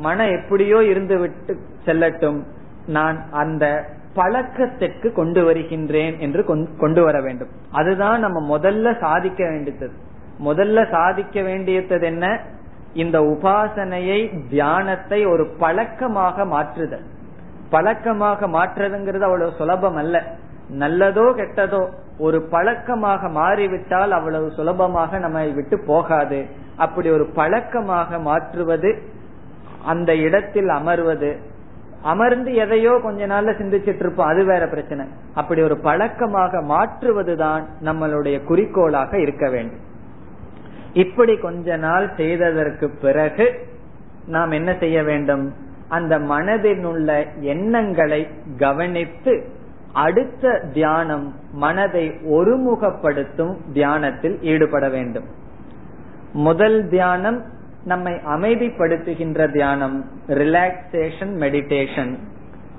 மனம் 0.07 0.33
எப்படியோ 0.39 0.79
இருந்து 0.85 1.17
விட்டு 1.19 1.53
செல்லட்டும். 1.87 2.41
நான் 2.87 3.17
அந்த 3.43 3.65
பழக்கத்திற்கு 4.15 5.09
கொண்டு 5.13 5.41
வருகின்றேன் 5.45 6.15
என்று 6.19 6.41
கொண்டு 6.79 7.01
வர 7.03 7.17
வேண்டும். 7.21 7.51
அதுதான் 7.71 8.21
நம்ம 8.21 8.39
முதல்ல 8.55 8.95
சாதிக்க 9.01 9.43
வேண்டியது. 9.45 9.89
முதல்ல 10.45 10.79
சாதிக்க 10.91 11.43
வேண்டியது 11.43 12.07
என்ன? 12.13 12.27
இந்த 12.95 13.19
உபாசனையை 13.33 14.21
தியானத்தை 14.51 15.21
ஒரு 15.27 15.45
பழக்கமாக 15.59 16.45
மாற்றுதல். 16.55 17.07
பழக்கமாக 17.71 18.49
மாற்றுறதுங்கிறது 18.49 19.27
அவ்வளவு 19.29 19.59
சுலபம் 19.61 19.99
அல்ல. 20.03 20.17
நல்லதோ 20.79 21.27
கெட்டதோ 21.41 21.83
ஒரு 22.19 22.39
பழக்கமாக 22.43 23.29
மாறிவிட்டால் 23.29 24.11
அவ்வளவு 24.11 24.51
சுலபமாக 24.51 25.19
நம்ம 25.19 25.45
விட்டு 25.47 25.77
போகாது. 25.87 26.39
அப்படி 26.77 27.11
ஒரு 27.11 27.27
பழக்கமாக 27.39 28.19
மாற்றுவது 28.19 28.91
அந்த 29.85 30.11
இடத்தில் 30.17 30.69
அமர்வது 30.69 31.31
அமர்ந்து 32.03 32.55
எதையோ 32.55 32.93
கொஞ்ச 33.03 33.27
நாள்ல 33.27 33.53
சிந்திச்சிட்டு 33.61 34.03
இருப்போம் 34.05 34.27
அது 34.27 34.45
வேற 34.45 34.69
பிரச்சனை. 34.69 35.05
அப்படி 35.35 35.61
ஒரு 35.63 35.77
பழக்கமாக 35.79 36.61
மாற்றுவதுதான் 36.63 37.65
நம்மளுடைய 37.85 38.45
குறிக்கோளாக 38.45 39.19
இருக்க 39.19 39.49
வேண்டும். 39.51 39.85
இப்படி 40.93 41.37
கொஞ்ச 41.37 41.77
நாள் 41.77 42.07
செய்ததற்கு 42.17 42.89
பிறகு 42.91 43.47
நாம் 44.27 44.51
என்ன 44.51 44.71
செய்ய 44.81 45.03
வேண்டும்? 45.03 45.45
அந்த 45.89 46.19
மனதில் 46.19 46.85
உள்ள 46.85 47.11
எண்ணங்களை 47.41 48.21
கவனித்து 48.59 49.35
அடுத்த 49.93 50.61
தியானம் 50.73 51.35
மனதை 51.53 52.09
ஒருமுகப்படுத்தும் 52.09 53.57
தியானத்தில் 53.73 54.43
ஈடுபட 54.43 54.89
வேண்டும். 54.89 55.25
முதல் 56.33 56.89
தியானம் 56.89 57.43
நம்மை 57.85 58.13
அமைதிப்படுத்துகின்ற 58.13 59.53
தியானம் 59.53 60.05
ரிலாக்ஸேஷன் 60.29 61.35
மெடிடேஷன் 61.37 62.19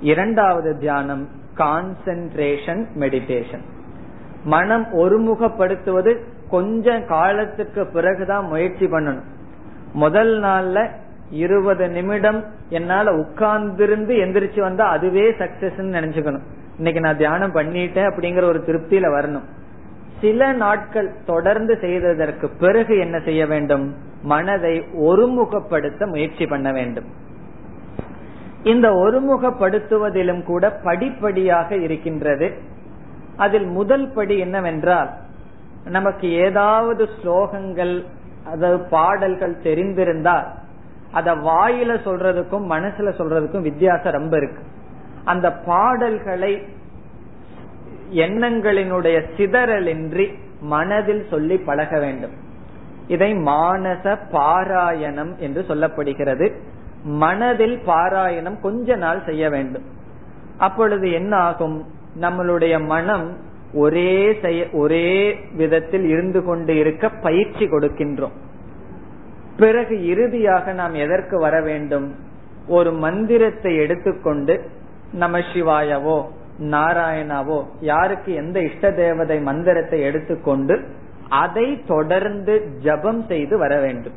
இரண்டாவது 0.02 0.78
தியானம் 0.78 1.28
கான்சென்ட்ரேஷன் 1.58 2.86
மெடிடேஷன் 3.00 3.62
மனம் 4.44 4.88
ஒருமுகப்படுத்துவது 4.94 6.18
கொஞ்ச 6.50 7.00
காலத்துக்கு 7.00 7.86
பிறகுதான் 7.86 8.46
முயற்சி 8.46 8.86
பண்ணணும். 8.86 9.24
முதல் 9.94 10.42
நாள்ல 10.42 10.90
இருபது 11.30 11.90
நிமிடம் 11.90 12.44
என்னால 12.70 13.12
உட்கார்ந்திருந்து 13.12 14.14
எந்திரிச்சு 14.24 14.60
வந்தா 14.60 14.90
அதுவே 14.90 15.32
சக்சஸ் 15.32 15.80
நினைச்சுக்கணும். 15.80 16.42
இன்னைக்கு 16.80 17.02
நான் 17.02 17.18
தியானம் 17.18 17.56
பண்ணிட்டேன் 17.56 18.10
அப்படிங்கிற 18.10 18.44
ஒரு 18.44 18.64
திருப்தியில 18.68 19.08
வரணும். 19.16 19.48
சில 20.22 20.52
நாட்கள் 20.52 21.10
தொடர்ந்து 21.26 21.78
செய்ததற்கு 21.78 22.50
பிறகு 22.50 22.98
என்ன 23.00 23.20
செய்ய 23.20 23.46
வேண்டும்? 23.46 23.96
மனதை 24.22 24.80
ஒருமுகப்படுத்த 24.80 26.08
முயற்சி 26.08 26.46
பண்ண 26.46 26.72
வேண்டும். 26.72 27.06
இந்த 28.64 28.90
ஒருமுகப்படுத்துவதிலும் 28.92 30.44
கூட 30.44 30.72
படிப்படியாக 30.72 31.76
இருக்கின்றது. 31.76 32.54
அதில் 33.36 33.66
முதல் 33.66 34.12
படி 34.14 34.38
என்னவென்றால் 34.38 35.10
நமக்கு 35.86 36.32
ஏதாவது 36.32 37.10
ஸ்லோகங்கள் 37.22 38.06
அதாவது 38.46 38.84
பாடல்கள் 38.90 39.62
தெரிந்திருந்தால் 39.64 40.48
அத 41.12 41.36
வாயில 41.36 41.92
சொல்றதுக்கும் 42.08 42.68
மனசுல 42.70 43.10
சொல்றதுக்கும் 43.20 43.62
வித்தியாசம் 43.62 44.14
ரொம்ப 44.14 44.38
இருக்கு. 44.38 44.78
அந்த 45.26 45.54
பாடல்களை 45.54 46.62
எண்ணங்களினுடைய 48.12 49.24
சிதறலின்றி 49.38 50.34
மனதில் 50.62 51.26
சொல்லி 51.30 51.58
பழக 51.58 52.00
வேண்டும். 52.00 52.32
இதை 53.08 53.34
மானச 53.34 54.18
பாராயணம் 54.32 55.38
என்று 55.38 55.66
சொல்லப்படுகிறது. 55.68 56.52
மனதில் 57.04 57.80
பாராயணம் 57.86 58.60
கொஞ்ச 58.62 58.96
நாள் 58.96 59.24
செய்ய 59.26 59.50
வேண்டும். 59.50 59.84
அப்பொழுது 60.58 61.12
என்ன 61.12 61.36
ஆகும் 61.36 61.86
நம்மளுடைய 62.22 62.86
மனம் 62.86 63.38
ஒரே 63.74 64.38
செய்ய 64.42 64.68
ஒரே 64.72 65.40
விதத்தில் 65.54 66.04
இருந்து 66.04 66.44
கொண்டு 66.44 66.78
இருக்க 66.78 67.10
பயிற்சி 67.10 67.66
கொடுக்கின்றோம். 67.66 68.32
பிறகு 69.58 70.08
இறுதியாக 70.08 70.74
நாம் 70.74 70.94
எதற்கு 70.94 71.40
வர 71.40 71.62
வேண்டும்? 71.62 72.16
ஒரு 72.68 72.92
மந்திரத்தை 72.92 73.76
எடுத்துக்கொண்டு 73.76 74.70
நம 75.14 75.38
சிவாயவோ 75.38 76.26
நாராயணாவோ 76.60 77.64
யாருக்கு 77.80 78.34
எந்த 78.34 78.60
இஷ்ட 78.62 78.92
தேவதை 78.92 79.40
மந்திரத்தை 79.40 80.02
எடுத்துக்கொண்டு 80.02 80.88
அதை 81.30 81.84
தொடர்ந்து 81.86 82.72
ஜபம் 82.80 83.26
செய்து 83.28 83.58
வர 83.58 83.80
வேண்டும். 83.80 84.14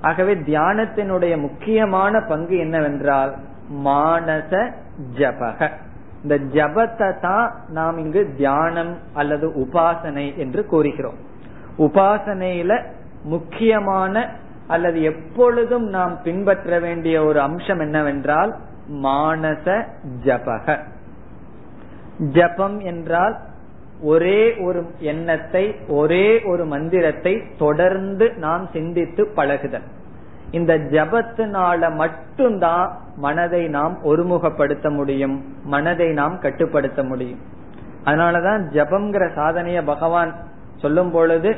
ஆகவே 0.00 0.34
தியானத்தினுடைய 0.34 1.40
முக்கியமான 1.40 2.20
பங்கு 2.20 2.58
என்னவென்றால் 2.58 3.34
மானச 3.84 4.72
ஜபக. 5.18 5.70
இந்த 6.22 6.36
ஜபத்தை 6.36 7.20
தான் 7.20 7.52
நாம் 7.68 7.98
இங்கு 7.98 8.34
தியானம் 8.36 8.96
அல்லது 9.14 9.46
உபாசனை 9.48 10.36
என்று 10.36 10.66
கூறுகிறோம். 10.66 11.18
உபாசனையில 11.78 12.82
முக்கியமான 13.24 14.28
அல்லது 14.66 15.02
எப்பொழுதும் 15.02 15.88
நாம் 15.88 16.18
பின்பற்ற 16.22 16.78
வேண்டிய 16.78 17.24
ஒரு 17.24 17.40
அம்சம் 17.40 17.78
என்னவென்றால் 17.78 18.56
மானச 18.88 19.84
ஜபக. 20.24 20.78
ஜபம் 22.32 22.80
என்றால் 22.80 23.38
ஒரே 24.02 24.56
ஒரு 24.56 24.86
எண்ணத்தை 24.98 25.74
ஒரே 25.88 26.42
ஒரு 26.42 26.64
மந்திரத்தை 26.64 27.42
தொடர்ந்து 27.58 28.32
நாம் 28.36 28.68
சிந்தித்து 28.72 29.26
பழகுதல். 29.34 29.82
இந்த 30.50 30.78
ஜபத்தினால 30.78 31.94
மட்டும்தான் 31.94 32.98
மனதை 33.16 33.68
நாம் 33.68 33.98
ஒருமுகப்படுத்த 34.04 34.90
முடியும் 34.90 35.44
மனதை 35.64 36.08
நாம் 36.12 36.38
கட்டுப்படுத்த 36.38 37.02
முடியும். 37.02 37.38
அதனாலதான் 38.04 38.62
ஜபம்ங்கிற 38.72 39.24
சாதனைய 39.34 39.84
பகவான் 39.84 40.36
சொல்லும் 40.76 41.10
பொழுது 41.10 41.56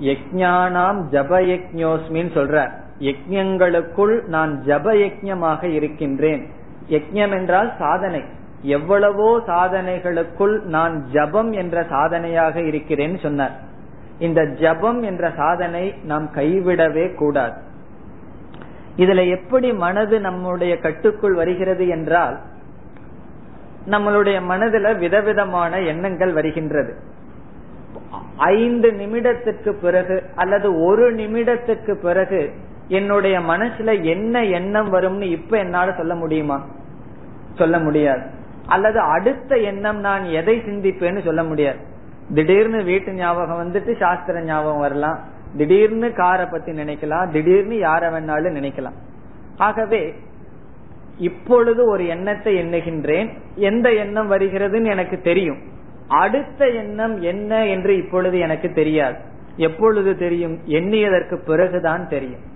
யஜ்ஞானாம் 0.00 1.00
ஜப 1.10 1.32
யக்ஞோஸ்மின்னு 1.40 2.34
சொல்ற 2.34 2.70
யஜ்யங்களுக்குள் 3.00 4.14
நான் 4.26 4.52
ஜப 4.66 4.92
யஜ்யமாக 4.94 5.64
இருக்கின்றேன். 5.64 6.42
யஜ்யம் 6.88 7.30
என்றால் 7.30 7.72
சாதனை. 7.78 8.22
எவ்வளவோ 8.62 9.38
சாதனைகளுக்குள் 9.46 10.62
நான் 10.62 11.04
ஜபம் 11.12 11.52
என்ற 11.52 11.84
சாதனையாக 11.88 12.60
இருக்கிறேன் 12.60 13.18
சொன்னார். 13.18 13.56
இந்த 14.18 14.40
ஜபம் 14.60 15.02
என்ற 15.02 15.32
சாதனை 15.36 15.94
நாம் 16.04 16.30
கைவிடவே 16.34 17.14
கூடாது. 17.14 17.56
இதுல 18.96 19.20
எப்படி 19.30 19.72
மனது 19.72 20.20
நம்முடைய 20.20 20.78
கட்டுக்குள் 20.78 21.34
வருகிறது 21.34 21.88
என்றால் 21.88 22.36
நம்மளுடைய 23.86 24.38
மனதுல 24.48 24.98
விதவிதமான 24.98 25.78
எண்ணங்கள் 25.80 26.32
வருகின்றது. 26.32 26.92
ஐந்து 28.36 28.90
நிமிடத்துக்கு 28.90 29.70
பிறகு 29.72 30.22
அல்லது 30.34 30.68
ஒரு 30.84 31.14
நிமிடத்துக்கு 31.14 31.94
பிறகு 31.94 32.50
என்னுடைய 32.90 33.38
மனசுல 33.38 34.02
என்ன 34.02 34.44
எண்ணம் 34.44 34.92
வரும்னு 34.92 35.22
இப்ப 35.22 35.58
என்னால 35.58 35.92
சொல்ல 35.92 36.14
முடியுமா? 36.14 36.66
சொல்ல 37.54 37.78
முடியாது. 37.78 38.22
அல்லது 38.66 38.98
அடுத்த 38.98 39.56
எண்ணம் 39.56 40.00
நான் 40.00 40.24
எதை 40.24 40.58
சிந்திப்பேன்னு 40.58 41.24
சொல்ல 41.24 41.44
முடியாது. 41.44 41.78
திடீர்னு 42.34 42.84
வீட்டு 42.84 43.12
ஞாபகம் 43.12 43.72
வந்துட்டு 43.72 43.96
சாஸ்திர 43.96 44.42
ஞாபகம் 44.42 44.78
வரலாம். 44.78 45.18
திடீர்னு 45.56 46.12
காரை 46.12 46.46
பத்தி 46.46 46.72
நினைக்கலாம். 46.72 47.30
திடீர்னு 47.30 47.74
யார 47.74 48.10
வேணாலும் 48.12 48.54
நினைக்கலாம். 48.54 48.98
ஆகவே 49.56 50.14
இப்பொழுது 51.18 51.88
ஒரு 51.88 52.06
எண்ணத்தை 52.06 52.54
எண்ணுகின்றேன். 52.54 53.38
எந்த 53.54 53.92
எண்ணம் 53.92 54.32
வருகிறதுன்னு 54.32 54.86
எனக்கு 54.86 55.20
தெரியும். 55.20 55.58
அடுத்த 56.08 56.68
எண்ணம் 56.68 57.20
என்ன 57.20 57.66
என்று 57.66 57.96
இப்பொழுது 57.96 58.38
எனக்கு 58.38 58.72
தெரியாது. 58.72 59.16
எப்பொழுது 59.56 60.16
தெரியும்? 60.16 60.58
எண்ணியதற்கு 60.66 61.44
பிறகுதான் 61.44 62.08
தெரியும். 62.08 62.48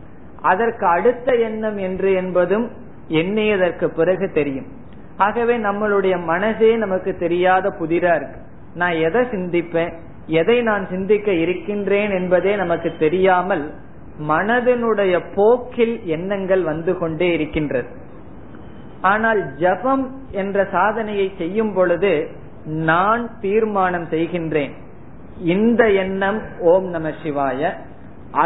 அதற்கு 0.50 0.84
அடுத்த 0.86 1.28
எண்ணம் 1.48 1.78
என்று 1.88 2.10
என்பதும் 2.12 2.66
எண்ணியதற்கு 3.20 3.86
பிறகு 3.98 4.26
தெரியும். 4.32 4.68
ஆகவே 5.16 5.54
நம்மளுடைய 5.58 6.14
மனசே 6.24 6.70
நமக்கு 6.76 7.10
தெரியாத 7.18 7.68
புதிரா 7.80 8.12
இருக்கு. 8.18 8.40
நான் 8.74 8.96
எதை 9.06 9.22
சிந்திப்பேன்? 9.34 9.92
எதை 10.26 10.56
நான் 10.62 10.84
சிந்திக்க 10.88 11.32
இருக்கின்றேன் 11.44 12.10
என்பதே 12.10 12.52
நமக்கு 12.56 12.90
தெரியாமல் 12.98 13.64
மனதினுடைய 14.28 15.14
போக்கில் 15.34 15.94
எண்ணங்கள் 16.06 16.62
வந்து 16.62 16.92
கொண்டே 16.98 17.28
இருக்கின்றது. 17.32 17.88
ஆனால் 19.00 19.40
ஜபம் 19.54 20.04
என்ற 20.32 20.58
சாதனையை 20.72 21.26
செய்யும் 21.38 21.72
பொழுது 21.74 22.12
நான் 22.84 23.24
தீர்மானம் 23.40 24.06
செய்கின்றேன். 24.10 24.74
இந்த 25.54 25.82
எண்ணம் 26.02 26.40
ஓம் 26.72 26.88
நம 26.88 27.10
சிவாய 27.22 27.72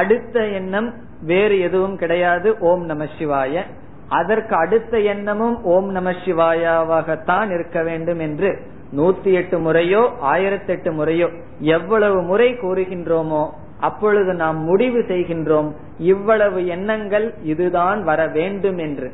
அடுத்த 0.00 0.46
எண்ணம் 0.60 0.90
வேறு 1.22 1.60
எதுவும் 1.60 1.96
கிடையாது 1.96 2.58
ஓம் 2.58 2.84
நம 2.84 3.04
சிவாய. 3.18 3.62
அதற்கு 4.08 4.56
அடுத்த 4.56 4.98
எண்ணமும் 4.98 5.64
ஓம் 5.64 5.90
நம 5.90 6.10
சிவாயாவாகத்தான் 6.10 7.54
இருக்க 7.54 7.82
வேண்டும் 7.82 8.18
என்று 8.18 8.58
நூத்தி 8.96 9.32
எட்டு 9.32 9.58
முறையோ 9.58 10.10
ஆயிரத்தி 10.20 10.72
எட்டு 10.72 10.92
முறையோ 10.92 11.28
எவ்வளவு 11.60 12.22
முறை 12.22 12.52
கூறுகின்றோமோ 12.52 13.50
அப்பொழுது 13.80 14.34
நாம் 14.34 14.62
முடிவு 14.62 14.98
செய்கின்றோம் 14.98 15.72
இவ்வளவு 15.98 16.66
எண்ணங்கள் 16.66 17.34
இதுதான் 17.42 18.04
வர 18.04 18.26
வேண்டும் 18.26 18.78
என்று. 18.78 19.12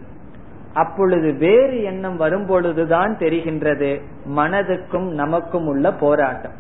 அப்பொழுது 0.75 1.33
வேறு 1.33 1.83
எண்ணம் 1.83 2.21
வரும்பொழுதுதான் 2.21 3.13
தெரிகின்றது 3.17 4.01
மனதுக்கும் 4.37 5.09
நமக்கும் 5.13 5.67
உள்ள 5.67 5.93
போராட்டம். 5.93 6.53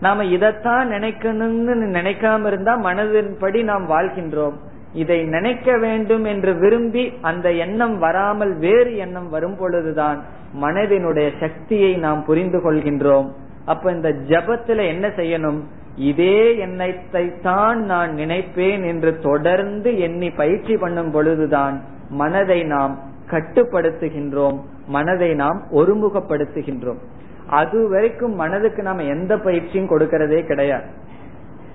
நாம 0.00 0.24
இதைத்தான் 0.24 0.90
நினைக்கணும்னு 0.90 1.74
நினைக்காம 1.96 2.46
இருந்தா 2.46 2.78
மனதின்படி 2.78 3.62
நாம் 3.62 3.88
வாழ்கின்றோம். 3.88 4.54
இதை 4.92 5.24
நினைக்க 5.24 5.76
வேண்டும் 5.78 6.24
என்று 6.24 6.54
விரும்பி 6.54 7.12
அந்த 7.20 7.52
எண்ணம் 7.52 7.98
வராமல் 7.98 8.56
வேறு 8.56 8.96
எண்ணம் 8.96 9.28
வரும் 9.28 9.56
பொழுதுதான் 9.56 10.22
மனதினுடைய 10.60 11.28
சக்தியை 11.40 11.96
நாம் 11.96 12.24
புரிந்து 12.24 12.58
கொள்கின்றோம். 12.58 13.28
அப்ப 13.64 13.92
இந்த 13.92 14.08
ஜபத்துல 14.08 14.86
என்ன 14.86 15.08
செய்யணும்? 15.08 15.60
இதே 15.96 16.56
எண்ணத்தை 16.56 17.40
தான் 17.40 17.84
நான் 17.84 18.12
நினைப்பேன் 18.14 18.86
என்று 18.86 19.18
தொடர்ந்து 19.18 19.98
எண்ணி 19.98 20.30
பயிற்சி 20.30 20.76
பண்ணும் 20.76 21.10
பொழுதுதான் 21.10 21.82
மனதை 22.08 22.62
நாம் 22.62 22.98
கட்டுப்படுத்துகின்றோம். 23.30 24.58
மனதை 24.86 25.34
நாம் 25.34 25.62
ஒருமுகப்படுத்துகின்றோம். 25.72 26.98
அது 27.46 27.88
வரைக்கும் 27.88 28.34
மனதுக்கு 28.34 28.82
நாம 28.82 29.02
எந்த 29.02 29.36
பயிற்சியும் 29.36 29.90
கொடுக்கறதே 29.90 30.46
கிடையாது. 30.46 30.84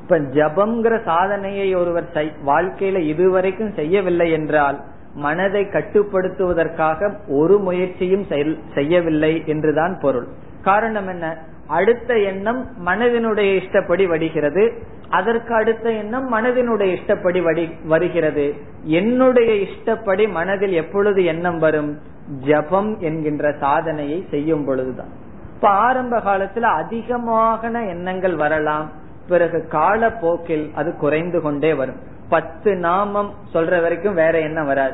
இப்ப 0.09 0.19
ஜபம்ங்கிற 0.19 1.03
சாதனையை 1.03 1.75
ஒருவர் 1.75 2.33
வாழ்க்கையில 2.45 2.99
இதுவரைக்கும் 2.99 3.73
செய்யவில்லை 3.73 4.31
என்றால் 4.31 4.83
மனதை 5.13 5.63
கட்டுப்படுத்துவதற்காக 5.63 7.13
ஒரு 7.27 7.59
முயற்சியும் 7.59 8.25
செய்யவில்லை 8.73 9.43
என்றுதான் 9.45 9.97
பொருள். 10.01 10.27
காரணம் 10.63 11.07
என்ன? 11.07 11.37
அடுத்த 11.67 12.19
எண்ணம் 12.19 12.65
மனதினுடைய 12.85 13.55
இஷ்டப்படி 13.55 14.07
வடிகிறது. 14.07 14.73
அதற்கு 15.09 15.53
அடுத்த 15.53 15.91
எண்ணம் 15.91 16.33
மனதினுடைய 16.33 16.95
இஷ்டப்படி 16.95 17.41
வடி 17.41 17.75
வருகிறது. 17.83 18.53
என்னுடைய 18.83 19.55
இஷ்டப்படி 19.55 20.27
மனதில் 20.27 20.71
எப்பொழுது 20.71 21.25
எண்ணம் 21.25 21.57
வரும்? 21.57 21.99
ஜபம் 22.39 22.99
என்கின்ற 22.99 23.55
சாதனையை 23.59 24.27
செய்யும் 24.29 24.65
பொழுதுதான். 24.65 25.09
இப்ப 25.55 25.69
ஆரம்ப 25.69 26.17
காலத்துல 26.17 26.61
அதிகமான 26.61 27.85
எண்ணங்கள் 27.85 28.35
வரலாம். 28.35 29.05
பிறகு 29.27 29.67
காலப்போக்கில் 29.67 30.71
அது 30.75 30.95
குறைந்து 30.95 31.41
கொண்டே 31.41 31.73
வரும். 31.73 31.95
பத்து 32.29 32.75
நாமம் 32.75 33.33
சொல்ற 33.53 33.81
வரைக்கும் 33.81 34.13
வேற 34.13 34.39
எண்ணம் 34.39 34.65
வராது. 34.65 34.93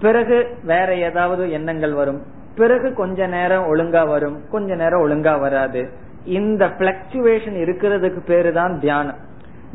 பிறகு 0.00 0.58
வேற 0.64 0.94
ஏதாவது 0.94 1.50
எண்ணங்கள் 1.50 1.92
வரும். 1.92 2.22
பிறகு 2.54 2.94
கொஞ்ச 2.94 3.26
நேரம் 3.26 3.74
ஒழுங்கா 3.74 4.08
வரும். 4.08 4.48
கொஞ்ச 4.50 4.74
நேரம் 4.74 5.08
ஒழுங்கா 5.08 5.40
வராது. 5.40 5.90
இந்த 6.24 6.66
பிளக்சுவேஷன் 6.66 7.54
இருக்கிறதுக்கு 7.54 8.24
பேரு 8.26 8.52
தான் 8.52 8.80
தியானம். 8.80 9.16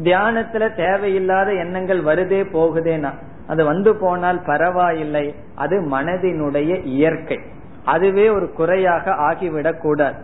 தியானத்துல 0.04 0.76
தேவையில்லாத 0.76 1.54
எண்ணங்கள் 1.54 2.04
வருதே 2.04 2.44
போகுதேனா? 2.54 3.12
அது 3.48 3.66
வந்து 3.66 3.96
போனால் 3.96 4.42
பரவாயில்லை. 4.42 5.36
அது 5.56 5.82
மனதினுடைய 5.82 6.86
இயற்கை. 6.86 7.40
அதுவே 7.86 8.30
ஒரு 8.30 8.52
குறையாக 8.52 9.12
ஆகிவிடக் 9.12 9.82
கூடாது 9.82 10.22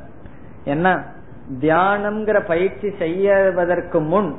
என்ன? 0.64 1.04
தியானம்ங்கிற 1.60 2.46
பயிற்சி 2.46 2.92
செய்வதற்கு 3.00 4.02
முன் 4.02 4.36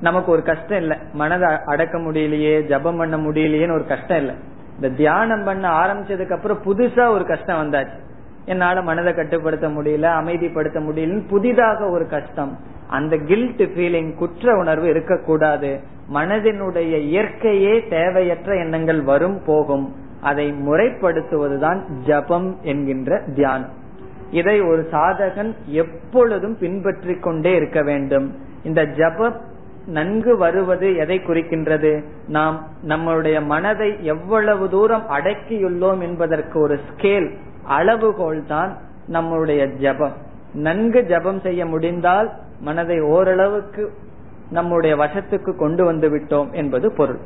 நமக்கு 0.00 0.32
ஒரு 0.32 0.42
கஷ்டம் 0.42 0.78
இல்ல. 0.78 0.98
மனதை 1.12 1.56
அடக்க 1.66 1.98
முடியலையே 1.98 2.66
ஜபம் 2.66 2.96
பண்ண 2.96 3.16
முடியலையேன்னு 3.16 3.72
ஒரு 3.72 3.86
கஷ்டம் 3.86 4.16
இல்ல. 4.16 4.32
இந்த 4.74 4.90
தியானம் 4.90 5.44
பண்ண 5.44 5.68
ஆரம்பிச்சதுக்கு 5.68 6.32
அப்புறம் 6.32 6.62
புதுசா 6.62 7.08
ஒரு 7.08 7.24
கஷ்டம் 7.24 7.62
வந்தாச்சு. 7.62 8.04
என்னால 8.44 8.82
மனதை 8.82 9.14
கட்டுப்படுத்த 9.14 9.68
முடியல 9.68 10.02
அமைதிப்படுத்த 10.02 10.80
முடியலன்னு 10.80 11.28
புதிதாக 11.28 11.90
ஒரு 11.90 12.06
கஷ்டம். 12.06 12.58
அந்த 12.88 13.16
கில்ட் 13.16 13.62
ஃபீலிங் 13.62 14.14
குற்ற 14.14 14.56
உணர்வு 14.56 14.88
இருக்கக்கூடாது. 14.88 15.80
மனதினுடைய 16.14 16.96
இயற்கையே 16.96 17.88
தேவையற்ற 17.88 18.56
எண்ணங்கள் 18.56 19.02
வரும் 19.02 19.44
போகும். 19.46 19.94
அதை 20.20 20.52
முறைப்படுத்துவதுதான் 20.52 21.80
ஜபம் 22.06 22.58
என்கின்ற 22.62 23.22
தியானம். 23.34 23.84
இதை 24.30 24.60
ஒரு 24.60 24.88
சாதகன் 24.92 25.54
எப்பொழுதும் 25.66 26.58
பின்பற்றி 26.58 27.14
கொண்டே 27.14 27.54
இருக்க 27.54 27.82
வேண்டும். 27.82 28.34
இந்த 28.62 28.84
ஜபம் 28.84 29.40
நன்கு 29.86 30.36
வருவது 30.36 30.96
எதை 30.96 31.18
குறிக்கின்றது? 31.18 32.04
நாம் 32.28 32.68
நம்மளுடைய 32.88 33.44
மனதை 33.44 34.04
எவ்வளவு 34.04 34.70
தூரம் 34.70 35.04
அடக்கியுள்ளோம் 35.08 36.00
என்பதற்கு 36.00 36.60
ஒரு 36.60 36.78
ஸ்கேல் 36.88 37.32
அளவுகோல் 37.68 38.46
தான் 38.46 38.76
நம்முடைய 39.06 39.66
ஜபம். 39.66 40.12
நன்கு 40.54 41.04
ஜபம் 41.04 41.40
செய்ய 41.40 41.66
முடிந்தால் 41.66 42.32
மனதை 42.60 43.00
ஓரளவுக்கு 43.00 43.92
நம்முடைய 44.50 44.96
வசத்துக்கு 44.96 45.56
கொண்டு 45.56 45.84
வந்து 45.84 46.08
விட்டோம் 46.08 46.52
என்பது 46.52 46.92
பொருள். 46.92 47.18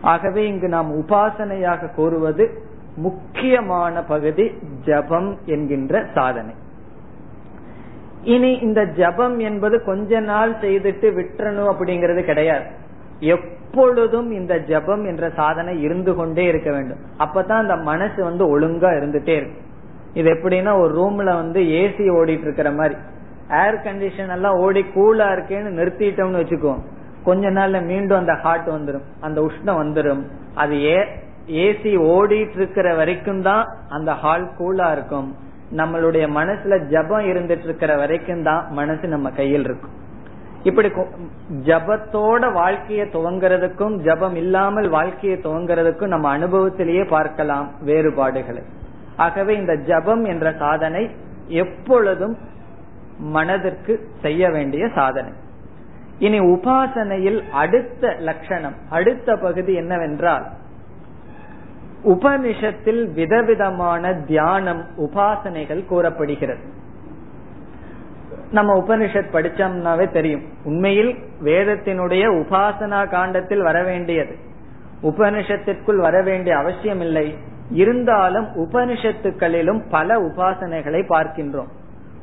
ஆகவே 0.00 0.46
இங்கு 0.46 0.68
நாம் 0.68 0.92
உபாசனையாக 0.92 1.94
கூறுவது 1.94 2.62
முக்கியமான 3.02 4.02
பகுதி 4.02 4.46
ஜபம் 4.84 5.30
என்கின்ற 5.44 6.04
சாதனை. 6.14 6.54
இனி 8.22 8.52
இந்த 8.66 8.80
ஜபம் 9.00 9.38
என்பது 9.38 9.76
கொஞ்ச 9.84 10.20
நாள் 10.20 10.52
செய்துட்டு 10.54 11.08
விட்டுறணும் 11.18 11.70
அப்படிங்கறது 11.72 12.22
கிடையாது. 12.22 12.66
எப்பொழுதும் 13.34 14.30
இந்த 14.30 14.54
ஜபம் 14.70 15.04
என்ற 15.04 15.30
சாதனை 15.36 15.74
இருந்து 15.82 16.14
கொண்டே 16.14 16.44
இருக்க 16.44 16.70
வேண்டும். 16.70 17.02
அப்பதான் 17.18 17.62
அந்த 17.64 17.76
மனசு 17.90 18.24
வந்து 18.24 18.44
ஒழுங்கா 18.52 18.90
இருந்துட்டே 18.98 19.36
இருக்கு 19.40 19.60
இது 20.14 20.28
எப்படின்னா 20.30 20.72
ஒரு 20.80 20.92
ரூம்ல 21.00 21.30
வந்து 21.42 21.62
ஏசி 21.80 22.04
ஓடிட்டு 22.18 22.46
இருக்கிற 22.48 22.70
மாதிரி. 22.72 22.96
ஏர் 23.64 23.76
கண்டிஷன் 23.84 24.32
எல்லாம் 24.32 24.56
ஓடி 24.58 24.82
கூலா 24.94 25.26
இருக்கேன்னு 25.34 25.70
நிறுத்திட்டோம்னு 25.78 26.40
வச்சுக்கோம் 26.42 26.80
கொஞ்ச 27.24 27.50
நாள்ல 27.50 27.78
மீண்டும் 27.84 28.18
அந்த 28.18 28.34
ஹாட் 28.34 28.68
வந்துடும் 28.68 29.06
அந்த 29.20 29.38
உஷ்ணம் 29.40 29.80
வந்துடும் 29.82 30.22
அது 30.54 30.74
ஏ 30.84 30.98
ஏசி 31.64 31.92
ஓடிட்டு 32.14 32.56
இருக்கிற 32.60 32.88
வரைக்கும் 32.94 33.42
தான் 33.42 33.64
அந்த 33.88 34.10
ஹால் 34.22 34.48
கூலா 34.58 34.88
இருக்கும். 34.96 35.28
நம்மளுடைய 35.76 36.26
மனசுல 36.38 36.74
ஜபம் 36.92 37.24
இருந்துட்டு 37.30 37.66
இருக்கிற 37.68 37.96
வரைக்கும் 37.96 38.42
தான் 38.42 38.62
மனசு 38.70 39.08
நம்ம 39.08 39.30
கையில் 39.30 39.66
இருக்கும். 39.68 39.94
இப்படி 40.62 40.88
ஜபத்தோட 41.68 42.52
வாழ்க்கையை 42.52 43.06
துவங்குறதுக்கும் 43.06 43.94
ஜபம் 44.06 44.36
இல்லாமல் 44.42 44.88
வாழ்க்கையை 44.88 45.38
துவங்குறதுக்கும் 45.44 46.14
நம்ம 46.14 46.28
அனுபவத்திலேயே 46.38 47.04
பார்க்கலாம் 47.16 47.66
வேறுபாடுகளை. 47.80 48.62
ஆகவே 49.16 49.52
இந்த 49.56 49.74
ஜபம் 49.90 50.24
என்ற 50.24 50.46
சாதனை 50.58 51.02
எப்பொழுதும் 51.64 52.36
மனதிற்கு 53.36 53.94
செய்ய 54.22 54.50
வேண்டிய 54.50 54.84
சாதனை. 54.94 55.32
இனி 56.26 56.38
உபாசனையில் 56.40 57.40
அடுத்த 57.52 58.12
லட்சணம் 58.28 58.76
அடுத்த 58.90 59.36
பகுதி 59.36 59.74
என்னவென்றால் 59.74 60.46
உபனிஷத்தில் 62.04 63.12
விதவிதமான 63.12 64.14
தியானம் 64.14 64.84
உபாசனைகள் 64.96 65.86
கூறப்படுகிறது. 65.86 66.58
நம்ம 68.50 68.78
உபனிஷத் 68.78 69.32
படிச்சோம்னாவே 69.32 70.10
தெரியும். 70.10 70.42
உண்மையில் 70.64 71.16
வேதத்தினுடைய 71.44 72.26
உபாசனா 72.26 73.08
காண்டத்தில் 73.08 73.62
வர 73.62 73.82
வேண்டியது. 73.82 74.36
உபனிஷத்திற்குள் 75.02 75.96
வர 75.96 76.22
வேண்டிய 76.22 76.56
அவசியம் 76.56 77.00
இல்லை 77.00 77.36
இருந்தாலும் 77.70 78.46
உபனிஷத்துக்களிலும் 78.46 79.82
பல 79.90 80.20
உபாசனைகளை 80.20 81.02
பார்க்கின்றோம். 81.08 81.68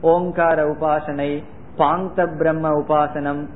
ஓங்கார 0.01 0.63
உபாசனை 0.65 1.43
பாந்த 1.75 2.27
பிரம்ம 2.27 2.69
உபாசனம் 2.79 3.47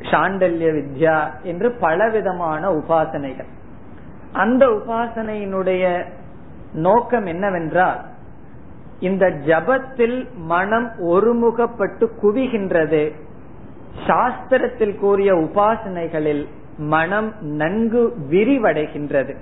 சாண்டல்ய 0.00 0.72
வித்யா 0.72 1.30
என்று 1.42 1.70
பலவிதமான 1.70 2.70
உபாசனைகள். 2.70 3.56
அந்த 4.32 4.66
உபாசனையினுடைய 4.66 6.04
நோக்கம் 6.72 7.26
என்னவென்றால் 7.26 8.04
இந்த 9.00 9.26
ஜபத்தில் 9.26 10.26
மனம் 10.36 10.90
ஒருமுகப்பட்டு 10.98 12.08
குவிகின்றது. 12.22 13.12
சாஸ்திரத்தில் 14.06 14.98
கூறிய 14.98 15.34
உபாசனைகளில் 15.34 16.46
மனம் 16.78 17.32
நன்கு 17.40 18.16
விரிவடைகின்றது. 18.30 19.36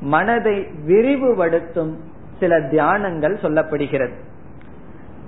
மனதை 0.00 0.66
விரிவுபடுத்தும் 0.86 1.96
சில 2.38 2.60
தியானங்கள் 2.60 3.36
சொல்லப்படுகிறது. 3.42 4.12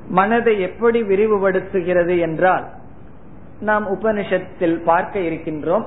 மனதை 0.09 0.61
எப்படி 0.61 1.03
விரிவுபடுத்துகிறது 1.03 2.20
என்றால் 2.20 2.64
நாம் 3.61 3.88
உபனிஷத்தில் 3.88 4.82
பார்க்க 4.84 5.20
இருக்கின்றோம். 5.20 5.84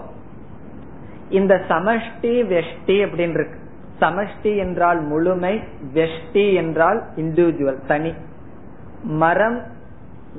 இந்த 1.29 1.61
சமஷ்டி 1.69 2.33
வெஷ்டி 2.53 2.95
அப்படின்னு 3.03 3.29
இருக்கு 3.29 3.65
சமஷ்டி 3.99 4.57
என்றால் 4.57 5.01
முழுமை 5.01 5.63
வெஷ்டி 5.93 6.53
என்றால் 6.53 7.03
இண்டிவிஜுவல் 7.15 7.85
தனி. 7.85 8.13
மரம் 9.03 9.61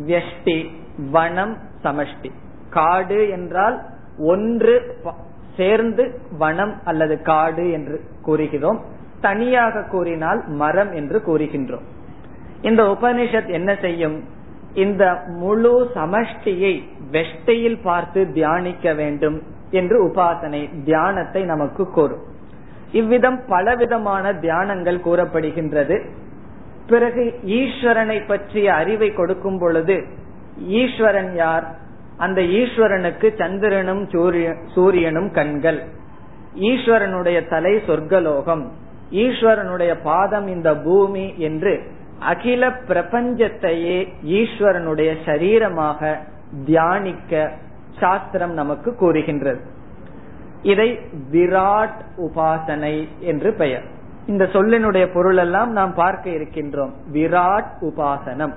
வெஷ்டி 0.06 0.68
வனம் 1.10 1.56
சமஷ்டி. 1.84 2.30
காடு 2.70 3.28
என்றால் 3.28 3.82
ஒன்று 4.18 4.96
சேர்ந்து 5.56 6.20
வனம் 6.38 6.74
அல்லது 6.84 7.22
காடு 7.22 7.70
என்று 7.70 8.00
கூறுகிறோம். 8.22 8.80
தனியாக 9.20 9.82
கூறினால் 9.82 10.48
மரம் 10.48 10.92
என்று 10.92 11.22
கூறுகின்றோம். 11.26 11.86
இந்த 12.62 12.82
உபனிஷத் 12.82 13.50
என்ன 13.52 13.76
செய்யும்? 13.80 14.24
இந்த 14.74 15.22
முழு 15.26 15.90
சமஷ்டியை 15.94 16.82
வெஷ்டையில் 17.12 17.80
பார்த்து 17.82 18.32
தியானிக்க 18.32 18.92
வேண்டும். 18.92 19.42
என்று 19.70 20.06
உபாசனை 20.06 20.82
தியானத்தை 20.84 21.42
நமக்கு 21.42 21.90
கூறும் 21.90 22.24
இவ்விதம் 22.92 23.44
பலவிதமான 23.48 24.32
தியானங்கள் 24.32 24.98
கூறப்படுகின்றது. 25.04 25.96
பிறகு 26.86 27.40
ஈஸ்வரனை 27.44 28.26
பற்றிய 28.26 28.74
அறிவை 28.74 29.12
கொடுக்கும் 29.12 29.58
பொழுது 29.58 30.04
ஈஸ்வரன் 30.66 31.34
யார்? 31.34 31.66
அந்த 32.16 32.40
ஈஸ்வரனுக்கு 32.42 33.36
சந்திரனும் 33.36 34.08
சூரியனும் 34.74 35.30
கண்கள். 35.30 35.82
ஈஸ்வரனுடைய 36.60 37.48
தலை 37.48 37.74
சொர்க்கலோகம். 37.86 38.64
ஈஸ்வரனுடைய 39.10 39.94
பாதம் 40.02 40.46
இந்த 40.46 40.76
பூமி 40.76 41.34
என்று 41.38 41.82
அகில 42.18 42.68
பிரபஞ்சத்தையே 42.68 44.08
ஈஸ்வரனுடைய 44.24 45.10
சரீரமாக 45.26 46.16
தியானிக்க 46.64 47.52
சாஸ்திரம் 48.00 48.52
நமக்கு 48.52 48.94
கூறுகின்றது. 48.94 49.60
இதை 50.62 50.98
விராட் 51.32 52.00
உபாசனை 52.16 53.08
என்று 53.18 53.52
பெயர். 53.52 53.84
இந்த 54.26 54.44
சொல்லினுடைய 54.44 55.14
பொருள் 55.14 55.36
எல்லாம் 55.36 55.72
நாம் 55.72 55.94
பார்க்க 55.94 56.30
இருக்கின்றோம். 56.30 56.92
விராட் 57.12 57.70
உபாசனம். 57.80 58.54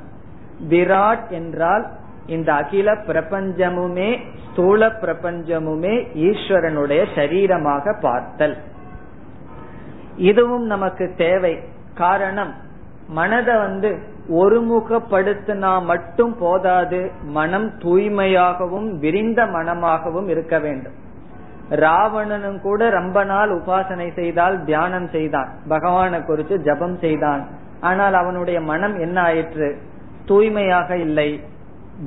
விராட் 0.70 1.30
என்றால் 1.30 1.88
இந்த 2.26 2.54
அகில 2.54 2.94
பிரபஞ்சமுமே 2.94 4.20
ஸ்தூல 4.52 4.88
பிரபஞ்சமுமே 4.88 6.06
ஈஸ்வரனுடைய 6.16 7.06
சரீரமாக 7.16 8.00
பார்த்தல். 8.02 8.58
இதுவும் 10.16 10.64
நமக்கு 10.64 11.14
தேவை. 11.18 11.60
காரணம் 11.94 12.54
மனதை 13.08 13.58
வந்து 13.58 14.02
ஒருமுகப்படுத்தினா 14.30 15.84
மட்டும் 15.84 16.38
போதாது 16.38 17.12
மனம் 17.24 17.70
தூய்மையாகவும் 17.80 19.00
விரிந்த 19.00 19.46
மனமாகவும் 19.46 20.28
இருக்க 20.28 20.60
வேண்டும். 20.60 20.94
ராவணனும் 21.70 22.62
கூட 22.62 22.90
ரொம்ப 22.90 23.24
நாள் 23.24 23.62
உபாசனை 23.62 24.14
செய்தால் 24.14 24.64
தியானம் 24.64 25.10
செய்தான். 25.10 25.50
பகவானை 25.68 26.24
குறித்து 26.24 26.62
ஜபம் 26.62 26.98
செய்தான். 26.98 27.48
ஆனால் 27.80 28.14
அவனுடைய 28.14 28.62
மனம் 28.62 29.00
என்ன 29.00 29.22
ஆயிற்று? 29.22 29.78
தூய்மையாக 30.26 30.98
இல்லை 30.98 31.44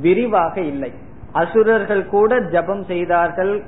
விரிவாக 0.00 0.60
இல்லை. 0.60 0.92
அசுரர்கள் 1.32 2.06
கூட 2.06 2.40
ஜபம் 2.40 2.84
செய்தார்கள் 2.84 3.62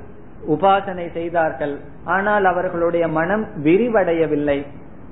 உபாசனை 0.47 1.13
செய்தார்கள். 1.13 1.79
ஆனால் 2.05 2.45
அவர்களுடைய 2.45 3.07
மனம் 3.07 3.45
விரிவடையவில்லை. 3.63 4.65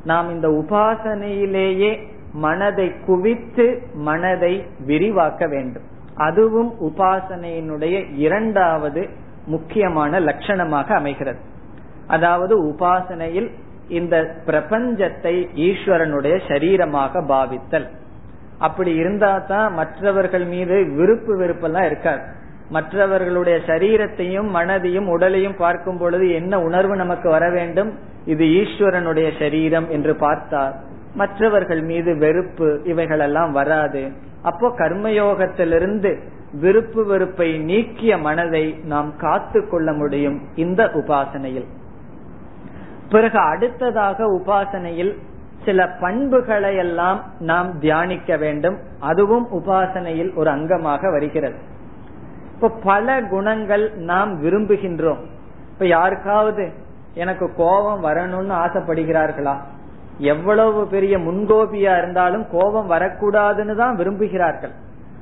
நாம் 0.03 0.29
இந்த 0.29 0.49
உபாசனையிலேயே 0.49 1.99
மனதை 2.43 2.87
குவித்து 3.05 3.65
மனதை 3.93 4.53
விரிவாக்க 4.85 5.47
வேண்டும். 5.47 5.85
அதுவும் 6.15 6.71
உபாசனையினுடைய 6.87 7.95
இரண்டாவது 8.25 9.01
முக்கியமான 9.45 10.19
லட்சணமாக 10.19 10.87
அமைகிறது. 10.95 11.39
அதாவது 12.07 12.53
உபாசனையில் 12.71 13.49
இந்த 13.89 14.15
பிரபஞ்சத்தை 14.47 15.35
ஈஸ்வரனுடைய 15.67 16.35
சரீரமாக 16.47 17.21
பாவித்தல். 17.27 17.87
அப்படி 18.59 18.91
இருந்தா 18.95 19.37
தான் 19.37 19.73
மற்றவர்கள் 19.73 20.45
மீது 20.45 20.75
விருப்பு 20.97 21.33
வெறுப்பெல்லாம் 21.41 21.85
இருக்காது. 21.85 22.23
மற்றவர்களுடைய 22.69 23.57
சரீரத்தையும் 23.67 24.49
மனதையும் 24.57 25.07
உடலையும் 25.07 25.57
பார்க்கும் 25.57 25.97
பொழுது 25.97 26.27
என்ன 26.31 26.59
உணர்வு 26.59 26.95
நமக்கு 26.95 27.29
வர 27.29 27.45
வேண்டும்? 27.49 27.91
இது 28.25 28.45
ஈஸ்வரனுடைய 28.61 29.27
சரீரம் 29.39 29.89
என்று 29.89 30.15
பார்த்தால் 30.15 30.75
மற்றவர்கள் 31.15 31.81
மீது 31.81 32.17
வெறுப்பு 32.17 32.81
இவைகளெல்லாம் 32.83 33.51
வராது. 33.51 34.11
அப்போ 34.41 34.69
கர்மயோகத்திலிருந்து 34.69 36.19
விருப்பு 36.53 37.05
வெறுப்பை 37.05 37.57
நீக்கிய 37.57 38.17
மனதை 38.17 38.79
நாம் 38.83 39.15
காத்து 39.17 39.69
கொள்ள 39.69 39.93
முடியும் 39.93 40.41
இந்த 40.55 40.85
உபாசனையில். 40.85 41.65
பிறகு 43.09 43.39
அடுத்ததாக 43.39 44.25
உபாசனையில் 44.25 45.17
சில 45.65 45.87
பண்புகளை 45.87 46.75
எல்லாம் 46.75 47.23
நாம் 47.39 47.79
தியானிக்க 47.79 48.37
வேண்டும். 48.37 48.77
அதுவும் 48.99 49.47
உபாசனையில் 49.51 50.35
ஒரு 50.35 50.51
அங்கமாக 50.51 51.11
வருகிறது. 51.11 51.55
இப்ப 52.53 52.69
பல 52.83 53.23
குணங்கள் 53.23 53.91
நாம் 53.95 54.43
விரும்புகின்றோம். 54.43 55.23
இப்ப 55.73 55.85
யாருக்காவது 55.85 56.71
எனக்கு 57.13 57.53
கோபம் 57.55 58.03
வரணும்னு 58.03 58.53
ஆசைப்படுகிறார்களா? 58.53 59.55
எவ்வளவு 60.17 60.87
பெரிய 60.87 61.17
முன்கோபியா 61.17 61.97
இருந்தாலும் 61.97 62.45
கோபம் 62.51 62.89
வரக்கூடாதுன்னு 62.89 63.75
தான் 63.75 63.97
விரும்புகிறார்கள். 63.97 64.73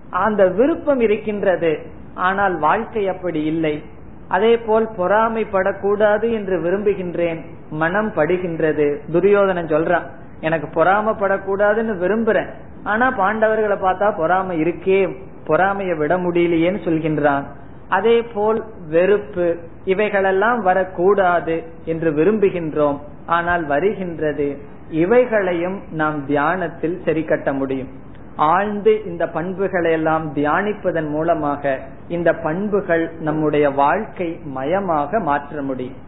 அந்த 0.10 0.46
விருப்பம் 0.46 1.00
இருக்கின்றது. 1.00 1.80
ஆனால் 2.14 2.60
வாழ்க்கை 2.60 3.08
அப்படி 3.08 3.44
இல்லை. 3.44 3.84
அதே 4.28 4.58
போல் 4.58 4.90
பொறாமைப்படக்கூடாது 4.98 6.32
என்று 6.34 6.58
விரும்புகின்றேன். 6.60 7.40
மனம் 7.70 8.12
படுகின்றது. 8.16 9.00
துரியோதனன் 9.12 9.66
சொல்றான் 9.66 10.04
எனக்கு 10.40 10.84
பொறாமப்படக்கூடாதுன்னு 10.84 11.94
விரும்புறேன். 11.98 12.50
ஆனா 12.84 13.12
பாண்டவர்களை 13.20 13.78
பார்த்தா 13.84 14.18
பொறாமை 14.18 14.62
இருக்கே 14.64 15.18
பொறாமைய 15.48 15.98
விட 15.98 16.18
முடியலையேன்னு 16.18 16.80
சொல்கின்றான். 16.86 17.44
அதே 17.90 18.22
போல் 18.22 18.64
வெறுப்பு 18.90 19.58
இவைகளெல்லாம் 19.86 20.62
வரக்கூடாது 20.62 21.64
என்று 21.86 22.12
விரும்புகின்றோம். 22.12 22.98
ஆனால் 23.26 23.66
வருகின்றது. 23.66 24.58
இவைகளையும் 24.94 25.78
நாம் 25.92 26.18
தியானத்தில் 26.26 26.98
சரி 27.06 27.24
கட்ட 27.24 27.50
முடியும். 27.54 27.92
ஆழ்ந்து 28.36 28.92
இந்த 29.06 29.24
பண்புகளை 29.30 29.92
எல்லாம் 29.92 30.26
தியானிப்பதன் 30.36 31.10
மூலமாக 31.10 31.74
இந்த 32.08 32.30
பண்புகள் 32.46 33.06
நம்முடைய 33.20 33.66
வாழ்க்கை 33.70 34.30
மயமாக 34.56 35.20
மாற்ற 35.20 35.62
முடியும். 35.62 36.00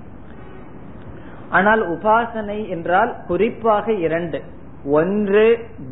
ஆனால் 1.50 1.82
உபாசனை 1.90 2.60
என்றால் 2.70 3.12
குறிப்பாக 3.28 3.94
இரண்டு. 4.06 4.40
ஒன்று 5.00 5.46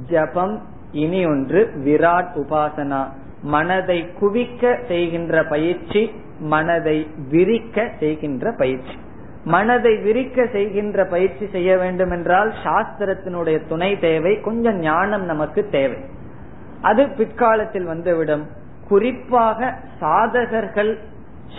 ஜபம் 0.09 0.55
இனி 0.91 1.21
ஒன்று 1.25 1.61
விராட் 1.85 2.33
உபாசனா. 2.43 3.01
மனதை 3.43 3.99
குவிக்க 4.19 4.73
செய்கின்ற 4.87 5.43
பயிற்சி 5.43 6.01
மனதை 6.39 6.97
விரிக்க 7.29 7.87
செய்கின்ற 7.99 8.53
பயிற்சி. 8.57 8.95
மனதை 9.43 9.97
விரிக்க 9.97 10.45
செய்கின்ற 10.45 11.05
பயிற்சி 11.05 11.47
செய்ய 11.51 11.77
வேண்டும் 11.77 12.11
என்றால் 12.11 12.53
சாஸ்திரத்தினுடைய 12.63 13.67
துணை 13.67 13.99
தேவை 13.99 14.41
கொஞ்சம் 14.41 14.79
ஞானம் 14.79 15.23
நமக்கு 15.23 15.69
தேவை. 15.69 15.97
அது 16.81 17.09
பிற்காலத்தில் 17.09 17.83
வந்துவிடும். 17.83 18.47
குறிப்பாக 18.87 19.77
சாதகர்கள் 20.01 20.97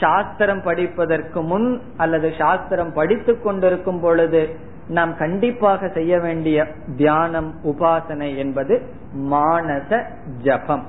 சாஸ்திரம் 0.01 0.63
படிப்பதற்கு 0.63 1.43
முன் 1.43 1.81
அல்லது 1.97 2.33
சாஸ்திரம் 2.39 2.93
படித்துக் 2.93 3.43
கொண்டிருக்கும் 3.43 4.01
பொழுது 4.01 4.57
நாம் 4.89 5.17
கண்டிப்பாக 5.17 5.89
செய்ய 5.89 6.19
வேண்டிய 6.19 6.67
தியானம் 6.97 7.55
உபாசனை 7.65 8.37
என்பது 8.37 8.83
மானச 9.31 10.05
ஜபம். 10.43 10.87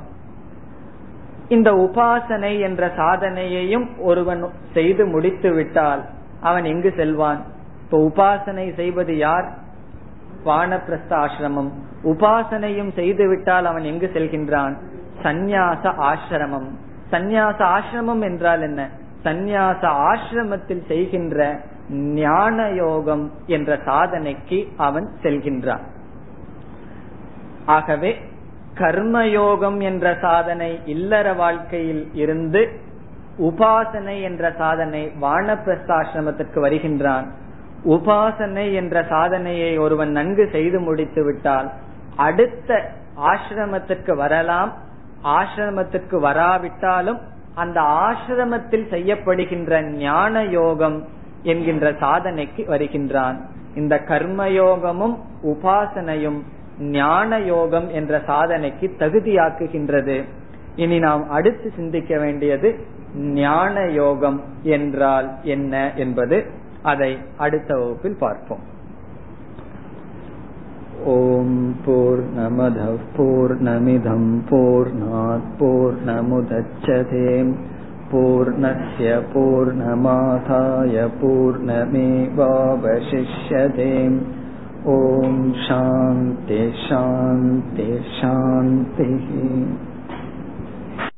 இந்த 1.47 1.71
உபாசனை 1.71 2.59
என்ற 2.59 2.87
சாதனையையும் 2.87 3.87
ஒருவன் 3.97 4.49
செய்து 4.73 5.05
முடித்து 5.05 5.51
விட்டால் 5.51 6.01
அவன் 6.45 6.65
எங்கு 6.65 6.93
செல்வான்? 6.97 7.43
இப்ப 7.83 7.97
உபாசனை 7.97 8.73
செய்வது 8.75 9.17
யார்? 9.17 9.51
வானப்பிரஸ்த 10.45 11.09
ஆசிரமம். 11.09 11.71
உபாசனையும் 12.03 12.93
செய்து 12.95 13.27
விட்டால் 13.27 13.65
அவன் 13.65 13.83
எங்கு 13.83 14.11
செல்கின்றான்? 14.13 14.75
சந்நியாச 15.23 15.93
ஆசிரமம். 15.99 16.69
சந்நியாச 17.11 17.59
ஆசிரமம் 17.75 18.21
என்றால் 18.21 18.61
என்ன? 18.61 18.89
சந்நியாச 19.23 19.83
ஆசிரமத்தில் 20.11 20.85
செய்கின்ற 20.87 21.61
ஞான 21.89 22.69
யோகம் 22.69 23.31
என்ற 23.45 23.77
சாதனைக்கு 23.77 24.67
அவன் 24.77 25.07
செல்கின்றான். 25.21 25.83
ஆகவே 27.65 28.11
கர்மயோகம் 28.77 29.81
என்ற 29.81 30.17
சாதனை 30.21 30.79
இல்லற 30.85 31.33
வாழ்க்கையில் 31.33 32.09
இருந்து 32.13 32.79
உபாசனை 33.39 34.21
என்ற 34.21 34.53
சாதனை 34.57 35.11
வானப்பிரஸ்தாசிரமத்திற்கு 35.21 36.59
வருகின்றான். 36.59 37.31
உபாசனை 37.85 38.73
என்ற 38.73 39.05
சாதனையை 39.09 39.77
ஒருவன் 39.77 40.11
நன்கு 40.11 40.49
செய்து 40.51 40.79
முடித்து 40.79 41.23
விட்டால் 41.23 41.71
அடுத்த 42.15 42.91
ஆசிரமத்திற்கு 43.17 44.15
வரலாம். 44.15 44.73
ஆசிரமத்திற்கு 45.23 46.19
வராவிட்டாலும் 46.19 47.19
அந்த 47.55 47.81
ஆசிரமத்தில் 47.81 48.87
செய்யப்படுகின்ற 48.91 49.81
ஞான 49.81 50.43
யோகம் 50.43 51.07
என்கின்ற 51.43 51.91
சாதனைக்கு 51.91 52.65
வருகின்றான். 52.65 53.45
இந்த 53.75 54.01
கர்மயோகமும் 54.07 55.17
உபாசனையும் 55.43 56.41
ஞான 56.79 57.39
யோகம் 57.39 57.89
என்ற 57.89 58.21
சாதனைக்கு 58.27 58.91
தகுதியாக்குகின்றது. 58.99 60.23
இனி 60.75 60.99
நாம் 60.99 61.29
அடுத்து 61.29 61.71
சிந்திக்க 61.75 62.17
வேண்டியது 62.19 62.93
ஞான 63.15 63.85
யோகம் 63.85 64.41
என்றால் 64.63 65.31
என்ன 65.43 65.91
என்பது 65.95 66.45
அதை 66.81 67.17
அடுத்த 67.37 67.77
வகுப்பில் 67.77 68.17
பார்ப்போம். 68.19 68.59
ஓம் 71.05 71.75
போர் 71.85 72.23
நமத 72.37 72.97
போர் 73.17 73.63
நமிதம் 73.63 74.41
போர் 74.49 74.95
நாற்போர் 74.95 75.97
நமுதச்சதேம் 76.05 77.53
பூர்ணய 78.11 79.21
பூர்ணமாதாய 79.33 81.09
பூர்ணமேவாவசிஷ்யதேம். 81.21 84.17
ஓம் 84.85 85.53
சாந்தி 85.67 86.71
சாந்தி 86.89 87.99
சாந்திஹி 88.21 89.65